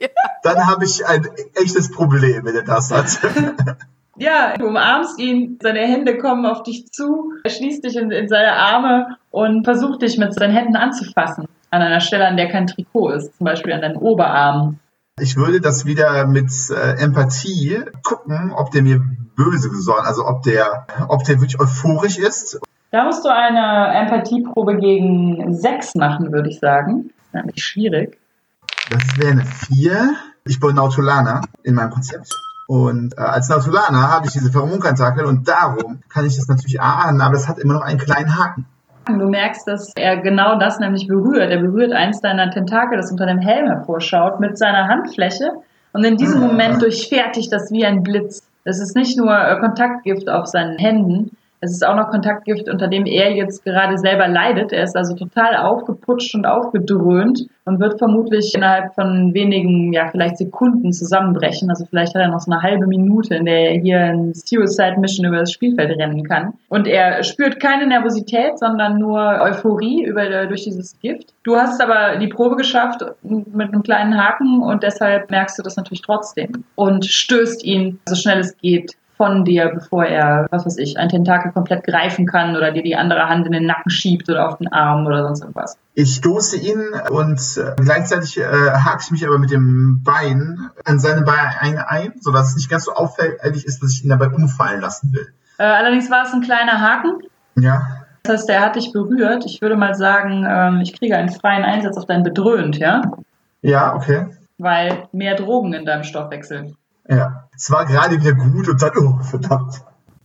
ja. 0.00 0.08
Dann 0.42 0.66
habe 0.66 0.84
ich 0.84 1.06
ein 1.06 1.28
echtes 1.54 1.90
Problem, 1.90 2.44
wenn 2.44 2.56
er 2.56 2.64
das 2.64 2.90
hat. 2.90 3.18
Ja, 4.16 4.54
du 4.56 4.66
umarmst 4.66 5.18
ihn, 5.18 5.58
seine 5.60 5.80
Hände 5.80 6.18
kommen 6.18 6.46
auf 6.46 6.62
dich 6.62 6.86
zu, 6.92 7.32
er 7.42 7.50
schließt 7.50 7.84
dich 7.84 7.96
in, 7.96 8.10
in 8.10 8.28
seine 8.28 8.52
Arme 8.52 9.16
und 9.30 9.64
versucht 9.64 10.02
dich 10.02 10.18
mit 10.18 10.32
seinen 10.34 10.54
Händen 10.54 10.76
anzufassen. 10.76 11.46
An 11.70 11.82
einer 11.82 12.00
Stelle, 12.00 12.26
an 12.26 12.36
der 12.36 12.48
kein 12.48 12.68
Trikot 12.68 13.10
ist, 13.10 13.36
zum 13.36 13.44
Beispiel 13.44 13.72
an 13.72 13.80
deinen 13.80 13.96
Oberarmen. 13.96 14.78
Ich 15.20 15.36
würde 15.36 15.60
das 15.60 15.84
wieder 15.86 16.26
mit 16.26 16.50
äh, 16.70 17.02
Empathie 17.02 17.80
gucken, 18.02 18.52
ob 18.52 18.70
der 18.70 18.82
mir 18.82 19.00
böse 19.36 19.70
gesonnen, 19.70 20.06
also 20.06 20.26
ob 20.26 20.42
der, 20.42 20.86
ob 21.08 21.24
der 21.24 21.40
wirklich 21.40 21.60
euphorisch 21.60 22.18
ist. 22.18 22.60
Da 22.90 23.04
musst 23.04 23.24
du 23.24 23.28
eine 23.28 23.92
Empathieprobe 23.98 24.76
gegen 24.76 25.54
sechs 25.54 25.96
machen, 25.96 26.32
würde 26.32 26.48
ich 26.48 26.60
sagen. 26.60 27.10
Das 27.10 27.26
ist 27.26 27.34
nämlich 27.34 27.64
schwierig. 27.64 28.18
Das 28.90 29.18
wäre 29.18 29.32
eine 29.32 29.44
vier. 29.44 30.14
Ich 30.44 30.60
bin 30.60 30.76
Nautolaner 30.76 31.42
in 31.64 31.74
meinem 31.74 31.90
Konzept. 31.90 32.28
Und 32.66 33.16
äh, 33.18 33.20
als 33.20 33.48
Nautolaner 33.48 34.10
habe 34.10 34.26
ich 34.26 34.32
diese 34.32 34.50
Pheromontentakel 34.50 35.24
und 35.24 35.46
darum 35.48 36.00
kann 36.08 36.24
ich 36.26 36.36
das 36.36 36.48
natürlich 36.48 36.80
ahnen, 36.80 37.20
aber 37.20 37.34
es 37.34 37.48
hat 37.48 37.58
immer 37.58 37.74
noch 37.74 37.82
einen 37.82 37.98
kleinen 37.98 38.38
Haken. 38.38 38.66
Du 39.06 39.28
merkst, 39.28 39.68
dass 39.68 39.92
er 39.96 40.16
genau 40.16 40.58
das 40.58 40.78
nämlich 40.78 41.06
berührt. 41.06 41.50
Er 41.50 41.60
berührt 41.60 41.92
eins 41.92 42.22
deiner 42.22 42.50
Tentakel, 42.50 42.96
das 42.96 43.10
unter 43.10 43.26
dem 43.26 43.38
Helm 43.38 43.66
hervorschaut, 43.66 44.40
mit 44.40 44.56
seiner 44.56 44.88
Handfläche. 44.88 45.52
Und 45.92 46.04
in 46.04 46.16
diesem 46.16 46.40
Moment 46.40 46.80
durchfährt 46.80 47.36
dich 47.36 47.50
das 47.50 47.70
wie 47.70 47.84
ein 47.84 48.02
Blitz. 48.02 48.42
Es 48.64 48.80
ist 48.80 48.96
nicht 48.96 49.18
nur 49.18 49.30
äh, 49.30 49.60
Kontaktgift 49.60 50.30
auf 50.30 50.46
seinen 50.46 50.78
Händen, 50.78 51.36
es 51.64 51.72
ist 51.72 51.86
auch 51.86 51.96
noch 51.96 52.10
Kontaktgift, 52.10 52.68
unter 52.68 52.88
dem 52.88 53.06
er 53.06 53.32
jetzt 53.32 53.64
gerade 53.64 53.98
selber 53.98 54.28
leidet. 54.28 54.72
Er 54.72 54.84
ist 54.84 54.96
also 54.96 55.14
total 55.14 55.56
aufgeputscht 55.56 56.34
und 56.34 56.46
aufgedröhnt 56.46 57.46
und 57.64 57.80
wird 57.80 57.98
vermutlich 57.98 58.54
innerhalb 58.54 58.94
von 58.94 59.32
wenigen, 59.32 59.92
ja, 59.92 60.08
vielleicht 60.10 60.36
Sekunden 60.36 60.92
zusammenbrechen. 60.92 61.70
Also 61.70 61.86
vielleicht 61.86 62.14
hat 62.14 62.22
er 62.22 62.28
noch 62.28 62.40
so 62.40 62.52
eine 62.52 62.62
halbe 62.62 62.86
Minute, 62.86 63.34
in 63.36 63.46
der 63.46 63.70
er 63.70 63.80
hier 63.80 64.00
ein 64.00 64.34
Suicide 64.34 65.00
Mission 65.00 65.26
über 65.26 65.38
das 65.38 65.52
Spielfeld 65.52 65.98
rennen 65.98 66.24
kann. 66.24 66.52
Und 66.68 66.86
er 66.86 67.22
spürt 67.24 67.58
keine 67.58 67.86
Nervosität, 67.86 68.58
sondern 68.58 68.98
nur 68.98 69.18
Euphorie 69.18 70.04
über, 70.04 70.46
durch 70.46 70.64
dieses 70.64 70.98
Gift. 71.00 71.32
Du 71.42 71.56
hast 71.56 71.80
aber 71.80 72.18
die 72.18 72.28
Probe 72.28 72.56
geschafft 72.56 73.04
mit 73.22 73.72
einem 73.72 73.82
kleinen 73.82 74.16
Haken 74.22 74.62
und 74.62 74.82
deshalb 74.82 75.30
merkst 75.30 75.58
du 75.58 75.62
das 75.62 75.76
natürlich 75.76 76.02
trotzdem 76.02 76.64
und 76.74 77.06
stößt 77.06 77.64
ihn 77.64 77.98
so 78.06 78.14
schnell 78.14 78.40
es 78.40 78.56
geht 78.58 78.96
von 79.16 79.44
dir, 79.44 79.70
bevor 79.74 80.04
er, 80.04 80.46
was 80.50 80.66
weiß 80.66 80.78
ich, 80.78 80.98
ein 80.98 81.08
Tentakel 81.08 81.52
komplett 81.52 81.84
greifen 81.84 82.26
kann 82.26 82.56
oder 82.56 82.72
dir 82.72 82.82
die 82.82 82.96
andere 82.96 83.28
Hand 83.28 83.46
in 83.46 83.52
den 83.52 83.66
Nacken 83.66 83.90
schiebt 83.90 84.28
oder 84.28 84.48
auf 84.48 84.58
den 84.58 84.72
Arm 84.72 85.06
oder 85.06 85.22
sonst 85.22 85.40
irgendwas. 85.40 85.78
Ich 85.94 86.16
stoße 86.16 86.56
ihn 86.56 86.82
und 87.10 87.40
äh, 87.56 87.80
gleichzeitig 87.80 88.38
äh, 88.38 88.44
hake 88.44 89.02
ich 89.04 89.10
mich 89.10 89.26
aber 89.26 89.38
mit 89.38 89.50
dem 89.50 90.02
Bein 90.04 90.70
an 90.84 90.98
seine 90.98 91.22
Beine 91.22 91.88
ein, 91.88 92.14
sodass 92.20 92.50
es 92.50 92.56
nicht 92.56 92.70
ganz 92.70 92.84
so 92.84 92.94
auffällig 92.94 93.64
ist, 93.64 93.82
dass 93.82 93.92
ich 93.92 94.04
ihn 94.04 94.10
dabei 94.10 94.28
umfallen 94.28 94.80
lassen 94.80 95.12
will. 95.12 95.32
Äh, 95.58 95.64
allerdings 95.64 96.10
war 96.10 96.24
es 96.24 96.32
ein 96.32 96.40
kleiner 96.40 96.80
Haken. 96.80 97.18
Ja. 97.56 97.82
Das 98.24 98.40
heißt, 98.40 98.48
der 98.48 98.62
hat 98.62 98.76
dich 98.76 98.92
berührt. 98.92 99.44
Ich 99.46 99.60
würde 99.60 99.76
mal 99.76 99.94
sagen, 99.94 100.46
ähm, 100.48 100.80
ich 100.80 100.98
kriege 100.98 101.16
einen 101.16 101.28
freien 101.28 101.62
Einsatz 101.62 101.96
auf 101.96 102.06
dein 102.06 102.22
Bedröhnt, 102.22 102.78
ja? 102.78 103.02
Ja, 103.60 103.94
okay. 103.94 104.26
Weil 104.58 105.08
mehr 105.12 105.36
Drogen 105.36 105.74
in 105.74 105.84
deinem 105.84 106.04
Stoffwechsel. 106.04 106.74
Ja. 107.08 107.48
Es 107.54 107.70
war 107.70 107.86
gerade 107.86 108.20
wieder 108.20 108.32
gut 108.32 108.68
und 108.68 108.82
dann, 108.82 108.90
oh, 108.98 109.22
verdammt. 109.22 109.74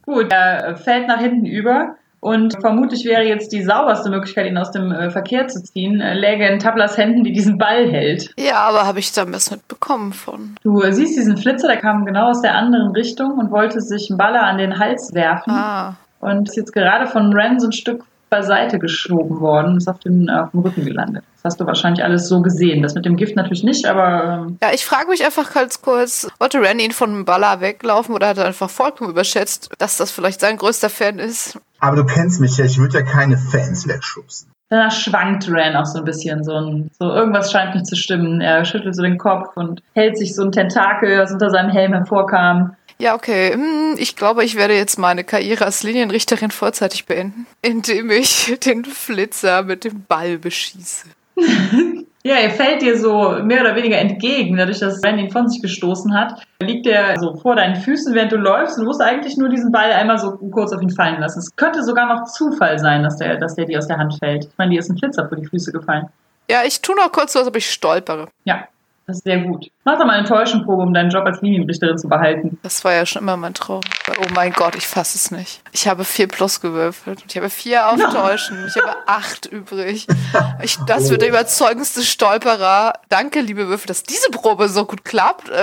Gut, 0.05 0.31
er 0.31 0.75
fällt 0.75 1.07
nach 1.07 1.19
hinten 1.19 1.45
über 1.45 1.95
und 2.21 2.59
vermutlich 2.59 3.05
wäre 3.05 3.23
jetzt 3.23 3.53
die 3.53 3.63
sauberste 3.63 4.09
Möglichkeit, 4.09 4.47
ihn 4.47 4.57
aus 4.57 4.71
dem 4.71 4.91
äh, 4.91 5.09
Verkehr 5.09 5.47
zu 5.47 5.63
ziehen, 5.63 6.01
äh, 6.01 6.13
läge 6.13 6.47
in 6.47 6.59
Tablas 6.59 6.97
Händen, 6.97 7.23
die 7.23 7.31
diesen 7.31 7.57
Ball 7.57 7.87
hält. 7.87 8.33
Ja, 8.37 8.57
aber 8.57 8.85
habe 8.85 8.99
ich 8.99 9.13
da 9.13 9.31
was 9.31 9.51
mitbekommen 9.51 10.11
von. 10.11 10.55
Du 10.63 10.81
äh, 10.81 10.91
siehst 10.91 11.17
diesen 11.17 11.37
Flitzer, 11.37 11.67
der 11.67 11.77
kam 11.77 12.05
genau 12.05 12.29
aus 12.29 12.41
der 12.41 12.55
anderen 12.55 12.91
Richtung 12.91 13.37
und 13.37 13.51
wollte 13.51 13.79
sich 13.79 14.09
einen 14.09 14.17
Baller 14.17 14.43
an 14.43 14.57
den 14.57 14.79
Hals 14.79 15.13
werfen. 15.13 15.53
Ah. 15.53 15.95
Und 16.19 16.49
ist 16.49 16.57
jetzt 16.57 16.73
gerade 16.73 17.07
von 17.07 17.31
Ren 17.31 17.59
so 17.59 17.67
ein 17.67 17.71
Stück 17.71 18.03
beiseite 18.29 18.79
geschoben 18.79 19.39
worden, 19.39 19.77
ist 19.77 19.87
auf, 19.87 19.99
den, 19.99 20.29
auf 20.29 20.51
dem 20.51 20.61
Rücken 20.61 20.85
gelandet. 20.85 21.23
Das 21.35 21.53
hast 21.53 21.61
du 21.61 21.65
wahrscheinlich 21.65 22.03
alles 22.03 22.27
so 22.27 22.41
gesehen. 22.41 22.81
Das 22.83 22.95
mit 22.95 23.05
dem 23.05 23.15
Gift 23.15 23.35
natürlich 23.35 23.63
nicht, 23.63 23.85
aber. 23.85 24.45
Ähm, 24.47 24.57
Ja, 24.61 24.71
ich 24.73 24.85
frage 24.85 25.09
mich 25.09 25.23
einfach 25.25 25.53
ganz 25.53 25.81
kurz, 25.81 26.27
wollte 26.39 26.61
Randy 26.61 26.85
ihn 26.85 26.91
von 26.91 27.11
dem 27.11 27.25
Baller 27.25 27.61
weglaufen 27.61 28.13
oder 28.13 28.29
hat 28.29 28.37
er 28.37 28.45
einfach 28.45 28.69
vollkommen 28.69 29.09
überschätzt, 29.11 29.69
dass 29.77 29.97
das 29.97 30.11
vielleicht 30.11 30.41
sein 30.41 30.57
größter 30.57 30.89
Fan 30.89 31.19
ist? 31.19 31.59
Aber 31.79 31.95
du 31.95 32.05
kennst 32.05 32.41
mich 32.41 32.57
ja, 32.57 32.65
ich 32.65 32.77
würde 32.77 32.99
ja 32.99 33.03
keine 33.03 33.37
Fans 33.37 33.87
wegschubsen. 33.87 34.51
danach 34.69 34.91
schwankt 34.91 35.49
Ren 35.49 35.75
auch 35.75 35.85
so 35.85 35.99
ein 35.99 36.05
bisschen. 36.05 36.43
So, 36.43 36.53
ein, 36.53 36.91
so 36.99 37.05
irgendwas 37.05 37.51
scheint 37.51 37.73
nicht 37.73 37.87
zu 37.87 37.95
stimmen. 37.95 38.41
Er 38.41 38.65
schüttelt 38.65 38.95
so 38.95 39.01
den 39.01 39.17
Kopf 39.17 39.55
und 39.55 39.81
hält 39.93 40.17
sich 40.17 40.35
so 40.35 40.43
ein 40.43 40.51
Tentakel, 40.51 41.17
das 41.17 41.31
unter 41.31 41.49
seinem 41.49 41.69
Helm 41.69 41.93
hervorkam. 41.93 42.75
Ja, 43.01 43.15
okay. 43.15 43.53
Hm, 43.53 43.95
Ich 43.97 44.15
glaube, 44.15 44.43
ich 44.43 44.55
werde 44.55 44.75
jetzt 44.75 44.99
meine 44.99 45.23
Karriere 45.23 45.65
als 45.65 45.83
Linienrichterin 45.83 46.51
vorzeitig 46.51 47.05
beenden, 47.05 47.47
indem 47.61 48.09
ich 48.11 48.57
den 48.65 48.85
Flitzer 48.85 49.63
mit 49.63 49.83
dem 49.83 50.03
Ball 50.07 50.37
beschieße. 50.37 51.07
Ja, 52.21 52.35
er 52.35 52.49
fällt 52.49 52.81
dir 52.81 52.99
so 52.99 53.37
mehr 53.43 53.61
oder 53.61 53.77
weniger 53.77 53.97
entgegen, 53.97 54.57
dadurch, 54.57 54.79
dass 54.79 55.01
Ren 55.05 55.17
ihn 55.19 55.31
von 55.31 55.47
sich 55.47 55.61
gestoßen 55.61 56.13
hat. 56.13 56.43
Liegt 56.61 56.85
er 56.85 57.17
so 57.17 57.37
vor 57.37 57.55
deinen 57.55 57.77
Füßen, 57.77 58.13
während 58.13 58.33
du 58.33 58.35
läufst 58.35 58.77
und 58.77 58.83
du 58.83 58.89
musst 58.89 59.01
eigentlich 59.01 59.37
nur 59.37 59.47
diesen 59.47 59.71
Ball 59.71 59.93
einmal 59.93 60.17
so 60.19 60.31
kurz 60.51 60.73
auf 60.73 60.81
ihn 60.81 60.89
fallen 60.89 61.21
lassen. 61.21 61.39
Es 61.39 61.55
könnte 61.55 61.81
sogar 61.81 62.13
noch 62.13 62.25
Zufall 62.29 62.77
sein, 62.77 63.03
dass 63.03 63.15
der, 63.15 63.37
dass 63.37 63.55
der 63.55 63.65
dir 63.65 63.77
aus 63.79 63.87
der 63.87 63.99
Hand 63.99 64.15
fällt. 64.19 64.43
Ich 64.43 64.57
meine, 64.57 64.71
dir 64.71 64.79
ist 64.79 64.89
ein 64.89 64.97
Flitzer 64.97 65.29
vor 65.29 65.37
die 65.37 65.45
Füße 65.47 65.71
gefallen. 65.71 66.07
Ja, 66.51 66.63
ich 66.65 66.81
tue 66.81 66.93
noch 66.97 67.09
kurz 67.13 67.31
so, 67.31 67.39
als 67.39 67.47
ob 67.47 67.55
ich 67.55 67.71
stolpere. 67.71 68.27
Ja, 68.43 68.67
das 69.09 69.17
ist 69.17 69.23
sehr 69.23 69.39
gut. 69.39 69.71
Mach 69.85 69.97
doch 69.97 70.05
mal 70.05 70.19
eine 70.19 70.27
Täuschenprobe, 70.27 70.83
um 70.83 70.93
deinen 70.93 71.09
Job 71.09 71.25
als 71.25 71.41
Linienrichterin 71.41 71.97
zu 71.97 72.07
behalten. 72.07 72.59
Das 72.61 72.85
war 72.85 72.93
ja 72.93 73.07
schon 73.07 73.23
immer 73.23 73.37
mein 73.37 73.55
Traum. 73.55 73.81
Oh 74.19 74.27
mein 74.35 74.53
Gott, 74.53 74.75
ich 74.75 74.85
fasse 74.85 75.17
es 75.17 75.31
nicht. 75.31 75.63
Ich 75.71 75.87
habe 75.87 76.05
vier 76.05 76.27
plus 76.27 76.61
gewürfelt. 76.61 77.23
Ich 77.27 77.35
habe 77.35 77.49
vier 77.49 77.87
auf 77.89 77.99
Täuschen. 77.99 78.67
Ich 78.67 78.75
habe 78.75 78.95
acht 79.07 79.47
übrig. 79.47 80.05
Ich, 80.61 80.77
das 80.85 81.09
wird 81.09 81.23
der 81.23 81.29
überzeugendste 81.29 82.03
Stolperer. 82.03 82.93
Danke, 83.09 83.41
liebe 83.41 83.67
Würfel, 83.67 83.87
dass 83.87 84.03
diese 84.03 84.29
Probe 84.29 84.69
so 84.69 84.85
gut 84.85 85.03
klappt. 85.03 85.51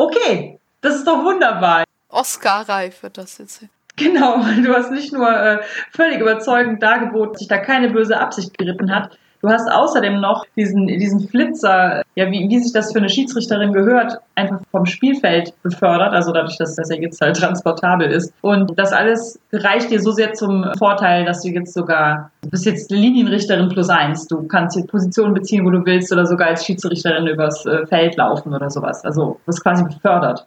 Okay, 0.00 0.60
das 0.80 0.94
ist 0.94 1.08
doch 1.08 1.24
wunderbar. 1.24 1.82
Oscar-reif 2.08 3.02
wird 3.02 3.18
das 3.18 3.38
jetzt. 3.38 3.64
Genau, 3.96 4.36
du 4.62 4.72
hast 4.72 4.92
nicht 4.92 5.12
nur 5.12 5.28
äh, 5.28 5.58
völlig 5.90 6.20
überzeugend 6.20 6.80
dargeboten, 6.80 7.32
dass 7.32 7.40
sich 7.40 7.48
da 7.48 7.58
keine 7.58 7.90
böse 7.90 8.20
Absicht 8.20 8.56
geritten 8.56 8.94
hat. 8.94 9.18
Du 9.40 9.48
hast 9.48 9.70
außerdem 9.70 10.20
noch 10.20 10.44
diesen, 10.56 10.88
diesen 10.88 11.28
Flitzer, 11.28 12.02
ja, 12.16 12.30
wie, 12.30 12.48
wie 12.48 12.58
sich 12.58 12.72
das 12.72 12.92
für 12.92 12.98
eine 12.98 13.08
Schiedsrichterin 13.08 13.72
gehört, 13.72 14.18
einfach 14.34 14.60
vom 14.72 14.84
Spielfeld 14.84 15.54
befördert, 15.62 16.12
also 16.12 16.32
dadurch, 16.32 16.56
dass, 16.56 16.74
dass 16.74 16.90
er 16.90 17.00
jetzt 17.00 17.20
halt 17.20 17.36
transportabel 17.36 18.10
ist. 18.10 18.32
Und 18.40 18.76
das 18.76 18.92
alles 18.92 19.38
reicht 19.52 19.90
dir 19.92 20.00
so 20.00 20.10
sehr 20.10 20.32
zum 20.32 20.66
Vorteil, 20.76 21.24
dass 21.24 21.42
du 21.42 21.50
jetzt 21.50 21.72
sogar, 21.72 22.32
du 22.42 22.50
bist 22.50 22.66
jetzt 22.66 22.90
Linienrichterin 22.90 23.68
plus 23.68 23.88
eins. 23.88 24.26
Du 24.26 24.42
kannst 24.48 24.76
hier 24.76 24.86
Positionen 24.86 25.34
beziehen, 25.34 25.64
wo 25.64 25.70
du 25.70 25.84
willst, 25.84 26.12
oder 26.12 26.26
sogar 26.26 26.48
als 26.48 26.64
Schiedsrichterin 26.64 27.28
übers 27.28 27.64
äh, 27.64 27.86
Feld 27.86 28.16
laufen 28.16 28.52
oder 28.52 28.70
sowas. 28.70 29.04
Also, 29.04 29.38
du 29.44 29.46
wirst 29.46 29.62
quasi 29.62 29.84
befördert. 29.84 30.46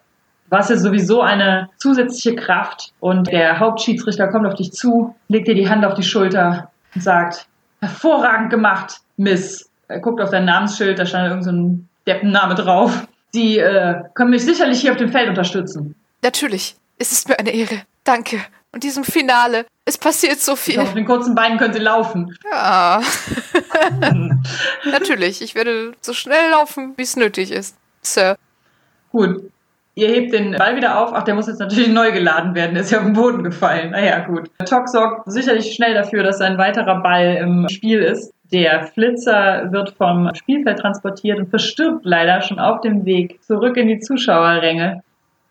Hast 0.52 0.70
ja 0.70 0.76
sowieso 0.76 1.22
eine 1.22 1.70
zusätzliche 1.78 2.36
Kraft 2.36 2.92
und 3.00 3.32
der 3.32 3.60
Hauptschiedsrichter 3.60 4.28
kommt 4.28 4.46
auf 4.46 4.56
dich 4.56 4.74
zu, 4.74 5.16
legt 5.30 5.48
dir 5.48 5.56
die 5.56 5.70
Hand 5.70 5.86
auf 5.86 5.94
die 5.94 6.04
Schulter 6.04 6.70
und 6.94 7.02
sagt, 7.02 7.48
hervorragend 7.82 8.50
gemacht, 8.50 9.02
Miss. 9.18 9.70
Er 9.88 10.00
guckt 10.00 10.22
auf 10.22 10.30
dein 10.30 10.46
Namensschild, 10.46 10.98
da 10.98 11.06
stand 11.06 11.30
irgendein 11.30 11.44
so 11.44 11.52
ein 11.52 11.90
Deppenname 12.08 12.56
drauf. 12.56 13.08
Sie 13.32 13.58
äh, 13.58 14.04
können 14.14 14.30
mich 14.30 14.44
sicherlich 14.44 14.82
hier 14.82 14.92
auf 14.92 14.98
dem 14.98 15.12
Feld 15.12 15.30
unterstützen. 15.30 15.96
Natürlich. 16.22 16.76
Es 16.98 17.12
ist 17.12 17.28
mir 17.28 17.40
eine 17.40 17.52
Ehre. 17.52 17.84
Danke. 18.04 18.42
Und 18.72 18.84
diesem 18.84 19.04
Finale. 19.04 19.66
Es 19.86 19.98
passiert 19.98 20.40
so 20.40 20.56
viel. 20.56 20.80
Auf 20.80 20.94
den 20.94 21.06
kurzen 21.06 21.36
Beinen 21.36 21.58
können 21.58 21.74
sie 21.74 21.80
laufen. 21.80 22.38
Ja. 22.50 23.02
Natürlich. 24.86 25.42
Ich 25.42 25.56
werde 25.56 25.94
so 26.02 26.14
schnell 26.14 26.52
laufen, 26.52 26.94
wie 26.96 27.02
es 27.02 27.16
nötig 27.16 27.52
ist. 27.52 27.76
Sir. 28.02 28.38
Gut. 29.12 29.52
Ihr 29.94 30.08
hebt 30.08 30.34
den 30.34 30.54
Ball 30.54 30.78
wieder 30.78 31.00
auf. 31.00 31.12
Ach, 31.14 31.24
der 31.24 31.36
muss 31.36 31.48
jetzt 31.48 31.60
natürlich 31.60 31.90
neu 31.90 32.12
geladen 32.12 32.56
werden. 32.56 32.74
Der 32.74 32.84
ist 32.84 32.92
ja 32.92 33.00
auf 33.00 33.04
den 33.04 33.14
Boden 33.14 33.44
gefallen. 33.44 33.92
Naja, 33.92 34.20
gut. 34.20 34.50
Tok 34.66 34.88
sorgt 34.88 35.30
sicherlich 35.30 35.74
schnell 35.74 35.94
dafür, 35.94 36.24
dass 36.24 36.40
ein 36.40 36.58
weiterer 36.58 37.02
Ball 37.02 37.36
im 37.42 37.68
Spiel 37.70 38.00
ist. 38.00 38.34
Der 38.54 38.88
Flitzer 38.88 39.72
wird 39.72 39.92
vom 39.98 40.30
Spielfeld 40.34 40.80
transportiert 40.80 41.40
und 41.40 41.50
verstirbt 41.50 42.06
leider 42.06 42.42
schon 42.42 42.60
auf 42.60 42.82
dem 42.82 43.06
Weg 43.06 43.44
zurück 43.44 43.76
in 43.78 43.88
die 43.88 44.00
Zuschauerränge. 44.00 45.04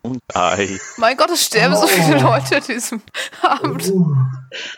Und 0.03 0.21
ei. 0.35 0.79
Mein 0.97 1.17
Gott, 1.17 1.31
es 1.31 1.45
sterben 1.45 1.77
so 1.77 1.87
viele 1.87 2.19
Leute 2.21 2.57
an 2.57 2.63
diesem 2.67 3.03
Abend. 3.43 3.91
Uh, 3.91 4.15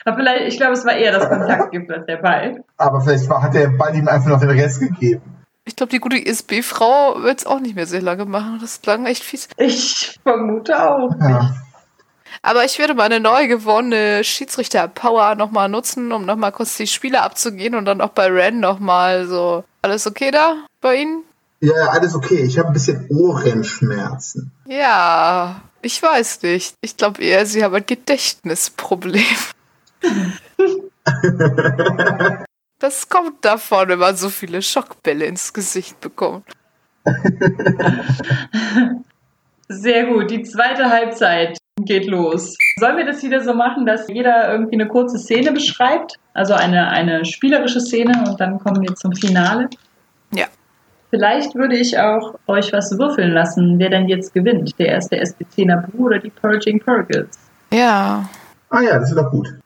Aber 0.05 0.17
vielleicht, 0.17 0.49
ich 0.49 0.57
glaube, 0.57 0.73
es 0.73 0.85
war 0.85 0.97
eher 0.97 1.13
das 1.13 1.29
Kontaktgift 1.29 1.91
als 1.91 2.07
der 2.07 2.17
Ball. 2.17 2.65
aber 2.77 3.01
vielleicht 3.01 3.29
war, 3.29 3.43
hat 3.43 3.55
der 3.55 3.69
Ball 3.69 3.95
ihm 3.95 4.09
einfach 4.09 4.29
noch 4.29 4.41
den 4.41 4.51
Rest 4.51 4.81
gegeben. 4.81 5.23
Ich 5.65 5.77
glaube, 5.77 5.91
die 5.91 6.01
gute 6.01 6.19
ISB-Frau 6.19 7.23
wird 7.23 7.41
es 7.41 7.47
auch 7.47 7.61
nicht 7.61 7.77
mehr 7.77 7.87
sehr 7.87 8.03
lange 8.03 8.25
machen. 8.25 8.59
Das 8.61 8.83
klang 8.83 9.07
echt 9.07 9.23
fies. 9.23 9.49
Ich 9.57 10.19
vermute 10.23 10.81
auch. 10.83 11.15
Ja. 11.21 11.55
Aber 12.43 12.65
ich 12.65 12.79
werde 12.81 12.95
meine 12.95 13.21
neu 13.21 13.47
gewonnene 13.47 14.25
Schiedsrichter-Power 14.25 15.37
nochmal 15.37 15.69
nutzen, 15.69 16.11
um 16.11 16.25
nochmal 16.25 16.51
kurz 16.51 16.77
die 16.77 16.89
Spiele 16.89 17.23
abzugehen 17.23 17.77
und 17.77 17.85
dann 17.85 18.01
auch 18.01 18.11
bei 18.11 18.27
Ren 18.27 18.59
nochmal 18.59 19.27
so. 19.27 19.63
Alles 19.83 20.07
okay 20.07 20.33
da 20.33 20.57
bei 20.81 20.97
Ihnen? 20.97 21.23
ja, 21.61 21.77
ja, 21.77 21.87
alles 21.91 22.17
okay. 22.17 22.43
Ich 22.43 22.59
habe 22.59 22.69
ein 22.69 22.75
bisschen 22.75 23.07
Ohrenschmerzen. 23.09 24.51
Ja, 24.67 25.61
ich 25.81 26.03
weiß 26.03 26.43
nicht. 26.43 26.75
Ich 26.81 26.97
glaube 26.97 27.23
eher, 27.23 27.47
Sie 27.47 27.63
haben 27.63 27.75
ein 27.75 27.87
Gedächtnisproblem. 27.87 29.23
Das 32.83 33.09
kommt 33.09 33.45
davon, 33.45 33.89
wenn 33.91 34.01
man 34.01 34.17
so 34.17 34.29
viele 34.29 34.61
Schockbälle 34.61 35.25
ins 35.27 35.53
Gesicht 35.53 36.01
bekommt. 36.01 36.45
Sehr 39.69 40.07
gut. 40.07 40.33
Die 40.33 40.43
zweite 40.43 40.91
Halbzeit 40.91 41.59
geht 41.81 42.09
los. 42.09 42.57
Sollen 42.81 42.97
wir 42.97 43.07
das 43.07 43.23
wieder 43.23 43.41
so 43.41 43.55
machen, 43.55 43.87
dass 43.87 44.09
jeder 44.09 44.51
irgendwie 44.51 44.75
eine 44.75 44.89
kurze 44.89 45.17
Szene 45.21 45.53
beschreibt? 45.53 46.19
Also 46.35 46.55
eine, 46.55 46.89
eine 46.89 47.25
spielerische 47.25 47.81
Szene 47.81 48.25
und 48.29 48.41
dann 48.41 48.59
kommen 48.59 48.83
wir 48.83 48.97
zum 48.97 49.13
Finale. 49.13 49.71
Ja. 50.35 50.47
Vielleicht 51.11 51.55
würde 51.55 51.77
ich 51.77 52.01
auch 52.01 52.35
euch 52.49 52.73
was 52.73 52.99
würfeln 52.99 53.31
lassen, 53.31 53.79
wer 53.79 53.91
denn 53.91 54.09
jetzt 54.09 54.35
gewinnt. 54.35 54.77
Der 54.81 54.89
erste 54.89 55.19
SBC 55.19 55.67
Nabu 55.67 56.07
oder 56.07 56.19
die 56.19 56.31
Purging 56.31 56.81
Purgles. 56.81 57.29
Ja. 57.73 58.29
Ah 58.71 58.81
ja, 58.81 58.99
das 58.99 59.11
ist 59.11 59.17
doch 59.17 59.31
gut. 59.31 59.62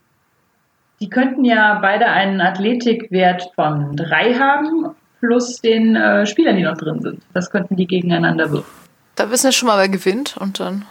Die 1.00 1.10
könnten 1.10 1.44
ja 1.44 1.78
beide 1.80 2.06
einen 2.06 2.40
Athletikwert 2.40 3.50
von 3.54 3.96
drei 3.96 4.34
haben, 4.34 4.94
plus 5.20 5.60
den 5.60 5.96
äh, 5.96 6.26
Spielern, 6.26 6.56
die 6.56 6.62
noch 6.62 6.76
drin 6.76 7.00
sind. 7.00 7.22
Das 7.34 7.50
könnten 7.50 7.76
die 7.76 7.86
gegeneinander 7.86 8.50
würfeln. 8.50 8.72
Da 9.14 9.30
wissen 9.30 9.44
wir 9.44 9.52
schon 9.52 9.66
mal, 9.68 9.78
wer 9.78 9.88
gewinnt 9.88 10.36
und 10.38 10.60
dann. 10.60 10.84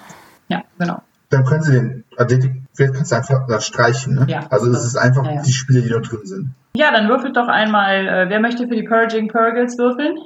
Ja, 0.49 0.63
genau. 0.79 1.01
Dann 1.29 1.43
können 1.45 1.63
Sie 1.63 1.73
den 1.73 2.03
Athletikwert 2.17 2.93
kannst 2.93 3.11
du 3.11 3.15
einfach 3.15 3.47
da 3.47 3.59
streichen. 3.59 4.15
Ne? 4.15 4.25
Ja. 4.27 4.47
also 4.49 4.69
es 4.71 4.85
ist 4.85 4.95
einfach 4.95 5.25
Ja, 5.25 5.35
ja. 5.35 5.41
die 5.41 5.53
Spiele, 5.53 5.81
die 5.81 5.89
noch 5.89 6.01
drin 6.01 6.19
sind. 6.23 6.49
Ja, 6.75 6.91
dann 6.91 7.07
würfelt 7.09 7.35
doch 7.37 7.47
einmal, 7.47 8.07
äh, 8.07 8.29
wer 8.29 8.39
möchte 8.39 8.67
für 8.67 8.75
die 8.75 8.83
Purging 8.83 9.27
Purgles 9.27 9.77
würfeln? 9.77 10.17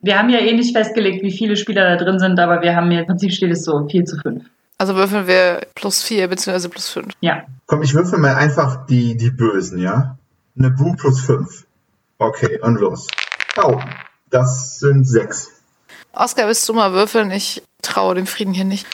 Wir 0.00 0.18
haben 0.18 0.30
ja 0.30 0.38
eh 0.38 0.52
nicht 0.54 0.76
festgelegt, 0.76 1.22
wie 1.22 1.32
viele 1.32 1.56
Spieler 1.56 1.96
da 1.96 2.02
drin 2.02 2.18
sind, 2.18 2.38
aber 2.38 2.62
wir 2.62 2.74
haben 2.74 2.90
ja, 2.90 3.00
im 3.00 3.06
Prinzip 3.06 3.32
steht 3.32 3.50
es 3.50 3.64
so 3.64 3.86
4 3.88 4.04
zu 4.04 4.16
5. 4.16 4.44
Also 4.78 4.94
würfeln 4.94 5.26
wir 5.26 5.66
plus 5.74 6.02
vier 6.02 6.28
beziehungsweise 6.28 6.68
plus 6.68 6.88
fünf. 6.88 7.12
Ja, 7.20 7.44
Komm, 7.70 7.82
ich 7.82 7.92
würfel 7.92 8.18
mal 8.18 8.34
einfach 8.34 8.86
die, 8.86 9.14
die 9.18 9.30
Bösen, 9.30 9.78
ja? 9.78 10.16
Eine 10.58 10.70
Bu 10.70 10.94
plus 10.94 11.20
5. 11.20 11.66
Okay, 12.16 12.58
und 12.62 12.80
los. 12.80 13.06
Oh, 13.62 13.78
das 14.30 14.78
sind 14.78 15.04
sechs. 15.04 15.50
Oskar, 16.14 16.46
willst 16.46 16.66
du 16.66 16.72
mal 16.72 16.94
würfeln? 16.94 17.30
Ich 17.30 17.62
traue 17.82 18.14
dem 18.14 18.26
Frieden 18.26 18.54
hier 18.54 18.64
nicht. 18.64 18.86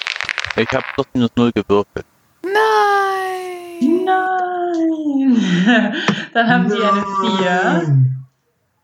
Ich 0.56 0.68
habe 0.72 0.84
plus 0.94 1.06
minus 1.14 1.30
null 1.36 1.52
gewürfelt. 1.52 2.04
Nein! 2.42 4.04
Nein! 4.04 5.94
Dann 6.34 6.48
haben 6.48 6.68
sie 6.68 6.82
eine 6.82 7.04
4. 7.38 7.62
Nein. 7.64 8.26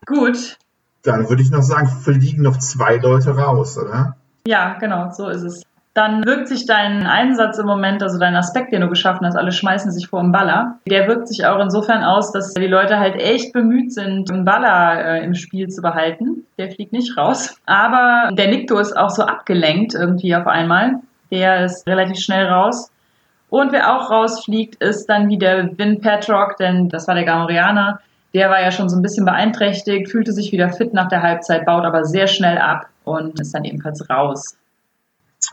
Gut. 0.05 0.57
Dann 1.03 1.27
würde 1.27 1.41
ich 1.43 1.51
noch 1.51 1.63
sagen, 1.63 1.89
fliegen 1.89 2.43
noch 2.43 2.57
zwei 2.59 2.95
Leute 2.95 3.35
raus, 3.35 3.77
oder? 3.77 4.15
Ja, 4.47 4.75
genau, 4.79 5.11
so 5.11 5.27
ist 5.27 5.41
es. 5.41 5.63
Dann 5.93 6.25
wirkt 6.25 6.47
sich 6.47 6.65
dein 6.65 7.05
Einsatz 7.05 7.57
im 7.57 7.65
Moment, 7.65 8.01
also 8.01 8.17
dein 8.17 8.35
Aspekt, 8.35 8.71
den 8.71 8.79
du 8.81 8.87
geschaffen 8.87 9.27
hast, 9.27 9.35
alle 9.35 9.51
schmeißen 9.51 9.91
sich 9.91 10.07
vor 10.07 10.21
dem 10.21 10.31
Baller. 10.31 10.79
Der 10.87 11.07
wirkt 11.07 11.27
sich 11.27 11.45
auch 11.45 11.59
insofern 11.59 12.01
aus, 12.03 12.31
dass 12.31 12.53
die 12.53 12.67
Leute 12.67 12.97
halt 12.97 13.15
echt 13.15 13.51
bemüht 13.51 13.93
sind, 13.93 14.31
einen 14.31 14.45
Baller 14.45 15.03
äh, 15.03 15.25
im 15.25 15.33
Spiel 15.33 15.67
zu 15.67 15.81
behalten. 15.81 16.45
Der 16.57 16.71
fliegt 16.71 16.93
nicht 16.93 17.17
raus. 17.17 17.57
Aber 17.65 18.29
der 18.33 18.47
Nikto 18.47 18.79
ist 18.79 18.95
auch 18.95 19.09
so 19.09 19.23
abgelenkt 19.23 19.93
irgendwie 19.93 20.33
auf 20.33 20.47
einmal. 20.47 21.01
Der 21.29 21.65
ist 21.65 21.85
relativ 21.85 22.19
schnell 22.19 22.45
raus. 22.45 22.89
Und 23.49 23.73
wer 23.73 23.93
auch 23.93 24.09
rausfliegt, 24.09 24.81
ist 24.81 25.07
dann 25.07 25.27
wieder 25.27 25.77
Vin 25.77 25.99
Petrock, 25.99 26.55
denn 26.55 26.87
das 26.87 27.09
war 27.09 27.15
der 27.15 27.25
Gamorianer. 27.25 27.99
Der 28.33 28.49
war 28.49 28.61
ja 28.61 28.71
schon 28.71 28.87
so 28.87 28.95
ein 28.95 29.01
bisschen 29.01 29.25
beeinträchtigt, 29.25 30.09
fühlte 30.09 30.31
sich 30.31 30.53
wieder 30.53 30.69
fit 30.69 30.93
nach 30.93 31.09
der 31.09 31.21
Halbzeit, 31.21 31.65
baut 31.65 31.83
aber 31.83 32.05
sehr 32.05 32.27
schnell 32.27 32.59
ab 32.59 32.87
und 33.03 33.41
ist 33.41 33.53
dann 33.53 33.65
ebenfalls 33.65 34.09
raus. 34.09 34.55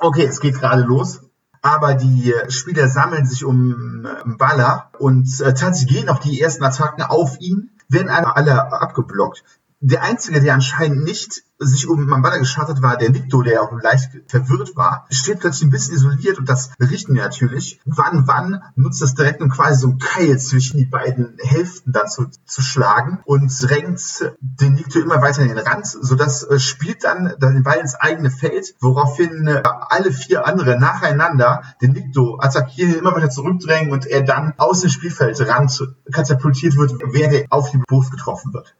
Okay, 0.00 0.24
es 0.24 0.40
geht 0.40 0.60
gerade 0.60 0.82
los. 0.82 1.20
Aber 1.60 1.94
die 1.94 2.32
Spieler 2.48 2.88
sammeln 2.88 3.26
sich 3.26 3.44
um 3.44 4.06
Baller 4.38 4.90
und 4.98 5.28
äh, 5.40 5.54
tatsächlich 5.54 6.00
gehen 6.00 6.08
auch 6.08 6.20
die 6.20 6.40
ersten 6.40 6.62
Attacken 6.62 7.02
auf 7.02 7.40
ihn, 7.40 7.70
werden 7.88 8.08
alle 8.08 8.72
abgeblockt. 8.72 9.42
Der 9.80 10.02
Einzige, 10.02 10.40
der 10.40 10.54
anscheinend 10.54 11.04
nicht 11.04 11.42
sich 11.58 11.88
um 11.88 12.06
Mambala 12.06 12.38
geschaut 12.38 12.68
hat, 12.68 12.82
war 12.82 12.96
der 12.96 13.14
Victor, 13.14 13.42
der 13.42 13.62
auch 13.62 13.72
leicht 13.82 14.10
verwirrt 14.26 14.76
war. 14.76 15.06
Steht 15.10 15.40
plötzlich 15.40 15.66
ein 15.68 15.70
bisschen 15.70 15.94
isoliert 15.94 16.38
und 16.38 16.48
das 16.48 16.70
berichten 16.78 17.14
wir 17.14 17.22
natürlich. 17.22 17.80
Wann, 17.84 18.26
wann 18.26 18.62
nutzt 18.76 19.02
das 19.02 19.14
direkt, 19.14 19.42
um 19.42 19.50
quasi 19.50 19.80
so 19.80 19.88
ein 19.88 19.98
Keil 19.98 20.38
zwischen 20.38 20.78
die 20.78 20.84
beiden 20.84 21.36
Hälften 21.42 21.92
dann 21.92 22.08
zu, 22.08 22.26
zu 22.46 22.62
schlagen 22.62 23.20
und 23.24 23.50
drängt 23.60 24.00
den 24.40 24.78
Victor 24.78 25.02
immer 25.02 25.20
weiter 25.20 25.42
in 25.42 25.48
den 25.48 25.58
Rand, 25.58 25.86
sodass 25.86 26.44
äh, 26.44 26.58
spielt 26.60 27.04
dann 27.04 27.34
den 27.40 27.62
Ball 27.62 27.78
ins 27.78 27.96
eigene 27.96 28.30
Feld, 28.30 28.74
woraufhin 28.80 29.48
äh, 29.48 29.62
alle 29.64 30.12
vier 30.12 30.46
andere 30.46 30.78
nacheinander 30.78 31.62
den 31.82 31.94
Victor 31.94 32.42
attackieren, 32.42 32.94
immer 32.94 33.14
weiter 33.14 33.30
zurückdrängen 33.30 33.92
und 33.92 34.06
er 34.06 34.22
dann 34.22 34.54
aus 34.58 34.80
dem 34.80 34.90
Spielfeldrand 34.90 35.68
katapultiert 36.12 36.76
wird, 36.76 36.92
während 37.12 37.34
er 37.34 37.46
auf 37.50 37.70
die 37.70 37.78
Brust 37.78 38.10
getroffen 38.10 38.52
wird. 38.52 38.76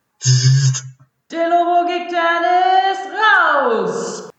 Der 1.30 1.46
Lobo 1.46 1.86
Dennis 1.86 3.00
raus! 3.12 4.30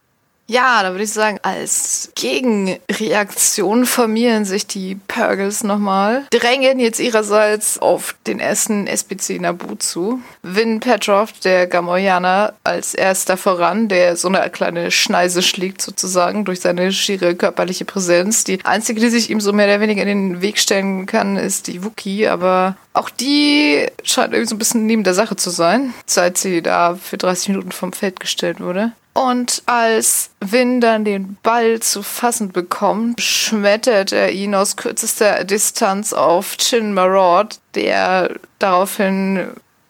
Ja, 0.49 0.81
da 0.81 0.93
würde 0.93 1.03
ich 1.03 1.13
sagen, 1.13 1.37
als 1.43 2.11
Gegenreaktion 2.15 3.85
formieren 3.85 4.45
sich 4.45 4.65
die 4.65 4.95
Purgles 5.07 5.63
nochmal, 5.63 6.23
drängen 6.31 6.79
jetzt 6.79 6.99
ihrerseits 6.99 7.77
auf 7.77 8.15
den 8.25 8.39
ersten 8.39 8.87
SPC 8.87 9.39
Nabu 9.39 9.75
zu. 9.75 10.19
Vin 10.41 10.79
Petrov, 10.79 11.33
der 11.43 11.67
Gamoyaner, 11.67 12.55
als 12.63 12.95
erster 12.95 13.37
voran, 13.37 13.89
der 13.89 14.15
so 14.15 14.27
eine 14.27 14.49
kleine 14.49 14.89
Schneise 14.89 15.43
schlägt 15.43 15.83
sozusagen 15.83 16.45
durch 16.45 16.61
seine 16.61 16.91
schiere 16.91 17.35
körperliche 17.35 17.85
Präsenz. 17.85 18.43
Die 18.43 18.65
einzige, 18.65 19.01
die 19.01 19.09
sich 19.09 19.29
ihm 19.29 19.41
so 19.41 19.53
mehr 19.53 19.67
oder 19.67 19.81
weniger 19.81 20.01
in 20.01 20.07
den 20.07 20.41
Weg 20.41 20.57
stellen 20.57 21.05
kann, 21.05 21.37
ist 21.37 21.67
die 21.67 21.85
Wookie, 21.85 22.27
aber 22.27 22.75
auch 22.93 23.11
die 23.11 23.85
scheint 24.03 24.33
irgendwie 24.33 24.49
so 24.49 24.55
ein 24.55 24.59
bisschen 24.59 24.87
neben 24.87 25.03
der 25.03 25.13
Sache 25.13 25.35
zu 25.35 25.51
sein, 25.51 25.93
seit 26.07 26.39
sie 26.39 26.63
da 26.63 26.95
für 26.95 27.19
30 27.19 27.49
Minuten 27.49 27.71
vom 27.71 27.93
Feld 27.93 28.19
gestellt 28.19 28.59
wurde. 28.59 28.93
Und 29.13 29.63
als 29.65 30.29
Vin 30.39 30.81
dann 30.81 31.03
den 31.03 31.37
Ball 31.43 31.79
zu 31.79 32.03
fassen 32.03 32.51
bekommt, 32.51 33.21
schmettert 33.21 34.11
er 34.11 34.31
ihn 34.31 34.55
aus 34.55 34.75
kürzester 34.75 35.43
Distanz 35.43 36.13
auf 36.13 36.57
Chin 36.57 36.93
Marod, 36.93 37.59
der 37.75 38.35
daraufhin 38.59 39.47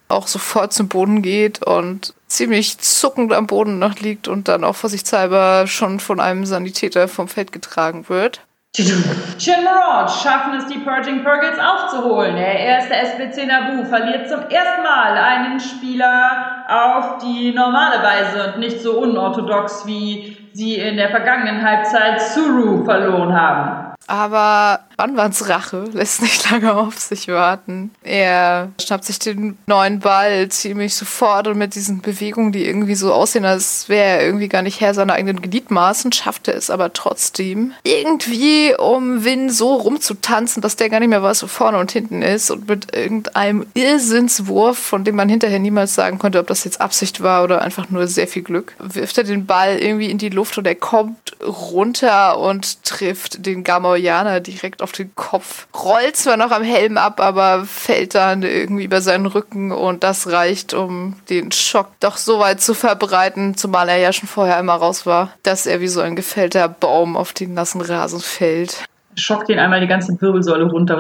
auch 0.08 0.28
sofort 0.28 0.74
zum 0.74 0.88
Boden 0.88 1.22
geht 1.22 1.64
und 1.64 2.14
ziemlich 2.28 2.80
zuckend 2.80 3.32
am 3.32 3.48
Boden 3.48 3.78
noch 3.80 4.00
liegt 4.00 4.28
und 4.28 4.48
dann 4.48 4.64
auch 4.64 4.76
vorsichtshalber 4.76 5.68
schon 5.68 6.00
von 6.00 6.20
einem 6.20 6.46
Sanitäter 6.46 7.08
vom 7.08 7.28
Feld 7.28 7.52
getragen 7.52 8.10
wird. 8.10 8.42
Chin 8.76 9.64
Marod 9.64 10.10
schaffen 10.12 10.54
es, 10.54 10.68
die 10.68 10.78
Purging 10.80 11.24
Purgles 11.24 11.58
aufzuholen. 11.60 12.36
Der 12.36 12.60
erste 12.60 12.96
SBC 12.96 13.48
Nabu 13.48 13.84
verliert 13.84 14.30
zum 14.30 14.42
ersten 14.42 14.84
Mal 14.84 15.18
einen 15.18 15.60
Spieler 15.60 16.66
auf 16.68 17.18
die 17.18 17.52
normale 17.52 18.02
Weise 18.04 18.54
und 18.54 18.60
nicht 18.60 18.80
so 18.80 19.00
unorthodox, 19.00 19.86
wie 19.86 20.38
sie 20.54 20.76
in 20.76 20.98
der 20.98 21.10
vergangenen 21.10 21.64
Halbzeit 21.66 22.22
Suru 22.22 22.86
verloren 22.86 23.34
haben. 23.34 23.96
Aber 24.08 24.80
Banwans 25.00 25.50
Rache 25.50 25.86
lässt 25.94 26.22
nicht 26.22 26.50
lange 26.50 26.76
auf 26.76 26.98
sich 26.98 27.28
warten. 27.28 27.92
Er 28.04 28.72
schnappt 28.82 29.06
sich 29.06 29.20
den 29.20 29.58
neuen 29.68 30.00
Ball 30.00 30.50
ziemlich 30.50 30.96
sofort 30.96 31.48
und 31.48 31.58
mit 31.58 31.76
diesen 31.76 32.02
Bewegungen, 32.02 32.52
die 32.52 32.66
irgendwie 32.66 32.96
so 32.96 33.14
aussehen, 33.14 33.46
als 33.46 33.88
wäre 33.90 34.20
er 34.20 34.26
irgendwie 34.26 34.50
gar 34.50 34.62
nicht 34.62 34.82
Herr 34.82 34.94
seiner 34.94 35.14
eigenen 35.14 35.42
Gliedmaßen, 35.42 36.12
schafft 36.12 36.48
er 36.48 36.56
es 36.56 36.70
aber 36.70 36.94
trotzdem. 36.94 37.74
Irgendwie, 37.84 38.74
um 38.78 39.24
Win 39.24 39.50
so 39.50 39.76
rumzutanzen, 39.76 40.62
dass 40.62 40.76
der 40.76 40.90
gar 40.90 41.00
nicht 41.00 41.10
mehr 41.10 41.24
weiß, 41.24 41.44
wo 41.44 41.48
vorne 41.48 41.78
und 41.78 41.92
hinten 41.92 42.22
ist 42.22 42.52
und 42.52 42.68
mit 42.68 42.96
irgendeinem 42.96 43.66
Irrsinnswurf, 43.74 44.78
von 44.78 45.04
dem 45.04 45.16
man 45.16 45.30
hinterher 45.30 45.60
niemals 45.60 45.96
sagen 45.96 46.20
konnte, 46.20 46.40
ob 46.40 46.48
das 46.48 46.64
jetzt 46.64 46.82
Absicht 46.82 47.22
war 47.22 47.44
oder 47.44 47.62
einfach 47.62 47.90
nur 47.90 48.08
sehr 48.08 48.28
viel 48.28 48.44
Glück, 48.44 48.74
wirft 48.80 49.18
er 49.18 49.24
den 49.24 49.46
Ball 49.46 49.78
irgendwie 49.78 50.10
in 50.10 50.18
die 50.18 50.30
Luft 50.30 50.58
und 50.58 50.68
er 50.68 50.76
kommt 50.76 51.38
runter 51.42 52.38
und 52.38 52.84
trifft 52.84 53.46
den 53.46 53.64
Gamma 53.64 53.90
Trojaner 54.00 54.40
direkt 54.40 54.82
auf 54.82 54.89
den 54.92 55.14
Kopf. 55.16 55.68
Rollt 55.74 56.16
zwar 56.16 56.38
noch 56.38 56.52
am 56.52 56.64
Helm 56.64 56.98
ab, 56.98 57.20
aber 57.20 57.66
fällt 57.66 58.16
dann 58.16 58.44
irgendwie 58.44 58.86
über 58.86 59.02
seinen 59.02 59.26
Rücken 59.26 59.72
und 59.72 60.04
das 60.04 60.32
reicht, 60.32 60.74
um 60.74 61.16
den 61.30 61.52
Schock 61.52 61.88
doch 62.00 62.18
so 62.18 62.40
weit 62.40 62.62
zu 62.62 62.74
verbreiten, 62.74 63.56
zumal 63.56 63.90
er 63.90 63.98
ja 63.98 64.14
schon 64.14 64.30
vorher 64.30 64.58
einmal 64.58 64.78
raus 64.78 65.06
war, 65.06 65.34
dass 65.44 65.66
er 65.66 65.82
wie 65.82 65.88
so 65.88 66.02
ein 66.02 66.16
gefällter 66.16 66.68
Baum 66.68 67.16
auf 67.18 67.34
den 67.34 67.54
nassen 67.54 67.82
Rasen 67.82 68.20
fällt. 68.20 68.86
Schockt 69.16 69.50
ihn 69.50 69.60
einmal 69.60 69.82
die 69.82 69.88
ganze 69.88 70.20
Wirbelsäule 70.22 70.66
runter. 70.66 70.98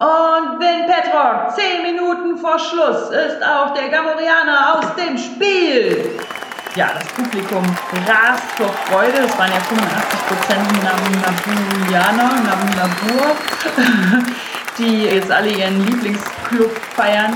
Und 0.00 0.60
Vin 0.60 0.86
Petrock, 0.86 1.54
zehn 1.56 1.82
Minuten 1.82 2.38
vor 2.38 2.58
Schluss, 2.58 3.10
ist 3.10 3.42
auch 3.42 3.74
der 3.74 3.88
Gamorianer 3.88 4.78
aus 4.78 4.94
dem 4.94 5.18
Spiel 5.18 6.18
ja, 6.78 6.92
das 6.94 7.08
Publikum 7.08 7.64
rast 8.06 8.44
vor 8.56 8.72
Freude. 8.86 9.18
Es 9.26 9.36
waren 9.36 9.50
ja 9.50 9.58
85 9.58 10.20
Prozent 10.28 10.62
Naburianer, 10.84 12.38
Nabur, 12.76 13.36
die 14.78 15.02
jetzt 15.02 15.30
alle 15.30 15.50
ihren 15.50 15.84
Lieblingsclub 15.84 16.70
feiern. 16.94 17.34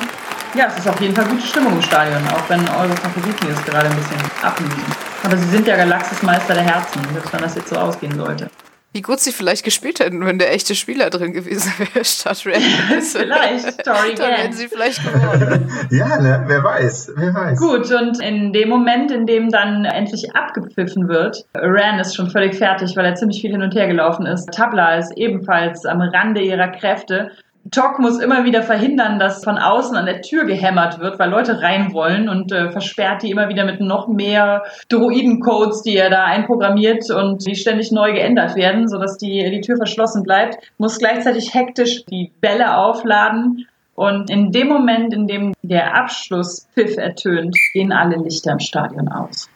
Ja, 0.55 0.67
es 0.67 0.79
ist 0.79 0.89
auf 0.89 1.01
jeden 1.01 1.17
Fall 1.17 1.25
gute 1.25 1.45
Stimmung 1.45 1.73
im 1.73 1.83
Stadion, 1.83 2.23
auch 2.29 2.49
wenn 2.49 2.61
eure 2.69 2.97
Favoriten 2.97 3.49
jetzt 3.49 3.67
gerade 3.67 3.89
ein 3.89 3.97
bisschen 3.97 4.21
ablösen. 4.43 4.85
Aber 5.25 5.37
sie 5.37 5.49
sind 5.49 5.67
ja 5.67 5.77
Galaxismeister 5.77 6.55
der 6.55 6.63
Herzen, 6.63 7.01
selbst 7.13 7.33
wenn 7.33 7.41
das 7.41 7.57
jetzt 7.57 7.71
so 7.71 7.77
ausgehen 7.77 8.17
sollte. 8.17 8.49
Wie 8.95 9.01
gut 9.01 9.21
sie 9.21 9.33
vielleicht 9.33 9.65
gespielt 9.65 10.01
hätten, 10.01 10.27
wenn 10.27 10.39
der 10.39 10.53
echte 10.53 10.75
Spieler 10.75 11.09
drin 11.09 11.33
gewesen 11.33 11.73
wäre, 11.79 12.05
statt 12.05 12.45
Rand. 12.45 12.63
vielleicht, 13.03 13.85
Tori 13.85 14.15
Dann 14.15 14.33
hätten 14.33 14.53
sie 14.53 14.69
vielleicht 14.69 15.03
gewonnen. 15.03 15.71
ja, 15.91 16.21
ne? 16.21 16.45
wer 16.47 16.63
weiß, 16.63 17.13
wer 17.17 17.33
weiß. 17.33 17.59
Gut, 17.59 17.91
und 17.91 18.21
in 18.21 18.53
dem 18.53 18.69
Moment, 18.69 19.11
in 19.11 19.25
dem 19.25 19.49
dann 19.51 19.87
endlich 19.87 20.37
abgepfiffen 20.37 21.09
wird, 21.09 21.47
Ran 21.55 22.01
ist 22.01 22.15
schon 22.15 22.31
völlig 22.31 22.55
fertig, 22.55 22.95
weil 22.95 23.07
er 23.07 23.15
ziemlich 23.15 23.41
viel 23.41 23.53
hin 23.53 23.63
und 23.63 23.75
her 23.75 23.87
gelaufen 23.87 24.27
ist. 24.27 24.53
Tabla 24.53 24.97
ist 24.97 25.17
ebenfalls 25.17 25.87
am 25.87 26.03
Rande 26.03 26.43
ihrer 26.43 26.69
Kräfte 26.69 27.31
Tok 27.71 27.99
muss 28.01 28.19
immer 28.19 28.45
wieder 28.45 28.63
verhindern, 28.63 29.19
dass 29.19 29.45
von 29.45 29.57
außen 29.57 29.97
an 29.97 30.07
der 30.07 30.21
Tür 30.21 30.45
gehämmert 30.45 30.99
wird, 30.99 31.19
weil 31.19 31.31
Leute 31.31 31.63
rein 31.63 31.93
wollen 31.93 32.29
und 32.29 32.51
äh, 32.53 32.71
versperrt 32.71 33.23
die 33.23 33.31
immer 33.31 33.49
wieder 33.49 33.65
mit 33.65 33.81
noch 33.81 34.09
mehr 34.09 34.65
Droidencodes, 34.89 35.83
die 35.83 35.97
er 35.97 36.11
da 36.11 36.25
einprogrammiert 36.25 37.11
und 37.11 37.47
die 37.47 37.55
ständig 37.55 37.93
neu 37.93 38.13
geändert 38.13 38.57
werden, 38.57 38.89
sodass 38.89 39.17
die, 39.17 39.49
die 39.51 39.61
Tür 39.61 39.77
verschlossen 39.77 40.23
bleibt, 40.23 40.59
muss 40.79 40.99
gleichzeitig 40.99 41.55
hektisch 41.55 42.05
die 42.07 42.33
Bälle 42.41 42.77
aufladen 42.77 43.67
und 43.95 44.31
in 44.31 44.51
dem 44.51 44.69
Moment, 44.69 45.13
in 45.13 45.27
dem 45.27 45.53
der 45.63 45.95
Abschlusspfiff 45.97 46.97
ertönt, 46.97 47.57
gehen 47.73 47.93
alle 47.93 48.17
Lichter 48.17 48.53
im 48.53 48.59
Stadion 48.59 49.09
aus. 49.09 49.49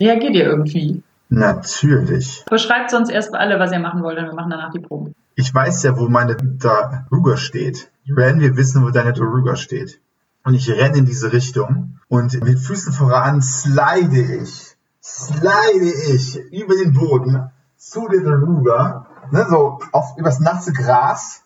Reagiert 0.00 0.34
ihr 0.34 0.46
irgendwie? 0.46 1.02
Natürlich. 1.28 2.44
Beschreibt 2.48 2.90
sonst 2.90 3.10
erst 3.10 3.34
alle, 3.34 3.58
was 3.58 3.72
ihr 3.72 3.78
machen 3.78 4.02
wollt, 4.02 4.18
und 4.18 4.26
wir 4.26 4.34
machen 4.34 4.50
danach 4.50 4.70
die 4.70 4.80
Proben. 4.80 5.14
Ich 5.34 5.54
weiß 5.54 5.82
ja, 5.84 5.96
wo 5.96 6.08
meine 6.08 6.36
Daruga 6.36 7.36
steht. 7.36 7.90
Ren, 8.08 8.40
wir 8.40 8.56
wissen, 8.56 8.84
wo 8.84 8.90
deine 8.90 9.12
Daruga 9.12 9.56
steht. 9.56 10.00
Und 10.44 10.54
ich 10.54 10.68
renne 10.68 10.98
in 10.98 11.06
diese 11.06 11.32
Richtung 11.32 12.00
und 12.08 12.42
mit 12.42 12.58
Füßen 12.58 12.92
voran 12.92 13.40
slide 13.42 14.20
ich, 14.20 14.76
slide 15.02 15.84
ich 16.14 16.36
über 16.52 16.74
den 16.74 16.92
Boden 16.92 17.50
zu 17.76 18.08
der 18.08 18.22
Daruga, 18.22 19.06
ne, 19.30 19.46
so 19.48 19.78
auf, 19.92 20.16
übers 20.18 20.40
nasse 20.40 20.72
Gras, 20.72 21.42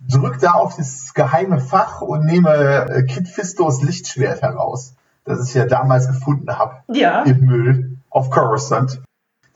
drück 0.00 0.38
da 0.40 0.52
auf 0.52 0.76
das 0.76 1.14
geheime 1.14 1.60
Fach 1.60 2.00
und 2.00 2.24
nehme 2.24 2.90
äh, 2.90 3.04
Kid 3.04 3.28
Fistos 3.28 3.82
Lichtschwert 3.82 4.42
heraus, 4.42 4.94
das 5.24 5.48
ich 5.48 5.54
ja 5.54 5.66
damals 5.66 6.08
gefunden 6.08 6.58
habe. 6.58 6.82
Ja. 6.88 7.22
Im 7.22 7.40
Müll 7.46 7.98
auf 8.10 8.30
Coruscant 8.30 9.00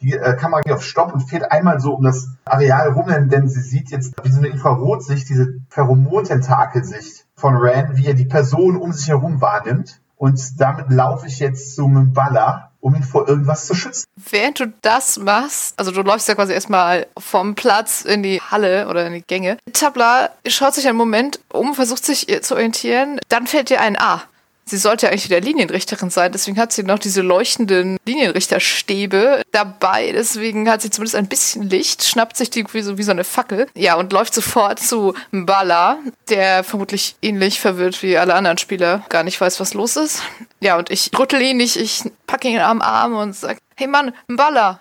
die 0.00 0.12
äh, 0.12 0.36
Kamera 0.36 0.60
geht 0.60 0.72
auf 0.72 0.84
Stopp 0.84 1.12
und 1.12 1.28
fährt 1.28 1.50
einmal 1.50 1.80
so 1.80 1.94
um 1.94 2.04
das 2.04 2.28
Areal 2.44 2.90
rum, 2.92 3.06
denn 3.28 3.48
sie 3.48 3.60
sieht 3.60 3.90
jetzt 3.90 4.14
wie 4.22 4.30
so 4.30 4.38
eine 4.38 4.48
Infrarotsicht, 4.48 5.28
diese 5.28 5.60
Pheromontentakelsicht 5.70 7.26
von 7.34 7.56
Ran, 7.56 7.96
wie 7.96 8.06
er 8.06 8.14
die 8.14 8.24
Person 8.24 8.76
um 8.76 8.92
sich 8.92 9.08
herum 9.08 9.40
wahrnimmt. 9.40 10.00
Und 10.16 10.40
damit 10.60 10.90
laufe 10.90 11.26
ich 11.26 11.40
jetzt 11.40 11.74
zum 11.74 12.12
Baller 12.12 12.70
um 12.86 12.94
ihn 12.94 13.02
vor 13.02 13.28
irgendwas 13.28 13.66
zu 13.66 13.74
schützen. 13.74 14.04
Während 14.30 14.60
du 14.60 14.72
das 14.80 15.18
machst, 15.18 15.76
also 15.76 15.90
du 15.90 16.02
läufst 16.02 16.28
ja 16.28 16.36
quasi 16.36 16.52
erstmal 16.52 17.08
vom 17.18 17.56
Platz 17.56 18.02
in 18.02 18.22
die 18.22 18.40
Halle 18.40 18.86
oder 18.88 19.04
in 19.08 19.14
die 19.14 19.24
Gänge. 19.26 19.58
Tabla 19.72 20.30
schaut 20.46 20.74
sich 20.74 20.86
einen 20.86 20.96
Moment 20.96 21.40
um, 21.52 21.74
versucht 21.74 22.04
sich 22.04 22.28
zu 22.42 22.54
orientieren, 22.54 23.18
dann 23.28 23.48
fällt 23.48 23.70
dir 23.70 23.80
ein, 23.80 23.96
ah, 23.98 24.22
Sie 24.68 24.78
sollte 24.78 25.06
ja 25.06 25.12
eigentlich 25.12 25.30
wieder 25.30 25.40
Linienrichterin 25.40 26.10
sein, 26.10 26.32
deswegen 26.32 26.58
hat 26.58 26.72
sie 26.72 26.82
noch 26.82 26.98
diese 26.98 27.22
leuchtenden 27.22 27.98
Linienrichterstäbe 28.04 29.42
dabei. 29.52 30.10
Deswegen 30.10 30.68
hat 30.68 30.82
sie 30.82 30.90
zumindest 30.90 31.14
ein 31.14 31.28
bisschen 31.28 31.70
Licht, 31.70 32.02
schnappt 32.02 32.36
sich 32.36 32.50
die 32.50 32.64
wie 32.72 32.82
so, 32.82 32.98
wie 32.98 33.04
so 33.04 33.12
eine 33.12 33.22
Fackel. 33.22 33.68
Ja, 33.74 33.94
und 33.94 34.12
läuft 34.12 34.34
sofort 34.34 34.80
zu 34.80 35.14
Mbala, 35.30 35.98
der 36.28 36.64
vermutlich 36.64 37.14
ähnlich 37.22 37.60
verwirrt 37.60 38.02
wie 38.02 38.18
alle 38.18 38.34
anderen 38.34 38.58
Spieler 38.58 39.04
gar 39.08 39.22
nicht 39.22 39.40
weiß, 39.40 39.60
was 39.60 39.72
los 39.74 39.94
ist. 39.94 40.22
Ja, 40.58 40.76
und 40.76 40.90
ich 40.90 41.10
rüttel 41.16 41.40
ihn 41.42 41.58
nicht, 41.58 41.76
ich 41.76 42.02
packe 42.26 42.48
ihn 42.48 42.58
am 42.58 42.82
Arm 42.82 43.14
und 43.14 43.36
sag, 43.36 43.58
hey 43.76 43.86
Mann, 43.86 44.12
Mbala. 44.26 44.80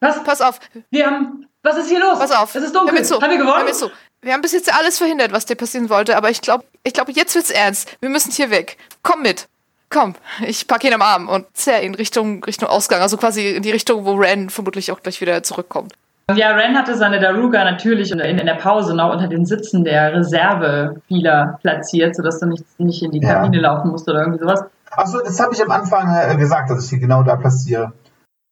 Was? 0.00 0.22
Pass 0.24 0.42
auf. 0.42 0.60
Wir 0.90 1.06
haben. 1.06 1.46
Was 1.62 1.78
ist 1.78 1.88
hier 1.88 1.98
los? 1.98 2.18
Pass 2.18 2.30
auf. 2.30 2.54
Es 2.54 2.62
ist 2.62 2.74
dunkel. 2.76 2.92
Hör 2.92 3.00
mir 3.00 3.04
zu. 3.04 3.20
Haben 3.20 3.30
wir 3.30 3.38
gewonnen? 3.38 3.56
Hör 3.56 3.64
mir 3.64 3.72
zu. 3.72 3.90
Wir 4.22 4.32
haben 4.32 4.42
bis 4.42 4.52
jetzt 4.52 4.72
alles 4.72 4.98
verhindert, 4.98 5.32
was 5.32 5.46
dir 5.46 5.54
passieren 5.56 5.88
wollte, 5.88 6.16
aber 6.16 6.30
ich 6.30 6.40
glaube, 6.40 6.64
ich 6.82 6.92
glaube, 6.92 7.12
jetzt 7.12 7.34
wird's 7.34 7.50
ernst. 7.50 7.96
Wir 8.00 8.08
müssen 8.08 8.32
hier 8.32 8.50
weg. 8.50 8.76
Komm 9.02 9.22
mit. 9.22 9.46
Komm, 9.88 10.16
ich 10.44 10.66
packe 10.66 10.88
ihn 10.88 10.94
am 10.94 11.02
Arm 11.02 11.28
und 11.28 11.46
zerr 11.56 11.82
ihn 11.82 11.94
Richtung, 11.94 12.42
Richtung 12.42 12.68
Ausgang, 12.68 13.00
also 13.02 13.16
quasi 13.16 13.50
in 13.50 13.62
die 13.62 13.70
Richtung, 13.70 14.04
wo 14.04 14.14
Ren 14.14 14.50
vermutlich 14.50 14.90
auch 14.90 15.00
gleich 15.00 15.20
wieder 15.20 15.44
zurückkommt. 15.44 15.92
Ja, 16.34 16.50
Ren 16.56 16.76
hatte 16.76 16.96
seine 16.96 17.20
Daruga 17.20 17.62
natürlich 17.62 18.10
in, 18.10 18.18
in 18.18 18.44
der 18.44 18.56
Pause 18.56 18.96
noch 18.96 19.12
unter 19.12 19.28
den 19.28 19.46
Sitzen 19.46 19.84
der 19.84 20.12
Reservespieler 20.12 21.58
platziert, 21.62 22.16
sodass 22.16 22.40
du 22.40 22.46
nicht, 22.46 22.64
nicht 22.78 23.02
in 23.02 23.12
die 23.12 23.20
Ja. 23.20 23.34
Kabine 23.34 23.60
laufen 23.60 23.90
musst 23.90 24.08
oder 24.08 24.20
irgendwie 24.20 24.40
sowas. 24.40 24.64
Achso, 24.90 25.20
das 25.22 25.38
habe 25.38 25.54
ich 25.54 25.62
am 25.62 25.70
Anfang 25.70 26.12
äh, 26.12 26.36
gesagt, 26.36 26.68
dass 26.70 26.82
ich 26.82 26.90
sie 26.90 26.98
genau 26.98 27.22
da 27.22 27.36
platziere. 27.36 27.92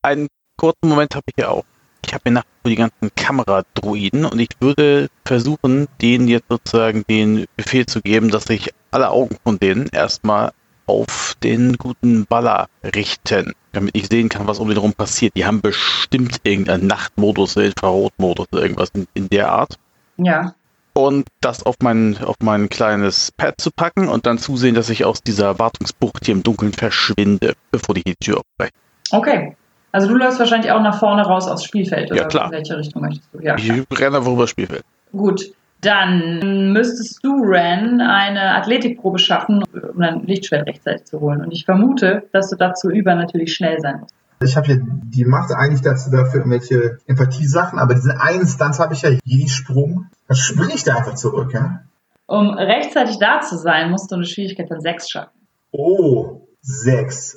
Einen 0.03 0.29
kurzen 0.57 0.89
Moment 0.89 1.15
habe 1.17 1.25
ich 1.27 1.35
hier 1.37 1.51
auch. 1.51 1.65
Ich 2.07 2.13
habe 2.13 2.23
mir 2.27 2.35
nach 2.35 2.45
die 2.67 2.77
ganzen 2.77 3.15
Kameradruiden 3.15 4.25
und 4.27 4.39
ich 4.39 4.51
würde 4.61 5.09
versuchen, 5.25 5.89
denen 6.03 6.29
jetzt 6.29 6.49
sozusagen 6.49 7.05
den 7.09 7.47
Befehl 7.57 7.87
zu 7.87 8.03
geben, 8.03 8.31
dass 8.31 8.45
sich 8.45 8.73
alle 8.91 9.11
Augen 9.11 9.37
von 9.43 9.59
denen 9.59 9.89
erstmal 9.89 10.53
auf 10.87 11.35
den 11.43 11.79
guten 11.79 12.27
Baller 12.27 12.69
richten, 12.83 13.55
damit 13.73 13.97
ich 13.97 14.09
sehen 14.09 14.29
kann, 14.29 14.47
was 14.47 14.59
um 14.59 14.69
den 14.69 14.77
rum 14.77 14.93
passiert. 14.93 15.35
Die 15.35 15.47
haben 15.47 15.63
bestimmt 15.63 16.41
irgendeinen 16.43 16.87
Nachtmodus, 16.87 17.57
Infrarotmodus 17.57 18.49
oder 18.53 18.63
irgendwas 18.63 18.91
in, 18.95 19.07
in 19.15 19.29
der 19.31 19.51
Art. 19.51 19.79
Ja. 20.19 20.55
Und 20.93 21.27
das 21.41 21.65
auf 21.65 21.77
mein, 21.83 22.19
auf 22.19 22.37
mein 22.41 22.69
kleines 22.69 23.33
Pad 23.33 23.61
zu 23.61 23.71
packen 23.71 24.09
und 24.09 24.27
dann 24.27 24.39
zusehen, 24.39 24.75
dass 24.75 24.91
ich 24.91 25.05
aus 25.05 25.23
dieser 25.23 25.59
Wartungsbucht 25.59 26.27
hier 26.27 26.35
im 26.35 26.43
Dunkeln 26.43 26.73
verschwinde, 26.73 27.55
bevor 27.71 27.95
die 27.95 28.05
die 28.05 28.15
Tür 28.17 28.39
aufbrechen. 28.39 28.77
Okay. 29.11 29.57
Also 29.95 30.09
du 30.09 30.17
läufst 30.17 30.41
wahrscheinlich 30.41 30.73
auch 30.73 30.83
nach 30.83 30.99
vorne 30.99 31.23
raus 31.23 31.47
aufs 31.47 31.63
Spielfeld, 31.63 32.11
oder 32.11 32.23
Ja, 32.23 32.27
klar. 32.27 32.47
in 32.47 32.51
welche 32.51 32.77
Richtung 32.77 33.03
möchtest 33.03 33.29
du? 33.33 33.41
Ja. 33.41 33.55
Ich 33.57 33.71
renne 33.71 34.17
einfach 34.17 34.33
über 34.33 34.43
das 34.43 34.51
Spielfeld. 34.51 34.83
Gut. 35.13 35.53
Dann 35.83 36.73
müsstest 36.73 37.23
du, 37.23 37.45
Ren, 37.45 38.01
eine 38.01 38.57
Athletikprobe 38.57 39.21
schaffen, 39.21 39.63
um 39.63 40.01
dein 40.01 40.27
Lichtschwert 40.27 40.67
rechtzeitig 40.67 41.05
zu 41.05 41.21
holen. 41.21 41.43
Und 41.43 41.53
ich 41.53 41.65
vermute, 41.65 42.25
dass 42.33 42.51
du 42.51 42.57
dazu 42.57 42.91
über 42.91 43.15
natürlich 43.15 43.55
schnell 43.55 43.79
sein 43.79 44.01
musst. 44.01 44.13
Ich 44.43 44.57
habe 44.57 44.67
ja 44.67 44.77
die 44.81 45.25
Macht 45.25 45.53
eigentlich 45.53 45.83
dazu 45.83 46.11
dafür 46.11 46.41
irgendwelche 46.41 46.99
Empathiesachen, 47.07 47.79
aber 47.79 47.95
diesen 47.95 48.19
einen 48.19 48.41
Instanz 48.41 48.81
habe 48.81 48.95
ich 48.95 49.03
ja 49.03 49.11
jeden 49.23 49.49
Sprung. 49.49 50.07
Dann 50.27 50.37
springe 50.37 50.75
ich 50.75 50.83
da 50.83 50.97
einfach 50.97 51.15
zurück, 51.15 51.53
ja. 51.55 51.83
Um 52.27 52.51
rechtzeitig 52.51 53.21
da 53.21 53.43
zu 53.43 53.57
sein, 53.57 53.93
musst 53.93 54.11
du 54.11 54.17
eine 54.17 54.27
Schwierigkeit 54.27 54.67
von 54.67 54.81
6 54.81 55.09
schaffen. 55.09 55.39
Oh, 55.71 56.49
sechs. 56.63 57.37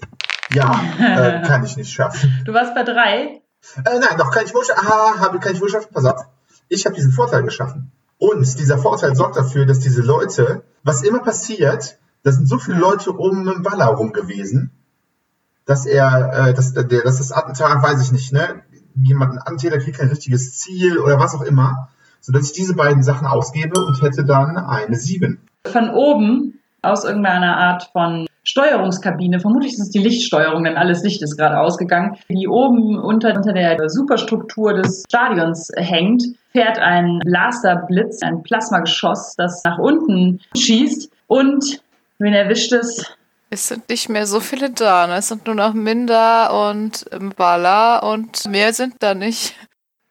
Ja, 0.51 0.81
äh, 0.99 1.41
kann 1.45 1.63
ich 1.63 1.77
nicht 1.77 1.91
schaffen. 1.91 2.41
Du 2.45 2.53
warst 2.53 2.73
bei 2.73 2.83
3. 2.83 2.93
Äh, 2.93 3.41
nein, 3.85 4.17
doch 4.17 4.31
kann 4.31 4.45
ich 4.45 4.53
wohl 4.53 4.63
schaffen. 4.63 4.87
Ah, 4.87 5.19
habe, 5.19 5.39
kann 5.39 5.53
ich 5.53 5.61
wohl 5.61 5.69
schaffen. 5.69 5.89
Pass 5.93 6.05
auf. 6.05 6.25
Ich 6.69 6.85
habe 6.85 6.95
diesen 6.95 7.11
Vorteil 7.11 7.43
geschaffen. 7.43 7.91
Und 8.17 8.59
dieser 8.59 8.77
Vorteil 8.77 9.15
sorgt 9.15 9.37
dafür, 9.37 9.65
dass 9.65 9.79
diese 9.79 10.01
Leute, 10.01 10.63
was 10.83 11.03
immer 11.03 11.19
passiert, 11.19 11.97
da 12.23 12.31
sind 12.31 12.47
so 12.47 12.57
viele 12.57 12.77
Leute 12.77 13.11
um 13.11 13.45
Mbala 13.45 13.85
rum 13.87 14.11
gewesen, 14.11 14.71
dass 15.65 15.85
er, 15.85 16.47
äh, 16.47 16.53
dass, 16.53 16.73
der, 16.73 16.83
dass 16.83 17.17
das 17.19 17.31
Attentat, 17.31 17.83
weiß 17.83 18.01
ich 18.01 18.11
nicht, 18.11 18.33
ne, 18.33 18.63
jemand, 18.95 19.33
ein 19.33 19.39
Attentäter 19.39 19.77
kriegt 19.77 19.99
kein 19.99 20.09
richtiges 20.09 20.57
Ziel 20.57 20.97
oder 20.97 21.19
was 21.19 21.35
auch 21.35 21.43
immer, 21.43 21.89
sodass 22.19 22.47
ich 22.47 22.53
diese 22.53 22.73
beiden 22.73 23.03
Sachen 23.03 23.27
ausgebe 23.27 23.79
und 23.79 24.01
hätte 24.01 24.25
dann 24.25 24.57
eine 24.57 24.97
sieben. 24.97 25.47
Von 25.65 25.89
oben, 25.91 26.59
aus 26.81 27.03
irgendeiner 27.03 27.57
Art 27.57 27.89
von 27.91 28.27
Steuerungskabine, 28.57 29.39
vermutlich 29.39 29.73
ist 29.73 29.79
es 29.79 29.89
die 29.91 29.99
Lichtsteuerung, 29.99 30.63
denn 30.63 30.77
alles 30.77 31.03
Licht 31.03 31.21
ist 31.21 31.37
gerade 31.37 31.59
ausgegangen, 31.59 32.17
die 32.27 32.47
oben 32.47 32.97
unter, 32.97 33.35
unter 33.35 33.53
der 33.53 33.77
Superstruktur 33.87 34.73
des 34.73 35.03
Stadions 35.07 35.69
hängt, 35.75 36.23
fährt 36.53 36.79
ein 36.79 37.19
Blasterblitz, 37.23 38.23
ein 38.23 38.41
Plasmageschoss, 38.41 39.35
das 39.37 39.61
nach 39.63 39.77
unten 39.77 40.39
schießt 40.55 41.11
und 41.27 41.81
wen 42.17 42.33
erwischt 42.33 42.73
es? 42.73 43.05
Es 43.51 43.67
sind 43.67 43.87
nicht 43.89 44.09
mehr 44.09 44.25
so 44.25 44.39
viele 44.39 44.71
da, 44.71 45.05
ne? 45.05 45.17
Es 45.17 45.27
sind 45.27 45.45
nur 45.45 45.55
noch 45.55 45.75
Minda 45.75 46.47
und 46.71 47.05
Mbala 47.17 47.99
und 47.99 48.49
mehr 48.49 48.73
sind 48.73 48.95
da 48.99 49.13
nicht. 49.13 49.53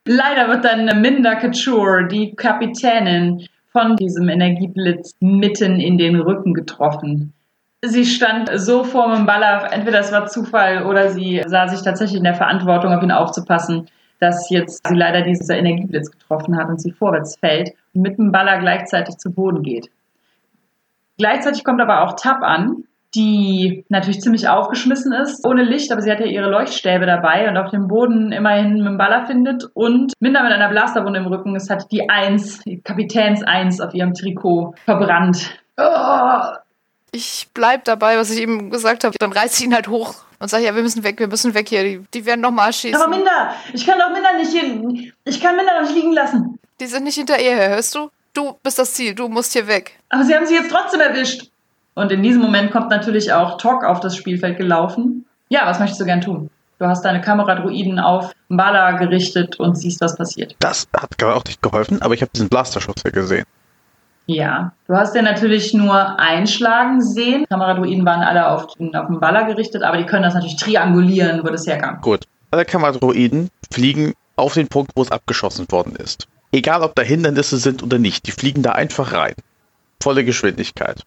Leider 0.05 0.47
wird 0.47 0.65
dann 0.65 1.01
Minda 1.01 1.35
Couture, 1.35 2.07
die 2.07 2.37
Kapitänin, 2.37 3.49
von 3.77 3.95
diesem 3.97 4.31
Energieblitz 4.31 5.17
mitten 5.21 5.81
in 5.81 5.99
den 5.99 6.17
Rücken 6.17 6.55
getroffen. 6.55 7.35
Sie 7.87 8.05
stand 8.05 8.51
so 8.55 8.83
vor 8.83 9.17
Mbala, 9.17 9.69
entweder 9.69 10.01
es 10.01 10.11
war 10.11 10.27
Zufall 10.27 10.85
oder 10.85 11.11
sie 11.11 11.43
sah 11.47 11.69
sich 11.69 11.83
tatsächlich 11.83 12.19
in 12.19 12.25
der 12.25 12.35
Verantwortung, 12.35 12.93
auf 12.93 13.03
ihn 13.03 13.13
aufzupassen, 13.13 13.89
dass 14.19 14.51
jetzt 14.51 14.87
sie 14.87 14.95
leider 14.95 15.23
dieser 15.23 15.57
Energieblitz 15.57 16.11
getroffen 16.11 16.57
hat 16.57 16.69
und 16.69 16.81
sie 16.81 16.91
vorwärts 16.91 17.39
fällt 17.39 17.71
und 17.95 18.03
mit 18.03 18.19
Mbala 18.19 18.59
gleichzeitig 18.59 19.19
zu 19.19 19.31
Boden 19.31 19.63
geht. 19.63 19.89
Gleichzeitig 21.19 21.65
kommt 21.65 21.81
aber 21.81 22.03
auch 22.03 22.17
Tab 22.17 22.43
an, 22.43 22.85
die 23.15 23.85
natürlich 23.89 24.21
ziemlich 24.21 24.49
aufgeschmissen 24.49 25.13
ist, 25.13 25.47
ohne 25.47 25.63
Licht, 25.63 25.93
aber 25.93 26.03
sie 26.03 26.11
hat 26.11 26.21
ja 26.21 26.27
ihre 26.27 26.51
Leuchtstäbe 26.51 27.07
dabei 27.07 27.49
und 27.49 27.57
auf 27.57 27.71
dem 27.71 27.87
Boden 27.87 28.33
immerhin 28.33 28.83
Mbala 28.83 29.27
findet 29.27 29.65
und 29.75 30.13
Minder 30.19 30.43
mit 30.43 30.53
einer 30.53 30.69
Blasterwunde 30.69 31.21
im 31.21 31.27
Rücken. 31.27 31.55
Es 31.55 31.71
hat 31.71 31.91
die 31.93 32.11
Eins, 32.11 32.61
die 32.65 32.81
Kapitäns 32.81 33.43
Eins 33.45 33.81
auf 33.81 33.95
ihrem 33.95 34.13
Trikot 34.13 34.75
verbrannt. 34.85 35.57
Oh, 35.79 36.57
Ich 37.17 37.49
bleib 37.55 37.87
dabei, 37.87 38.19
was 38.19 38.31
ich 38.31 38.39
eben 38.43 38.69
gesagt 38.69 39.03
habe. 39.03 39.17
Dann 39.19 39.33
reiß 39.33 39.59
ich 39.59 39.65
ihn 39.65 39.75
halt 39.75 39.89
hoch 39.89 40.15
und 40.39 40.51
sage, 40.51 40.65
ja, 40.65 40.75
wir 40.75 40.83
müssen 40.83 41.03
weg, 41.03 41.19
wir 41.19 41.29
müssen 41.29 41.55
weg 41.55 41.67
hier. 41.67 41.83
Die, 41.83 42.05
die 42.13 42.27
werden 42.27 42.43
nochmal 42.43 42.71
schießen. 42.75 43.01
aber 43.01 43.09
Minder, 43.09 43.55
ich 43.73 43.87
kann 43.87 43.99
doch 43.99 44.11
Minder 44.11 44.35
nicht 44.37 44.53
hier, 44.53 45.13
ich 45.25 45.41
kann 45.41 45.57
Minder 45.57 45.81
nicht 45.81 45.95
liegen 45.95 46.13
lassen. 46.13 46.59
Die 46.79 46.85
sind 46.85 47.05
nicht 47.05 47.15
hinter 47.15 47.41
ihr 47.41 47.57
her, 47.57 47.71
hörst 47.71 47.95
du? 47.95 48.11
Du 48.35 48.59
bist 48.63 48.79
das 48.79 48.93
Ziel, 48.93 49.15
du 49.15 49.29
musst 49.29 49.55
hier 49.55 49.67
weg. 49.67 49.99
Aber 50.11 50.25
sie 50.25 50.37
haben 50.37 50.45
sie 50.45 50.57
jetzt 50.57 50.71
trotzdem 50.71 51.01
erwischt. 51.01 51.51
Und 51.95 52.13
in 52.13 52.23
diesem 52.23 52.43
Moment 52.43 52.71
kommt 52.71 52.91
natürlich 52.91 53.33
auch 53.33 53.57
Tok 53.57 53.83
auf 53.83 54.01
das 54.01 54.15
Spielfeld 54.15 54.59
gelaufen. 54.59 55.25
Ja, 55.49 55.65
was 55.65 55.79
möchtest 55.79 56.03
du 56.03 56.05
gern 56.05 56.21
tun? 56.21 56.51
Du 56.79 56.85
hast 56.85 57.01
deine 57.01 57.23
Kameradruiden 57.23 57.99
auf 57.99 58.33
Mbala 58.49 58.91
gerichtet 58.99 59.59
und 59.59 59.77
siehst, 59.77 60.03
was 60.03 60.17
passiert. 60.19 60.55
Das 60.59 60.87
hat 60.95 61.17
gerade 61.17 61.35
auch 61.35 61.45
nicht 61.45 61.63
geholfen, 61.63 62.03
aber 62.03 62.13
ich 62.13 62.21
habe 62.21 62.31
diesen 62.35 62.51
Blasterschuss 62.51 62.97
ja 63.03 63.11
gesehen. 63.11 63.47
Ja, 64.27 64.73
du 64.89 64.95
hast 64.95 65.15
den 65.15 65.25
natürlich 65.25 65.73
nur 65.73 66.19
einschlagen 66.19 67.01
sehen. 67.01 67.47
Kameradruiden 67.49 68.05
waren 68.05 68.23
alle 68.23 68.49
auf, 68.51 68.65
auf 68.65 68.75
den 68.75 69.21
Baller 69.21 69.45
gerichtet, 69.45 69.83
aber 69.83 69.99
die 69.99 70.07
können 70.07 70.25
das 70.25 70.35
natürlich 70.35 70.57
triangulieren, 70.57 71.45
wo 71.45 71.49
das 71.49 71.67
herkam. 71.67 72.01
Gut. 72.01 72.25
Alle 72.51 72.65
Kameradroiden 72.65 73.51
fliegen 73.73 74.15
auf 74.35 74.55
den 74.55 74.69
Punkt, 74.69 74.93
wo 74.97 75.03
es 75.03 75.13
abgeschossen 75.13 75.71
worden 75.71 75.95
ist. 75.97 76.27
Egal, 76.53 76.83
ob 76.83 76.95
da 76.95 77.03
Hindernisse 77.03 77.59
sind 77.59 77.83
oder 77.83 77.99
nicht, 77.99 78.27
die 78.27 78.33
fliegen 78.33 78.63
da 78.63 78.73
einfach 78.73 79.13
rein. 79.13 79.35
Volle 80.03 80.25
Geschwindigkeit. 80.25 81.03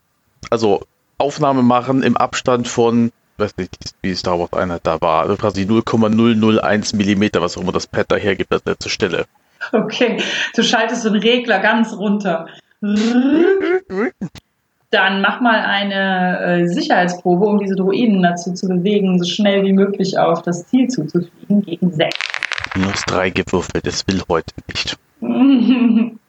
Also 0.49 0.81
Aufnahme 1.17 1.63
machen 1.63 2.03
im 2.03 2.15
Abstand 2.15 2.67
von, 2.67 3.11
weiß 3.37 3.57
nicht, 3.57 3.75
wie 4.01 4.15
Star 4.15 4.39
Wars 4.39 4.53
Einheit 4.53 4.81
da 4.83 5.01
war, 5.01 5.23
also 5.23 5.35
quasi 5.35 5.65
0,001 5.65 6.93
Millimeter, 6.93 7.41
was 7.41 7.57
auch 7.57 7.61
immer 7.61 7.71
das 7.71 7.87
Pad 7.87 8.05
da 8.09 8.15
hergibt, 8.15 8.51
als 8.53 8.63
letzte 8.65 8.89
Stelle. 8.89 9.25
Okay, 9.73 10.21
du 10.55 10.63
schaltest 10.63 11.03
den 11.03 11.15
Regler 11.15 11.59
ganz 11.59 11.93
runter. 11.93 12.47
Dann 14.91 15.21
mach 15.21 15.41
mal 15.41 15.59
eine 15.61 16.39
äh, 16.39 16.67
Sicherheitsprobe, 16.67 17.45
um 17.45 17.59
diese 17.59 17.75
Druiden 17.75 18.23
dazu 18.23 18.53
zu 18.53 18.67
bewegen, 18.67 19.19
so 19.19 19.29
schnell 19.29 19.63
wie 19.63 19.73
möglich 19.73 20.17
auf 20.17 20.41
das 20.41 20.65
Ziel 20.67 20.87
zuzufliegen, 20.87 21.61
gegen 21.61 21.91
sechs. 21.91 22.17
Minus 22.75 23.03
drei 23.05 23.29
gewürfelt, 23.29 23.85
es 23.85 24.07
will 24.07 24.21
heute 24.29 24.53
nicht. 24.67 24.97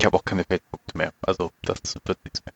Ich 0.00 0.06
habe 0.06 0.16
auch 0.16 0.24
keine 0.24 0.44
Feldpunkte 0.44 0.96
mehr, 0.96 1.10
also 1.26 1.50
das 1.62 1.80
wird 2.04 2.18
nichts 2.24 2.40
mehr. 2.46 2.52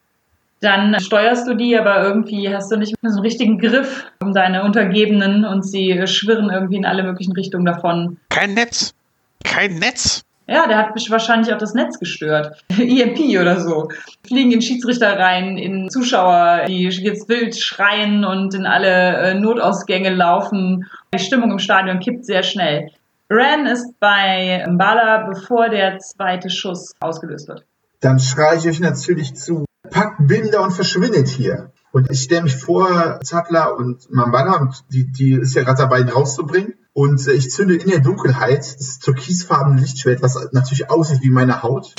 Dann 0.61 1.01
steuerst 1.01 1.49
du 1.49 1.55
die, 1.55 1.77
aber 1.77 2.05
irgendwie 2.05 2.55
hast 2.55 2.71
du 2.71 2.77
nicht 2.77 2.95
so 3.03 3.09
einen 3.09 3.19
richtigen 3.19 3.59
Griff 3.59 4.07
um 4.21 4.33
deine 4.33 4.63
Untergebenen 4.63 5.45
und 5.45 5.65
sie 5.65 6.07
schwirren 6.07 6.51
irgendwie 6.51 6.77
in 6.77 6.87
alle 6.87 7.03
möglichen 7.03 7.33
Richtungen 7.33 7.65
davon. 7.65 8.19
Kein 8.29 8.55
Netz! 8.55 8.95
Kein 9.43 9.75
Netz! 9.81 10.23
Ja, 10.47 10.67
der 10.67 10.77
hat 10.79 10.95
wahrscheinlich 11.09 11.53
auch 11.53 11.59
das 11.59 11.75
Netz 11.75 11.99
gestört. 11.99 12.63
EMP 12.69 13.41
oder 13.41 13.61
so. 13.61 13.89
Fliegen 14.27 14.53
in 14.53 14.63
Schiedsrichter 14.63 15.19
rein, 15.19 15.57
in 15.57 15.89
Zuschauer, 15.89 16.65
die 16.67 16.83
jetzt 16.85 17.29
wild 17.29 17.57
schreien 17.57 18.25
und 18.25 18.55
in 18.55 18.67
alle 18.67 19.17
äh, 19.19 19.35
Notausgänge 19.35 20.11
laufen. 20.11 20.87
Die 21.15 21.19
Stimmung 21.19 21.53
im 21.53 21.59
Stadion 21.59 22.01
kippt 22.01 22.27
sehr 22.27 22.43
schnell. 22.43 22.91
Ran 23.31 23.67
ist 23.67 23.99
bei 23.99 24.67
Mbala, 24.69 25.27
bevor 25.29 25.69
der 25.69 25.99
zweite 25.99 26.51
Schuss 26.51 26.93
ausgelöst 27.01 27.49
wird. 27.49 27.65
Dann 28.01 28.19
schreie 28.19 28.59
ich 28.59 28.69
euch 28.69 28.81
natürlich 28.81 29.35
zu, 29.37 29.65
packt 29.91 30.27
Binder 30.27 30.63
und 30.63 30.73
verschwindet 30.73 31.29
hier. 31.29 31.71
Und 31.93 32.11
ich 32.11 32.23
stelle 32.23 32.43
mich 32.43 32.57
vor, 32.57 33.21
Zappler 33.23 33.77
und 33.77 34.11
Mambala, 34.11 34.61
und 34.61 34.85
die, 34.91 35.11
die 35.13 35.35
ist 35.35 35.55
ja 35.55 35.63
gerade 35.63 35.83
dabei, 35.83 36.01
ihn 36.01 36.09
rauszubringen. 36.09 36.75
Und 36.95 37.27
äh, 37.27 37.33
ich 37.33 37.51
zünde 37.51 37.75
in 37.75 37.89
der 37.89 38.01
Dunkelheit 38.01 38.59
das 38.59 38.99
türkisfarbene 38.99 39.81
Lichtschwert, 39.81 40.23
was 40.23 40.53
natürlich 40.53 40.91
aussieht 40.91 41.23
wie 41.23 41.31
meine 41.31 41.63
Haut. 41.63 41.95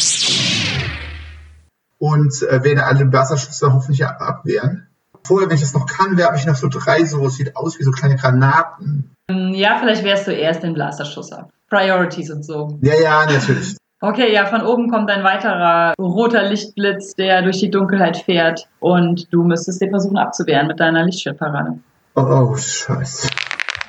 Und 1.97 2.41
äh, 2.43 2.63
werde 2.63 2.85
alle 2.85 3.11
Wasserschüsse 3.11 3.73
hoffentlich 3.73 4.05
abwehren. 4.05 4.87
Vorher, 5.25 5.49
wenn 5.49 5.55
ich 5.55 5.61
das 5.61 5.73
noch 5.73 5.85
kann, 5.85 6.17
werfe 6.17 6.37
ich 6.37 6.45
noch 6.45 6.55
so 6.55 6.67
drei, 6.67 7.05
so, 7.05 7.25
es 7.25 7.35
sieht 7.35 7.55
aus 7.55 7.79
wie 7.79 7.83
so 7.83 7.91
kleine 7.91 8.17
Granaten. 8.17 9.15
Ja, 9.29 9.77
vielleicht 9.79 10.03
wärst 10.03 10.27
du 10.27 10.31
erst 10.33 10.63
den 10.63 10.73
Blasterschuss 10.73 11.31
ab. 11.31 11.49
Priorities 11.69 12.29
und 12.29 12.43
so. 12.43 12.77
Ja, 12.81 12.93
ja, 13.01 13.25
natürlich. 13.25 13.77
Okay, 14.01 14.33
ja, 14.33 14.45
von 14.45 14.63
oben 14.63 14.91
kommt 14.91 15.09
ein 15.09 15.23
weiterer 15.23 15.93
roter 15.97 16.43
Lichtblitz, 16.43 17.15
der 17.15 17.41
durch 17.41 17.61
die 17.61 17.71
Dunkelheit 17.71 18.17
fährt 18.17 18.67
und 18.81 19.31
du 19.31 19.43
müsstest 19.43 19.81
den 19.81 19.91
versuchen 19.91 20.17
abzuwehren 20.17 20.67
mit 20.67 20.81
deiner 20.81 21.05
Lichtschwertparade. 21.05 21.79
Oh, 22.15 22.21
oh, 22.21 22.55
scheiße. 22.57 23.29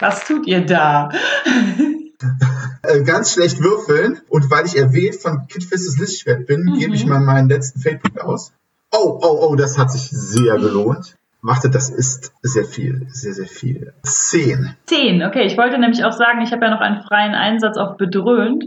Was 0.01 0.25
tut 0.25 0.47
ihr 0.47 0.65
da? 0.65 1.11
Äh, 2.83 3.03
ganz 3.03 3.33
schlecht 3.33 3.61
würfeln 3.63 4.21
und 4.29 4.51
weil 4.51 4.67
ich 4.67 4.77
erwähnt 4.77 5.17
von 5.17 5.47
Kidfistes 5.49 5.99
Lichtschwert 5.99 6.47
bin, 6.47 6.65
Mhm. 6.65 6.79
gebe 6.79 6.95
ich 6.95 7.07
mal 7.07 7.21
meinen 7.21 7.49
letzten 7.49 7.81
Feldpunkt 7.81 8.21
aus. 8.21 8.53
Oh, 8.93 9.19
oh, 9.23 9.49
oh, 9.51 9.57
das 9.57 9.79
hat 9.79 9.91
sich 9.91 10.09
sehr 10.11 10.57
gelohnt. 10.59 11.17
Warte, 11.43 11.69
das 11.69 11.91
ist 11.91 12.33
sehr 12.43 12.65
viel, 12.65 13.07
sehr, 13.11 13.35
sehr 13.35 13.47
viel. 13.47 13.93
Zehn. 14.03 14.75
Zehn, 14.87 15.23
okay. 15.23 15.43
Ich 15.47 15.59
wollte 15.59 15.79
nämlich 15.79 16.05
auch 16.05 16.13
sagen, 16.13 16.41
ich 16.41 16.53
habe 16.53 16.65
ja 16.65 16.71
noch 16.71 16.81
einen 16.81 17.03
freien 17.03 17.35
Einsatz 17.35 17.77
auf 17.77 17.97
bedröhnt. 17.99 18.67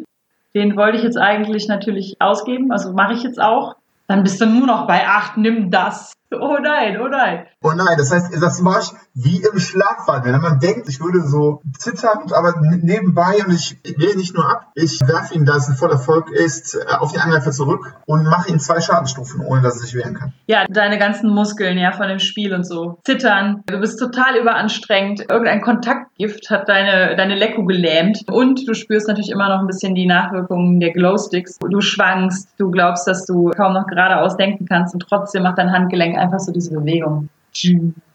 Den 0.54 0.76
wollte 0.76 0.98
ich 0.98 1.04
jetzt 1.04 1.18
eigentlich 1.18 1.68
natürlich 1.68 2.16
ausgeben, 2.20 2.72
also 2.72 2.92
mache 2.94 3.14
ich 3.14 3.24
jetzt 3.24 3.42
auch. 3.42 3.76
Dann 4.08 4.24
bist 4.24 4.40
du 4.40 4.46
nur 4.46 4.68
noch 4.68 4.88
bei 4.88 5.08
acht, 5.08 5.38
nimm 5.38 5.72
das. 5.72 6.14
Oh 6.32 6.58
nein, 6.62 7.00
oh 7.00 7.08
nein. 7.08 7.46
Oh 7.64 7.72
nein, 7.72 7.96
das 7.98 8.12
heißt, 8.12 8.36
das 8.42 8.62
mache 8.62 8.82
ich 8.82 8.92
wie 9.14 9.42
im 9.42 9.60
Schlafwandel. 9.60 10.34
Wenn 10.34 10.42
man 10.42 10.60
denkt, 10.60 10.90
ich 10.90 11.00
würde 11.00 11.22
so 11.22 11.62
zittern, 11.78 12.32
aber 12.34 12.56
nebenbei 12.60 13.38
und 13.46 13.54
ich 13.54 13.80
wähle 13.98 14.18
nicht 14.18 14.36
nur 14.36 14.50
ab, 14.50 14.68
ich 14.76 15.00
werfe 15.08 15.36
ihn, 15.36 15.46
da 15.46 15.56
es 15.56 15.70
ein 15.70 15.76
Vollerfolg 15.76 16.30
ist, 16.30 16.76
äh, 16.76 16.96
auf 17.00 17.14
den 17.14 17.22
Angreifer 17.22 17.52
zurück 17.52 17.96
und 18.06 18.26
mache 18.26 18.52
ihm 18.52 18.60
zwei 18.60 18.82
Schadenstufen, 18.82 19.40
ohne 19.42 19.62
dass 19.62 19.76
er 19.76 19.86
sich 19.86 19.96
wehren 19.96 20.16
kann. 20.16 20.34
Ja, 20.48 20.66
deine 20.70 20.98
ganzen 20.98 21.30
Muskeln, 21.30 21.78
ja, 21.78 21.94
von 21.94 22.10
dem 22.10 22.20
Spiel 22.20 22.54
und 22.54 22.66
so. 22.66 23.00
Zittern. 23.06 23.64
Du 23.66 23.80
bist 23.80 23.98
total 23.98 24.36
überanstrengt. 24.36 25.22
Irgendein 25.30 25.62
Kontaktgift 25.62 26.50
hat 26.50 26.68
deine, 26.68 27.16
deine 27.16 27.36
Lecko 27.36 27.64
gelähmt. 27.64 28.24
Und 28.30 28.68
du 28.68 28.74
spürst 28.74 29.08
natürlich 29.08 29.32
immer 29.32 29.50
noch 29.50 29.62
ein 29.62 29.68
bisschen 29.68 29.96
die 29.96 30.08
Nachwirkungen 30.08 30.80
der 30.80 30.92
Glowsticks. 30.92 31.58
Du 31.60 31.80
schwankst. 31.80 32.50
Du 32.58 32.70
glaubst, 32.70 33.08
dass 33.08 33.26
du 33.26 33.52
kaum 33.52 33.74
noch 33.74 33.88
geradeaus 33.88 34.36
denken 34.36 34.66
kannst 34.66 34.94
und 34.94 35.06
trotzdem 35.08 35.44
macht 35.44 35.58
dein 35.58 35.72
Handgelenk 35.72 36.17
einfach 36.18 36.40
so 36.40 36.52
diese 36.52 36.74
Bewegung. 36.74 37.30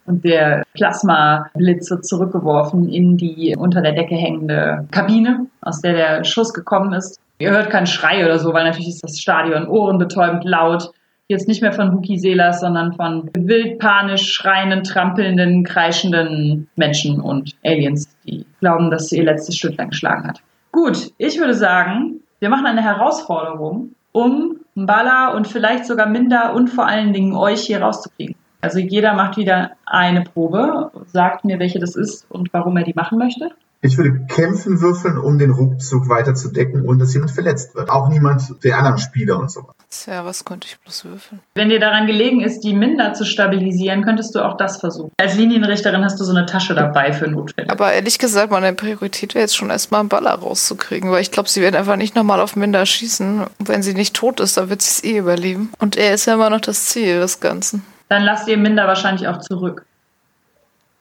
Und 0.04 0.24
der 0.24 0.64
Plasmablitz 0.74 1.90
wird 1.90 2.06
zurückgeworfen 2.06 2.88
in 2.88 3.16
die 3.16 3.56
unter 3.56 3.80
der 3.82 3.92
Decke 3.92 4.14
hängende 4.14 4.86
Kabine, 4.90 5.46
aus 5.60 5.80
der 5.80 5.92
der 5.94 6.24
Schuss 6.24 6.52
gekommen 6.52 6.92
ist. 6.92 7.20
Ihr 7.38 7.50
hört 7.50 7.70
keinen 7.70 7.86
Schrei 7.86 8.24
oder 8.24 8.38
so, 8.38 8.52
weil 8.52 8.64
natürlich 8.64 8.88
ist 8.88 9.04
das 9.04 9.18
Stadion 9.18 9.66
ohrenbetäubend 9.66 10.44
laut 10.44 10.92
jetzt 11.32 11.48
nicht 11.48 11.62
mehr 11.62 11.72
von 11.72 11.92
Wookie 11.92 12.18
Selas, 12.18 12.60
sondern 12.60 12.92
von 12.92 13.30
wild 13.34 13.78
panisch 13.78 14.32
schreienden, 14.32 14.84
trampelnden, 14.84 15.64
kreischenden 15.64 16.68
Menschen 16.76 17.20
und 17.20 17.56
Aliens, 17.64 18.08
die 18.24 18.46
glauben, 18.60 18.90
dass 18.90 19.08
sie 19.08 19.18
ihr 19.18 19.24
letztes 19.24 19.56
Stündlein 19.56 19.90
geschlagen 19.90 20.28
hat. 20.28 20.40
Gut, 20.70 21.12
ich 21.18 21.38
würde 21.38 21.54
sagen, 21.54 22.20
wir 22.38 22.48
machen 22.48 22.66
eine 22.66 22.82
Herausforderung, 22.82 23.94
um 24.12 24.60
Mbala 24.74 25.34
und 25.34 25.48
vielleicht 25.48 25.86
sogar 25.86 26.08
Minder 26.08 26.54
und 26.54 26.68
vor 26.68 26.86
allen 26.86 27.12
Dingen 27.12 27.34
euch 27.34 27.62
hier 27.62 27.82
rauszukriegen. 27.82 28.36
Also 28.60 28.78
jeder 28.78 29.14
macht 29.14 29.36
wieder 29.36 29.72
eine 29.84 30.22
Probe, 30.22 30.92
sagt 31.06 31.44
mir, 31.44 31.58
welche 31.58 31.80
das 31.80 31.96
ist 31.96 32.26
und 32.30 32.52
warum 32.52 32.76
er 32.76 32.84
die 32.84 32.94
machen 32.94 33.18
möchte. 33.18 33.50
Ich 33.80 33.98
würde 33.98 34.24
kämpfen 34.26 34.80
würfeln, 34.80 35.18
um 35.18 35.38
den 35.38 35.50
Rückzug 35.50 36.08
weiter 36.08 36.34
zu 36.34 36.52
decken, 36.52 36.86
ohne 36.86 37.00
dass 37.00 37.12
jemand 37.12 37.32
verletzt 37.32 37.74
wird. 37.74 37.90
Auch 37.90 38.08
niemand 38.08 38.62
der 38.62 38.78
anderen 38.78 38.98
Spieler 38.98 39.40
und 39.40 39.50
so. 39.50 39.66
Tja, 39.92 40.24
was 40.24 40.46
könnte 40.46 40.66
ich 40.66 40.78
bloß 40.80 41.04
würfeln? 41.04 41.42
Wenn 41.54 41.68
dir 41.68 41.78
daran 41.78 42.06
gelegen 42.06 42.40
ist, 42.40 42.60
die 42.60 42.72
Minder 42.72 43.12
zu 43.12 43.26
stabilisieren, 43.26 44.02
könntest 44.02 44.34
du 44.34 44.40
auch 44.40 44.56
das 44.56 44.80
versuchen. 44.80 45.12
Als 45.18 45.34
Linienrichterin 45.34 46.02
hast 46.02 46.18
du 46.18 46.24
so 46.24 46.34
eine 46.34 46.46
Tasche 46.46 46.74
dabei 46.74 47.12
für 47.12 47.28
Notfälle. 47.28 47.68
Aber 47.68 47.92
ehrlich 47.92 48.18
gesagt, 48.18 48.50
meine 48.50 48.72
Priorität 48.72 49.34
wäre 49.34 49.42
jetzt 49.42 49.54
schon 49.54 49.68
erstmal 49.68 50.00
einen 50.00 50.08
Baller 50.08 50.32
rauszukriegen, 50.32 51.10
weil 51.10 51.20
ich 51.20 51.30
glaube, 51.30 51.50
sie 51.50 51.60
werden 51.60 51.76
einfach 51.76 51.96
nicht 51.96 52.14
nochmal 52.14 52.40
auf 52.40 52.56
Minder 52.56 52.86
schießen. 52.86 53.42
Und 53.58 53.68
wenn 53.68 53.82
sie 53.82 53.92
nicht 53.92 54.14
tot 54.14 54.40
ist, 54.40 54.56
dann 54.56 54.70
wird 54.70 54.80
sie 54.80 54.92
es 54.92 55.04
eh 55.04 55.18
überleben. 55.18 55.70
Und 55.78 55.96
er 55.96 56.14
ist 56.14 56.24
ja 56.24 56.34
immer 56.34 56.48
noch 56.48 56.62
das 56.62 56.86
Ziel 56.86 57.20
des 57.20 57.40
Ganzen. 57.40 57.84
Dann 58.08 58.22
lasst 58.22 58.48
ihr 58.48 58.56
Minder 58.56 58.86
wahrscheinlich 58.86 59.28
auch 59.28 59.40
zurück. 59.40 59.84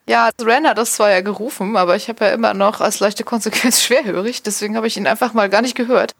Ja, 0.05 0.25
also 0.25 0.49
Ren 0.49 0.67
hat 0.67 0.77
das 0.77 0.93
zwar 0.93 1.11
ja 1.11 1.21
gerufen, 1.21 1.77
aber 1.77 1.95
ich 1.95 2.09
habe 2.09 2.25
ja 2.25 2.31
immer 2.31 2.53
noch 2.53 2.81
als 2.81 2.99
leichte 2.99 3.23
Konsequenz 3.23 3.81
schwerhörig, 3.83 4.43
deswegen 4.43 4.75
habe 4.75 4.87
ich 4.87 4.97
ihn 4.97 5.07
einfach 5.07 5.33
mal 5.33 5.47
gar 5.47 5.61
nicht 5.61 5.75
gehört. 5.75 6.13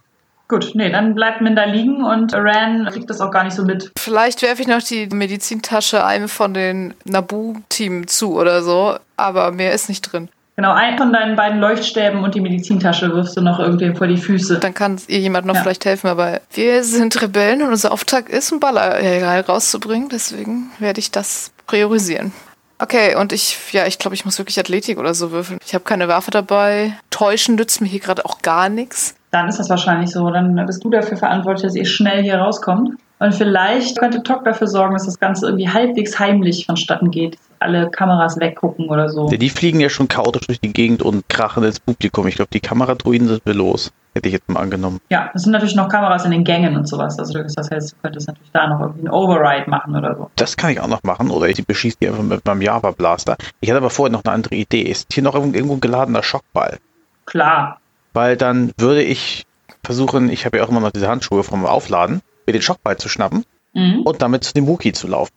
Gut, 0.51 0.71
nee, 0.73 0.91
dann 0.91 1.15
bleibt 1.15 1.39
Minder 1.39 1.65
liegen 1.65 2.03
und 2.03 2.33
Ran 2.33 2.85
kriegt 2.91 3.09
das 3.09 3.21
auch 3.21 3.31
gar 3.31 3.45
nicht 3.45 3.55
so 3.55 3.63
mit. 3.63 3.89
Vielleicht 3.97 4.41
werfe 4.41 4.61
ich 4.61 4.67
noch 4.67 4.83
die 4.83 5.07
Medizintasche 5.07 6.03
einem 6.03 6.27
von 6.27 6.53
den 6.53 6.93
Nabu-Team 7.05 8.07
zu 8.07 8.37
oder 8.37 8.61
so, 8.61 8.97
aber 9.15 9.53
mehr 9.53 9.71
ist 9.71 9.87
nicht 9.87 10.01
drin. 10.01 10.27
Genau, 10.57 10.73
einen 10.73 10.97
von 10.97 11.13
deinen 11.13 11.37
beiden 11.37 11.61
Leuchtstäben 11.61 12.21
und 12.21 12.35
die 12.35 12.41
Medizintasche 12.41 13.13
wirfst 13.13 13.37
du 13.37 13.41
noch 13.41 13.59
irgendwem 13.59 13.95
vor 13.95 14.07
die 14.07 14.17
Füße. 14.17 14.59
Dann 14.59 14.73
kann 14.73 14.99
ihr 15.07 15.19
jemand 15.19 15.47
noch 15.47 15.55
Ja. 15.55 15.61
vielleicht 15.61 15.85
helfen, 15.85 16.07
aber 16.07 16.41
wir 16.53 16.83
sind 16.83 17.21
Rebellen 17.21 17.61
und 17.61 17.69
unser 17.69 17.93
Auftrag 17.93 18.27
ist, 18.27 18.51
einen 18.51 18.59
Baller 18.59 19.45
rauszubringen, 19.47 20.09
deswegen 20.09 20.69
werde 20.79 20.99
ich 20.99 21.11
das 21.11 21.51
priorisieren. 21.65 22.33
Okay, 22.77 23.15
und 23.15 23.31
ich, 23.31 23.57
ja, 23.71 23.87
ich 23.87 23.99
glaube, 23.99 24.15
ich 24.15 24.25
muss 24.25 24.37
wirklich 24.37 24.59
Athletik 24.59 24.97
oder 24.97 25.13
so 25.13 25.31
würfeln. 25.31 25.59
Ich 25.65 25.73
habe 25.73 25.85
keine 25.85 26.09
Waffe 26.09 26.31
dabei. 26.31 26.97
Täuschen 27.09 27.55
nützt 27.55 27.79
mir 27.79 27.87
hier 27.87 28.01
gerade 28.01 28.25
auch 28.25 28.41
gar 28.41 28.67
nichts. 28.67 29.15
Dann 29.31 29.47
ist 29.47 29.59
das 29.59 29.69
wahrscheinlich 29.69 30.11
so. 30.11 30.29
Dann 30.29 30.55
bist 30.65 30.83
du 30.83 30.89
dafür 30.89 31.17
verantwortlich, 31.17 31.63
dass 31.63 31.75
ihr 31.75 31.85
schnell 31.85 32.21
hier 32.21 32.37
rauskommt. 32.37 32.97
Und 33.19 33.35
vielleicht 33.35 33.99
könnte 33.99 34.23
Tok 34.23 34.43
dafür 34.45 34.67
sorgen, 34.67 34.93
dass 34.93 35.05
das 35.05 35.19
Ganze 35.19 35.45
irgendwie 35.45 35.69
halbwegs 35.69 36.19
heimlich 36.19 36.65
vonstatten 36.65 37.11
geht. 37.11 37.37
Alle 37.59 37.91
Kameras 37.91 38.39
weggucken 38.39 38.89
oder 38.89 39.09
so. 39.09 39.29
Ja, 39.29 39.37
die 39.37 39.49
fliegen 39.49 39.79
ja 39.79 39.89
schon 39.89 40.07
chaotisch 40.07 40.47
durch 40.47 40.59
die 40.59 40.73
Gegend 40.73 41.03
und 41.03 41.29
krachen 41.29 41.63
ins 41.63 41.79
Publikum. 41.79 42.27
Ich 42.27 42.35
glaube, 42.35 42.49
die 42.51 42.59
Kameradruiden 42.59 43.27
sind 43.27 43.45
wir 43.45 43.53
los. 43.53 43.91
Hätte 44.15 44.27
ich 44.27 44.33
jetzt 44.33 44.49
mal 44.49 44.59
angenommen. 44.59 44.99
Ja, 45.09 45.29
es 45.35 45.43
sind 45.43 45.51
natürlich 45.51 45.75
noch 45.75 45.87
Kameras 45.87 46.25
in 46.25 46.31
den 46.31 46.43
Gängen 46.43 46.75
und 46.75 46.87
sowas. 46.87 47.17
Also 47.19 47.41
das 47.41 47.69
heißt, 47.71 47.91
du 47.91 47.95
könntest 48.01 48.27
natürlich 48.27 48.51
da 48.51 48.67
noch 48.67 48.81
irgendwie 48.81 49.01
einen 49.01 49.11
Override 49.11 49.69
machen 49.69 49.95
oder 49.95 50.15
so. 50.15 50.31
Das 50.35 50.57
kann 50.57 50.71
ich 50.71 50.81
auch 50.81 50.87
noch 50.87 51.03
machen. 51.03 51.29
Oder 51.29 51.47
ich 51.47 51.65
beschieße 51.65 51.97
die 52.01 52.07
einfach 52.09 52.23
mit 52.23 52.43
meinem 52.43 52.63
Java 52.63 52.91
Blaster. 52.91 53.37
Ich 53.61 53.69
hatte 53.69 53.77
aber 53.77 53.91
vorher 53.91 54.11
noch 54.11 54.25
eine 54.25 54.33
andere 54.33 54.55
Idee. 54.55 54.81
Ist 54.81 55.13
hier 55.13 55.23
noch 55.23 55.35
irgendwo 55.35 55.55
irgendwo 55.55 55.75
ein 55.75 55.81
geladener 55.81 56.23
Schockball? 56.23 56.79
Klar. 57.25 57.79
Weil 58.13 58.37
dann 58.37 58.71
würde 58.77 59.03
ich 59.03 59.45
versuchen, 59.83 60.29
ich 60.29 60.45
habe 60.45 60.57
ja 60.57 60.63
auch 60.63 60.69
immer 60.69 60.79
noch 60.79 60.91
diese 60.91 61.07
Handschuhe 61.07 61.43
vom 61.43 61.65
Aufladen, 61.65 62.21
mir 62.45 62.53
den 62.53 62.61
Schockball 62.61 62.97
zu 62.97 63.09
schnappen 63.09 63.45
Mhm. 63.73 64.01
und 64.01 64.21
damit 64.21 64.43
zu 64.43 64.53
dem 64.53 64.67
Wookie 64.67 64.91
zu 64.91 65.07
laufen. 65.07 65.31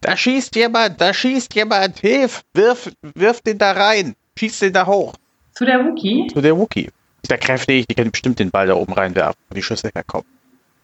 Da 0.00 0.16
schießt 0.16 0.54
jemand, 0.56 1.00
da 1.00 1.14
schießt 1.14 1.54
jemand, 1.54 1.98
hilf, 2.00 2.42
wirf, 2.54 2.90
wirf 3.14 3.40
den 3.40 3.58
da 3.58 3.72
rein, 3.72 4.14
schieß 4.38 4.58
den 4.60 4.72
da 4.72 4.86
hoch. 4.86 5.14
Zu 5.52 5.64
der 5.64 5.84
Wookie. 5.84 6.26
Zu 6.32 6.40
der 6.40 6.56
Wookie. 6.56 6.90
Ist 7.22 7.30
ja 7.30 7.36
kräftig, 7.36 7.86
die 7.88 7.94
können 7.94 8.10
bestimmt 8.12 8.38
den 8.38 8.50
Ball 8.50 8.66
da 8.66 8.74
oben 8.74 8.92
reinwerfen, 8.92 9.40
wo 9.48 9.54
die 9.54 9.62
Schüsse 9.62 9.90
herkommen. 9.94 10.26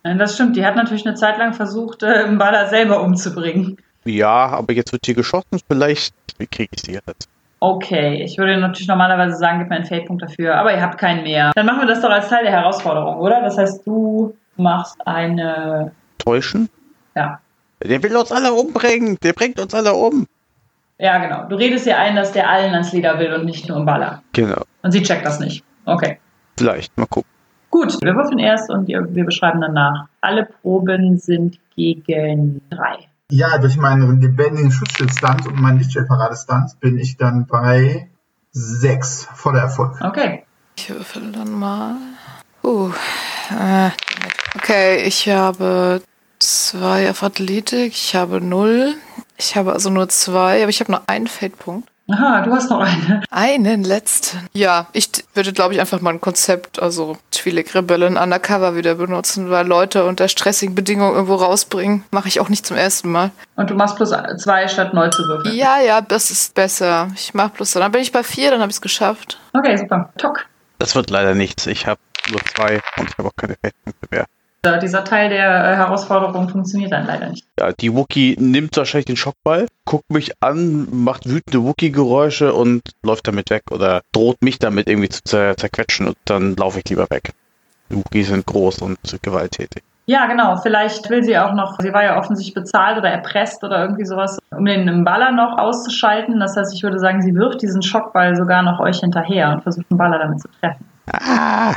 Das 0.02 0.34
stimmt. 0.34 0.56
Die 0.56 0.64
hat 0.66 0.76
natürlich 0.76 1.06
eine 1.06 1.14
Zeit 1.16 1.38
lang 1.38 1.54
versucht, 1.54 2.02
äh, 2.02 2.26
Mbala 2.26 2.68
selber 2.68 3.02
umzubringen. 3.02 3.78
Ja, 4.04 4.46
aber 4.48 4.72
jetzt 4.74 4.92
wird 4.92 5.06
hier 5.06 5.14
geschossen, 5.14 5.60
vielleicht 5.66 6.14
kriege 6.50 6.68
ich 6.74 6.82
die 6.82 6.92
jetzt. 6.92 7.28
Okay, 7.60 8.22
ich 8.22 8.36
würde 8.36 8.58
natürlich 8.58 8.88
normalerweise 8.88 9.36
sagen, 9.36 9.60
gib 9.60 9.70
mir 9.70 9.76
einen 9.76 9.86
Feldpunkt 9.86 10.22
dafür, 10.22 10.56
aber 10.56 10.74
ihr 10.74 10.82
habt 10.82 10.98
keinen 10.98 11.22
mehr. 11.22 11.52
Dann 11.54 11.66
machen 11.66 11.80
wir 11.80 11.86
das 11.86 12.02
doch 12.02 12.10
als 12.10 12.28
Teil 12.28 12.44
der 12.44 12.52
Herausforderung, 12.52 13.18
oder? 13.18 13.40
Das 13.40 13.56
heißt, 13.56 13.86
du 13.86 14.36
machst 14.56 14.96
eine. 15.06 15.92
Täuschen? 16.18 16.68
Ja. 17.14 17.40
Der 17.82 18.02
will 18.02 18.16
uns 18.16 18.32
alle 18.32 18.52
umbringen, 18.52 19.18
der 19.22 19.32
bringt 19.32 19.58
uns 19.60 19.74
alle 19.74 19.94
um. 19.94 20.26
Ja, 20.98 21.18
genau. 21.18 21.48
Du 21.48 21.56
redest 21.56 21.86
ihr 21.86 21.98
ein, 21.98 22.16
dass 22.16 22.32
der 22.32 22.48
allen 22.48 22.72
ans 22.72 22.92
Leder 22.92 23.18
will 23.18 23.32
und 23.32 23.44
nicht 23.46 23.68
nur 23.68 23.80
Mbala. 23.80 24.22
Genau, 24.32 24.62
Und 24.82 24.92
sie 24.92 25.02
checkt 25.02 25.26
das 25.26 25.40
nicht. 25.40 25.64
Okay. 25.86 26.18
vielleicht, 26.56 26.96
mal 26.96 27.06
gucken. 27.06 27.30
Gut, 27.70 28.00
wir 28.02 28.14
würfeln 28.14 28.38
erst 28.38 28.70
und 28.70 28.86
wir 28.86 29.24
beschreiben 29.24 29.60
danach. 29.60 30.06
Alle 30.20 30.46
Proben 30.46 31.18
sind 31.18 31.58
gegen 31.74 32.60
drei. 32.70 33.08
Ja, 33.30 33.58
durch 33.58 33.76
meinen 33.76 34.20
lebendigen 34.20 34.70
Schutzschild-Stunt 34.70 35.46
und 35.46 35.60
meinen 35.60 35.78
Lichtschwertparade-Stunt 35.78 36.78
bin 36.80 36.98
ich 36.98 37.16
dann 37.16 37.46
bei 37.46 38.10
sechs 38.52 39.26
voller 39.34 39.60
Erfolg. 39.60 40.00
Okay. 40.00 40.44
Ich 40.76 40.90
würfel 40.90 41.32
dann 41.32 41.52
mal. 41.52 41.96
Uh, 42.62 42.90
Äh, 43.50 43.90
okay, 44.56 45.02
ich 45.04 45.28
habe 45.28 46.02
zwei 46.38 47.10
auf 47.10 47.22
Athletik, 47.22 47.92
ich 47.92 48.14
habe 48.14 48.40
null. 48.40 48.94
Ich 49.36 49.56
habe 49.56 49.72
also 49.72 49.90
nur 49.90 50.08
zwei, 50.08 50.62
aber 50.62 50.70
ich 50.70 50.80
habe 50.80 50.92
nur 50.92 51.08
einen 51.08 51.26
Feldpunkt. 51.26 51.88
Aha, 52.10 52.42
du 52.42 52.52
hast 52.52 52.68
noch 52.68 52.80
eine. 52.80 53.22
Einen 53.30 53.82
letzten. 53.82 54.46
Ja, 54.52 54.88
ich 54.92 55.08
würde, 55.32 55.54
glaube 55.54 55.72
ich, 55.72 55.80
einfach 55.80 56.02
mal 56.02 56.10
ein 56.10 56.20
Konzept, 56.20 56.82
also 56.82 57.16
Twi'lek 57.32 57.74
Rebellen 57.74 58.18
undercover 58.18 58.76
wieder 58.76 58.96
benutzen, 58.96 59.48
weil 59.48 59.66
Leute 59.66 60.04
unter 60.04 60.28
stressigen 60.28 60.74
Bedingungen 60.74 61.14
irgendwo 61.14 61.36
rausbringen. 61.36 62.04
Mache 62.10 62.28
ich 62.28 62.40
auch 62.40 62.50
nicht 62.50 62.66
zum 62.66 62.76
ersten 62.76 63.10
Mal. 63.10 63.30
Und 63.56 63.70
du 63.70 63.74
machst 63.74 63.96
plus 63.96 64.10
zwei 64.10 64.68
statt 64.68 64.92
neu 64.92 65.08
zu 65.08 65.22
würfeln. 65.22 65.54
Ja, 65.56 65.80
ja, 65.80 66.02
das 66.02 66.30
ist 66.30 66.54
besser. 66.54 67.08
Ich 67.14 67.32
mache 67.32 67.50
plus 67.54 67.70
zwei. 67.70 67.80
Dann 67.80 67.92
bin 67.92 68.02
ich 68.02 68.12
bei 68.12 68.22
vier, 68.22 68.50
dann 68.50 68.60
habe 68.60 68.70
ich 68.70 68.76
es 68.76 68.82
geschafft. 68.82 69.38
Okay, 69.54 69.76
super. 69.78 70.12
Tock. 70.18 70.44
Das 70.78 70.94
wird 70.94 71.08
leider 71.08 71.34
nichts. 71.34 71.66
Ich 71.66 71.86
habe 71.86 72.00
nur 72.30 72.40
zwei 72.54 72.82
und 72.98 73.08
ich 73.08 73.18
habe 73.18 73.28
auch 73.28 73.36
keine 73.36 73.54
Feldpunkte 73.58 74.08
mehr. 74.10 74.26
Dieser 74.82 75.04
Teil 75.04 75.28
der 75.28 75.48
äh, 75.48 75.76
Herausforderung 75.76 76.48
funktioniert 76.48 76.92
dann 76.92 77.06
leider 77.06 77.28
nicht. 77.28 77.44
Ja, 77.58 77.72
die 77.72 77.94
Wookie 77.94 78.36
nimmt 78.38 78.76
wahrscheinlich 78.76 79.06
den 79.06 79.16
Schockball, 79.16 79.66
guckt 79.84 80.10
mich 80.10 80.32
an, 80.40 80.88
macht 80.90 81.28
wütende 81.28 81.62
Wookie-Geräusche 81.62 82.54
und 82.54 82.82
läuft 83.02 83.28
damit 83.28 83.50
weg 83.50 83.64
oder 83.70 84.02
droht 84.12 84.42
mich 84.42 84.58
damit 84.58 84.88
irgendwie 84.88 85.08
zu 85.08 85.22
zer 85.24 85.56
zerquetschen 85.56 86.08
und 86.08 86.16
dann 86.24 86.56
laufe 86.56 86.78
ich 86.80 86.88
lieber 86.88 87.06
weg. 87.10 87.32
Die 87.90 87.96
Wookies 87.96 88.28
sind 88.28 88.46
groß 88.46 88.82
und 88.82 88.98
gewalttätig. 89.22 89.82
Ja, 90.06 90.26
genau. 90.26 90.56
Vielleicht 90.56 91.08
will 91.08 91.24
sie 91.24 91.38
auch 91.38 91.54
noch, 91.54 91.78
sie 91.80 91.92
war 91.92 92.04
ja 92.04 92.18
offensichtlich 92.18 92.54
bezahlt 92.54 92.98
oder 92.98 93.08
erpresst 93.08 93.64
oder 93.64 93.80
irgendwie 93.80 94.04
sowas, 94.04 94.38
um 94.50 94.64
den 94.64 95.04
Baller 95.04 95.32
noch 95.32 95.56
auszuschalten. 95.56 96.40
Das 96.40 96.56
heißt, 96.56 96.74
ich 96.74 96.82
würde 96.82 96.98
sagen, 96.98 97.22
sie 97.22 97.34
wirft 97.34 97.62
diesen 97.62 97.82
Schockball 97.82 98.36
sogar 98.36 98.62
noch 98.62 98.80
euch 98.80 99.00
hinterher 99.00 99.52
und 99.52 99.62
versucht 99.62 99.90
den 99.90 99.96
Baller 99.96 100.18
damit 100.18 100.40
zu 100.40 100.48
treffen. 100.60 100.84
Ah! 101.10 101.74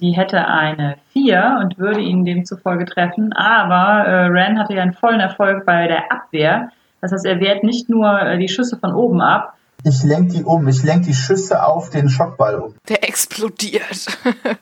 Sie 0.00 0.12
hätte 0.12 0.46
eine 0.48 0.96
4 1.12 1.58
und 1.60 1.78
würde 1.78 2.00
ihn 2.00 2.24
demzufolge 2.24 2.86
treffen, 2.86 3.34
aber 3.34 4.08
äh, 4.08 4.26
Ren 4.28 4.58
hatte 4.58 4.72
ja 4.72 4.80
einen 4.82 4.94
vollen 4.94 5.20
Erfolg 5.20 5.66
bei 5.66 5.88
der 5.88 6.10
Abwehr. 6.10 6.70
Das 7.02 7.12
heißt, 7.12 7.26
er 7.26 7.38
wehrt 7.38 7.64
nicht 7.64 7.90
nur 7.90 8.18
äh, 8.18 8.38
die 8.38 8.48
Schüsse 8.48 8.78
von 8.78 8.94
oben 8.94 9.20
ab. 9.20 9.58
Ich 9.84 10.02
lenke 10.02 10.34
die 10.34 10.44
um, 10.44 10.68
ich 10.68 10.82
lenke 10.82 11.06
die 11.06 11.14
Schüsse 11.14 11.64
auf 11.64 11.90
den 11.90 12.08
Schockball 12.08 12.56
um. 12.56 12.74
Der 12.88 13.06
explodiert. 13.08 14.06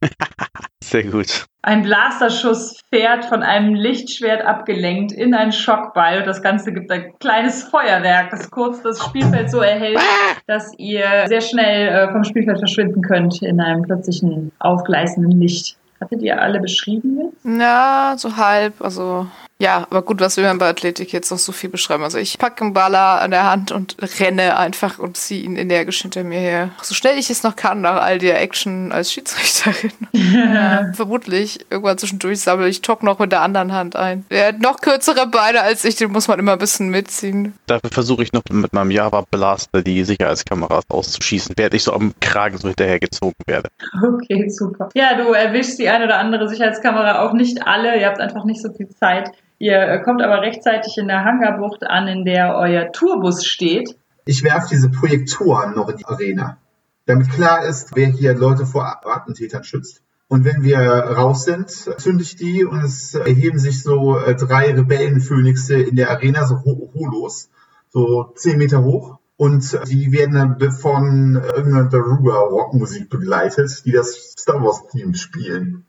Sehr 0.82 1.04
gut. 1.04 1.46
Ein 1.62 1.82
Blasterschuss 1.82 2.80
fährt 2.88 3.24
von 3.26 3.42
einem 3.42 3.74
Lichtschwert 3.74 4.42
abgelenkt 4.42 5.12
in 5.12 5.34
einen 5.34 5.52
Schockball 5.52 6.20
und 6.20 6.26
das 6.26 6.40
Ganze 6.40 6.72
gibt 6.72 6.90
ein 6.90 7.12
kleines 7.18 7.64
Feuerwerk, 7.64 8.30
das 8.30 8.50
kurz 8.50 8.80
das 8.82 9.04
Spielfeld 9.04 9.50
so 9.50 9.58
erhält, 9.58 10.00
dass 10.46 10.72
ihr 10.78 11.26
sehr 11.26 11.40
schnell 11.40 11.88
äh, 11.88 12.12
vom 12.12 12.24
Spielfeld 12.24 12.58
verschwinden 12.58 13.02
könnt 13.02 13.42
in 13.42 13.60
einem 13.60 13.82
plötzlichen 13.82 14.52
aufgleißenden 14.60 15.38
Licht. 15.40 15.76
Hattet 16.00 16.22
ihr 16.22 16.40
alle 16.40 16.60
beschrieben 16.60 17.18
jetzt? 17.18 17.60
Ja, 17.60 18.14
so 18.16 18.36
halb. 18.36 18.80
Also 18.80 19.26
ja, 19.60 19.88
aber 19.90 20.02
gut, 20.02 20.20
was 20.20 20.36
will 20.36 20.44
man 20.44 20.58
bei 20.58 20.68
Athletik 20.68 21.12
jetzt 21.12 21.32
noch 21.32 21.38
so 21.38 21.50
viel 21.50 21.68
beschreiben? 21.68 22.04
Also 22.04 22.18
ich 22.18 22.38
packe 22.38 22.62
einen 22.62 22.74
Baller 22.74 23.20
an 23.20 23.32
der 23.32 23.50
Hand 23.50 23.72
und 23.72 23.96
renne 24.20 24.56
einfach 24.56 25.00
und 25.00 25.16
ziehe 25.16 25.42
ihn 25.42 25.56
energisch 25.56 26.02
hinter 26.02 26.22
mir 26.22 26.38
her. 26.38 26.70
So 26.80 26.94
schnell 26.94 27.18
ich 27.18 27.28
es 27.28 27.42
noch 27.42 27.56
kann, 27.56 27.80
nach 27.80 28.00
all 28.00 28.18
der 28.18 28.40
Action 28.40 28.92
als 28.92 29.12
Schiedsrichterin. 29.12 29.90
Ja. 30.12 30.92
Vermutlich. 30.94 31.66
Irgendwann 31.70 31.98
zwischendurch 31.98 32.38
sammle 32.38 32.68
ich 32.68 32.82
Tok 32.82 33.02
noch 33.02 33.18
mit 33.18 33.32
der 33.32 33.42
anderen 33.42 33.72
Hand 33.72 33.96
ein. 33.96 34.24
Er 34.28 34.48
hat 34.48 34.60
noch 34.60 34.80
kürzere 34.80 35.26
Beine 35.26 35.60
als 35.60 35.84
ich, 35.84 35.96
den 35.96 36.12
muss 36.12 36.28
man 36.28 36.38
immer 36.38 36.52
ein 36.52 36.58
bisschen 36.58 36.90
mitziehen. 36.90 37.54
Dafür 37.66 37.90
versuche 37.90 38.22
ich 38.22 38.32
noch 38.32 38.44
mit 38.50 38.72
meinem 38.72 38.92
Java 38.92 39.24
Blaster 39.28 39.82
die 39.82 40.04
Sicherheitskameras 40.04 40.84
auszuschießen, 40.88 41.54
während 41.56 41.74
ich 41.74 41.82
so 41.82 41.92
am 41.92 42.14
Kragen 42.20 42.58
so 42.58 42.68
hinterhergezogen 42.68 43.34
werde. 43.48 43.70
Okay, 44.06 44.48
super. 44.50 44.88
Ja, 44.94 45.16
du 45.16 45.32
erwischst 45.32 45.80
die 45.80 45.88
eine 45.88 46.04
oder 46.04 46.18
andere 46.18 46.48
Sicherheitskamera, 46.48 47.26
auch 47.26 47.32
nicht 47.32 47.66
alle. 47.66 47.98
Ihr 47.98 48.06
habt 48.06 48.20
einfach 48.20 48.44
nicht 48.44 48.62
so 48.62 48.72
viel 48.72 48.88
Zeit. 48.90 49.32
Ihr 49.58 49.98
kommt 50.04 50.22
aber 50.22 50.40
rechtzeitig 50.40 50.98
in 50.98 51.08
der 51.08 51.24
Hangarbucht 51.24 51.84
an, 51.84 52.06
in 52.06 52.24
der 52.24 52.56
euer 52.56 52.92
Tourbus 52.92 53.44
steht. 53.44 53.98
Ich 54.24 54.44
werfe 54.44 54.68
diese 54.70 54.90
Projektoren 54.90 55.74
noch 55.74 55.88
in 55.88 55.96
die 55.96 56.06
Arena, 56.06 56.58
damit 57.06 57.30
klar 57.30 57.64
ist, 57.64 57.96
wer 57.96 58.06
hier 58.06 58.34
Leute 58.34 58.66
vor 58.66 59.00
Attentätern 59.04 59.64
schützt. 59.64 60.02
Und 60.28 60.44
wenn 60.44 60.62
wir 60.62 60.78
raus 60.78 61.44
sind, 61.44 61.70
zünde 61.70 62.22
ich 62.22 62.36
die 62.36 62.64
und 62.64 62.84
es 62.84 63.14
erheben 63.14 63.58
sich 63.58 63.82
so 63.82 64.18
äh, 64.18 64.36
drei 64.36 64.74
Rebellenphönixe 64.74 65.76
in 65.76 65.96
der 65.96 66.10
Arena, 66.10 66.46
so 66.46 66.62
Holos, 66.62 67.48
so 67.88 68.30
zehn 68.36 68.58
Meter 68.58 68.84
hoch. 68.84 69.18
Und 69.38 69.78
die 69.88 70.12
werden 70.12 70.34
dann 70.34 70.72
von 70.72 71.36
irgendeiner 71.36 71.88
Daruga-Rockmusik 71.88 73.08
begleitet, 73.08 73.84
die 73.86 73.92
das 73.92 74.34
Star 74.36 74.62
Wars-Team 74.62 75.14
spielen. 75.14 75.86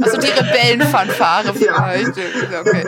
Also 0.00 0.18
die 0.18 0.28
Rebellenfanfare 0.28 1.54
vielleicht. 1.54 2.16
Ja. 2.16 2.60
Okay. 2.60 2.84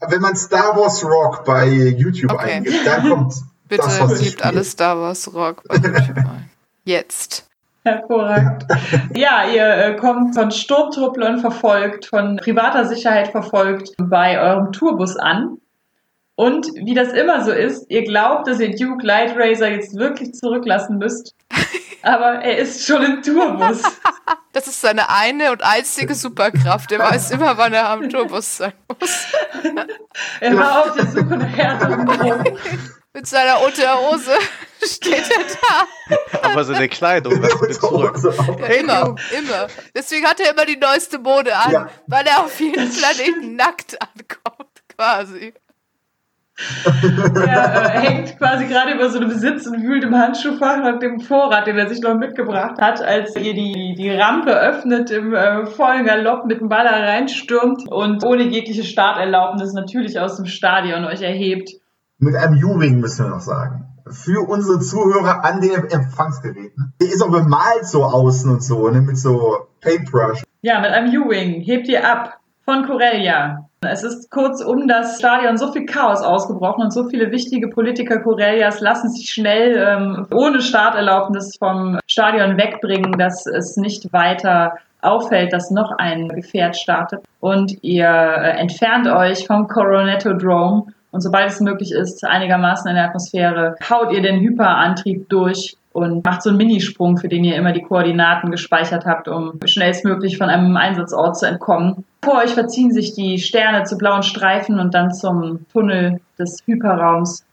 Wenn 0.08 0.20
man 0.20 0.34
Star 0.34 0.76
Wars 0.76 1.04
Rock 1.04 1.44
bei 1.44 1.66
YouTube 1.68 2.32
okay. 2.32 2.52
eingibt, 2.52 2.86
dann 2.86 3.08
kommt 3.08 3.34
Bitte 3.68 3.82
das, 3.82 4.00
was 4.00 4.20
gibt 4.20 4.44
alles 4.44 4.72
Star 4.72 4.98
Wars 4.98 5.32
Rock 5.32 5.62
bei 5.68 5.76
YouTube 5.76 6.16
ein. 6.18 6.50
Jetzt. 6.84 7.46
Hervorragend. 7.84 8.66
Ja, 9.14 9.44
ihr 9.48 9.66
äh, 9.66 9.96
kommt 9.96 10.34
von 10.34 10.50
Sturmtrupplern 10.50 11.38
verfolgt, 11.38 12.06
von 12.06 12.36
privater 12.36 12.84
Sicherheit 12.86 13.28
verfolgt 13.28 13.94
bei 13.98 14.40
eurem 14.40 14.72
Tourbus 14.72 15.16
an. 15.16 15.58
Und 16.40 16.68
wie 16.74 16.94
das 16.94 17.12
immer 17.12 17.44
so 17.44 17.52
ist, 17.52 17.84
ihr 17.90 18.02
glaubt, 18.02 18.48
dass 18.48 18.60
ihr 18.60 18.74
Duke 18.74 19.04
Light 19.04 19.36
Racer 19.36 19.68
jetzt 19.68 19.94
wirklich 19.94 20.32
zurücklassen 20.32 20.96
müsst. 20.96 21.34
Aber 22.00 22.40
er 22.42 22.56
ist 22.56 22.86
schon 22.86 23.02
im 23.02 23.22
Tourbus. 23.22 23.82
Das 24.52 24.66
ist 24.66 24.80
seine 24.80 25.08
eine 25.10 25.52
und 25.52 25.62
einzige 25.62 26.12
Superkraft. 26.14 26.90
Er 26.90 26.98
weiß 26.98 27.30
immer, 27.30 27.56
wann 27.56 27.72
er 27.72 27.88
am 27.88 28.08
Tourbus 28.08 28.56
sein 28.56 28.72
muss. 28.88 29.26
er 30.40 30.56
war 30.56 30.80
auf 30.80 30.96
der 30.96 31.06
Suche 31.06 31.36
nach 31.36 31.56
härteren. 31.56 32.04
Mit 33.12 33.26
seiner 33.28 33.60
Unterhose 33.60 34.32
steht 34.82 35.30
er 35.30 36.16
da. 36.40 36.48
Aber 36.48 36.64
seine 36.64 36.88
Kleidung, 36.88 37.40
was 37.40 37.60
mit 37.60 37.74
zurück. 37.74 38.18
Ja, 38.58 38.66
immer, 38.66 39.14
immer. 39.38 39.66
Deswegen 39.94 40.26
hat 40.26 40.40
er 40.40 40.52
immer 40.52 40.66
die 40.66 40.78
neueste 40.78 41.18
Mode 41.18 41.54
an, 41.54 41.72
ja. 41.72 41.88
weil 42.08 42.26
er 42.26 42.40
auf 42.44 42.58
jeden 42.58 42.90
Planeten 42.90 43.54
nackt 43.54 43.98
ankommt, 44.00 44.82
quasi. 44.96 45.54
er 47.36 47.94
äh, 47.94 47.98
hängt 47.98 48.38
quasi 48.38 48.66
gerade 48.66 48.92
über 48.94 49.08
so 49.08 49.18
einem 49.18 49.30
Sitz 49.30 49.66
und 49.66 49.82
wühlt 49.82 50.04
im 50.04 50.14
Handschuhfach 50.14 50.78
nach 50.78 50.98
dem 50.98 51.20
Vorrat, 51.20 51.66
den 51.66 51.78
er 51.78 51.88
sich 51.88 52.00
noch 52.00 52.14
mitgebracht 52.14 52.80
hat, 52.80 53.02
als 53.02 53.34
ihr 53.36 53.54
die, 53.54 53.94
die 53.96 54.10
Rampe 54.10 54.52
öffnet, 54.52 55.10
im 55.10 55.34
äh, 55.34 55.66
vollen 55.66 56.04
Galopp 56.04 56.46
mit 56.46 56.60
dem 56.60 56.68
Baller 56.68 57.08
reinstürmt 57.08 57.90
und 57.90 58.24
ohne 58.24 58.44
jegliche 58.44 58.84
Starterlaubnis 58.84 59.72
natürlich 59.72 60.18
aus 60.20 60.36
dem 60.36 60.46
Stadion 60.46 61.04
euch 61.04 61.22
erhebt. 61.22 61.70
Mit 62.18 62.36
einem 62.36 62.62
U-Wing 62.62 63.00
müssen 63.00 63.26
wir 63.26 63.30
noch 63.30 63.40
sagen. 63.40 63.86
Für 64.06 64.46
unsere 64.46 64.80
Zuhörer 64.80 65.44
an 65.44 65.60
den 65.60 65.84
Empfangsgeräten. 65.88 66.92
Der 67.00 67.08
ist 67.08 67.22
auch 67.22 67.30
bemalt 67.30 67.84
so 67.84 68.04
außen 68.04 68.50
und 68.50 68.62
so, 68.62 68.88
ne, 68.90 69.00
mit 69.00 69.16
so 69.16 69.68
Paintbrush. 69.80 70.42
Ja, 70.62 70.80
mit 70.80 70.90
einem 70.90 71.22
U-Wing. 71.22 71.60
Hebt 71.62 71.88
ihr 71.88 72.06
ab 72.06 72.38
von 72.64 72.86
Corellia. 72.86 73.69
Es 73.82 74.02
ist 74.02 74.30
kurz 74.30 74.62
um 74.62 74.86
das 74.88 75.18
Stadion 75.18 75.56
so 75.56 75.72
viel 75.72 75.86
Chaos 75.86 76.20
ausgebrochen 76.20 76.84
und 76.84 76.92
so 76.92 77.08
viele 77.08 77.30
wichtige 77.30 77.68
Politiker 77.68 78.20
Corellias 78.20 78.80
lassen 78.80 79.08
sich 79.08 79.30
schnell 79.30 79.74
ähm, 79.74 80.26
ohne 80.30 80.60
Starterlaubnis 80.60 81.56
vom 81.58 81.98
Stadion 82.06 82.58
wegbringen, 82.58 83.12
dass 83.12 83.46
es 83.46 83.78
nicht 83.78 84.12
weiter 84.12 84.74
auffällt, 85.00 85.54
dass 85.54 85.70
noch 85.70 85.92
ein 85.92 86.28
Gefährt 86.28 86.76
startet. 86.76 87.20
Und 87.40 87.82
ihr 87.82 88.06
äh, 88.06 88.58
entfernt 88.58 89.06
euch 89.08 89.46
vom 89.46 89.66
Coronetto 89.66 90.34
Drome 90.34 90.92
und 91.10 91.22
sobald 91.22 91.48
es 91.48 91.60
möglich 91.60 91.92
ist, 91.92 92.22
einigermaßen 92.22 92.86
in 92.86 92.96
der 92.96 93.06
Atmosphäre, 93.06 93.76
haut 93.88 94.12
ihr 94.12 94.20
den 94.20 94.40
Hyperantrieb 94.40 95.30
durch 95.30 95.78
und 95.92 96.24
macht 96.24 96.42
so 96.42 96.50
einen 96.50 96.58
Minisprung, 96.58 97.16
für 97.16 97.28
den 97.28 97.44
ihr 97.44 97.56
immer 97.56 97.72
die 97.72 97.82
Koordinaten 97.82 98.50
gespeichert 98.50 99.06
habt, 99.06 99.28
um 99.28 99.58
schnellstmöglich 99.64 100.38
von 100.38 100.48
einem 100.48 100.76
Einsatzort 100.76 101.38
zu 101.38 101.46
entkommen. 101.46 102.04
Vor 102.22 102.38
euch 102.38 102.54
verziehen 102.54 102.92
sich 102.92 103.14
die 103.14 103.38
Sterne 103.38 103.84
zu 103.84 103.96
blauen 103.96 104.22
Streifen 104.22 104.78
und 104.78 104.94
dann 104.94 105.12
zum 105.12 105.66
Tunnel 105.72 106.20
des 106.38 106.58
Hyperraums. 106.66 107.44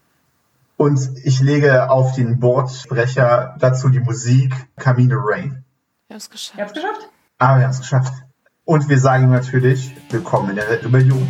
Und 0.78 1.00
ich 1.24 1.42
lege 1.42 1.90
auf 1.90 2.14
den 2.14 2.40
Bordsprecher 2.40 3.56
dazu 3.60 3.90
die 3.90 4.00
Musik 4.00 4.54
Camino 4.76 5.18
Rain. 5.20 5.64
Wir 6.08 6.14
haben 6.14 6.18
es 6.18 6.30
geschafft. 6.30 6.58
Ihr 6.58 6.64
habt 6.64 6.78
es 6.78 6.84
geschafft? 6.84 7.10
Ah, 7.40 7.58
wir 7.58 7.64
haben 7.64 7.72
es 7.72 7.80
geschafft. 7.80 8.14
Und 8.66 8.88
wir 8.90 9.00
sagen 9.00 9.32
natürlich, 9.32 9.92
willkommen 10.10 10.52
in 10.52 10.56
der 10.58 10.70
Rebellion. 10.84 11.28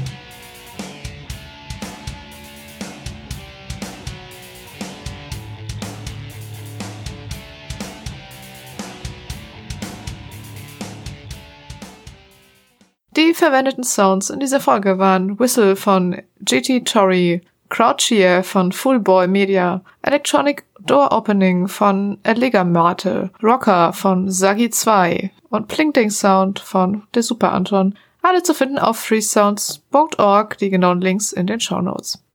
Verwendeten 13.38 13.84
Sounds 13.84 14.30
in 14.30 14.40
dieser 14.40 14.60
Folge 14.60 14.98
waren 14.98 15.40
Whistle 15.40 15.76
von 15.76 16.22
GT 16.42 16.86
Torrey, 16.86 17.42
Crouchier 17.70 18.44
von 18.44 18.72
Fullboy 18.72 19.28
Media, 19.28 19.82
Electronic 20.02 20.66
Door 20.80 21.12
Opening 21.12 21.68
von 21.68 22.18
Mate, 22.66 23.30
Rocker 23.44 23.94
von 23.94 24.32
Sagi 24.32 24.70
2 24.70 25.32
und 25.50 25.68
Plinkding 25.68 26.10
Sound 26.10 26.60
von 26.60 27.04
der 27.14 27.24
Super 27.24 27.54
Anton. 27.54 27.96
Alle 28.22 28.44
zu 28.44 28.54
finden 28.54 28.80
auf 28.80 28.98
freesounds.org, 28.98 30.58
die 30.58 30.70
genauen 30.70 31.02
Links 31.02 31.32
in 31.32 31.48
den 31.48 31.60
Show 31.60 31.82
Notes. 31.82 32.24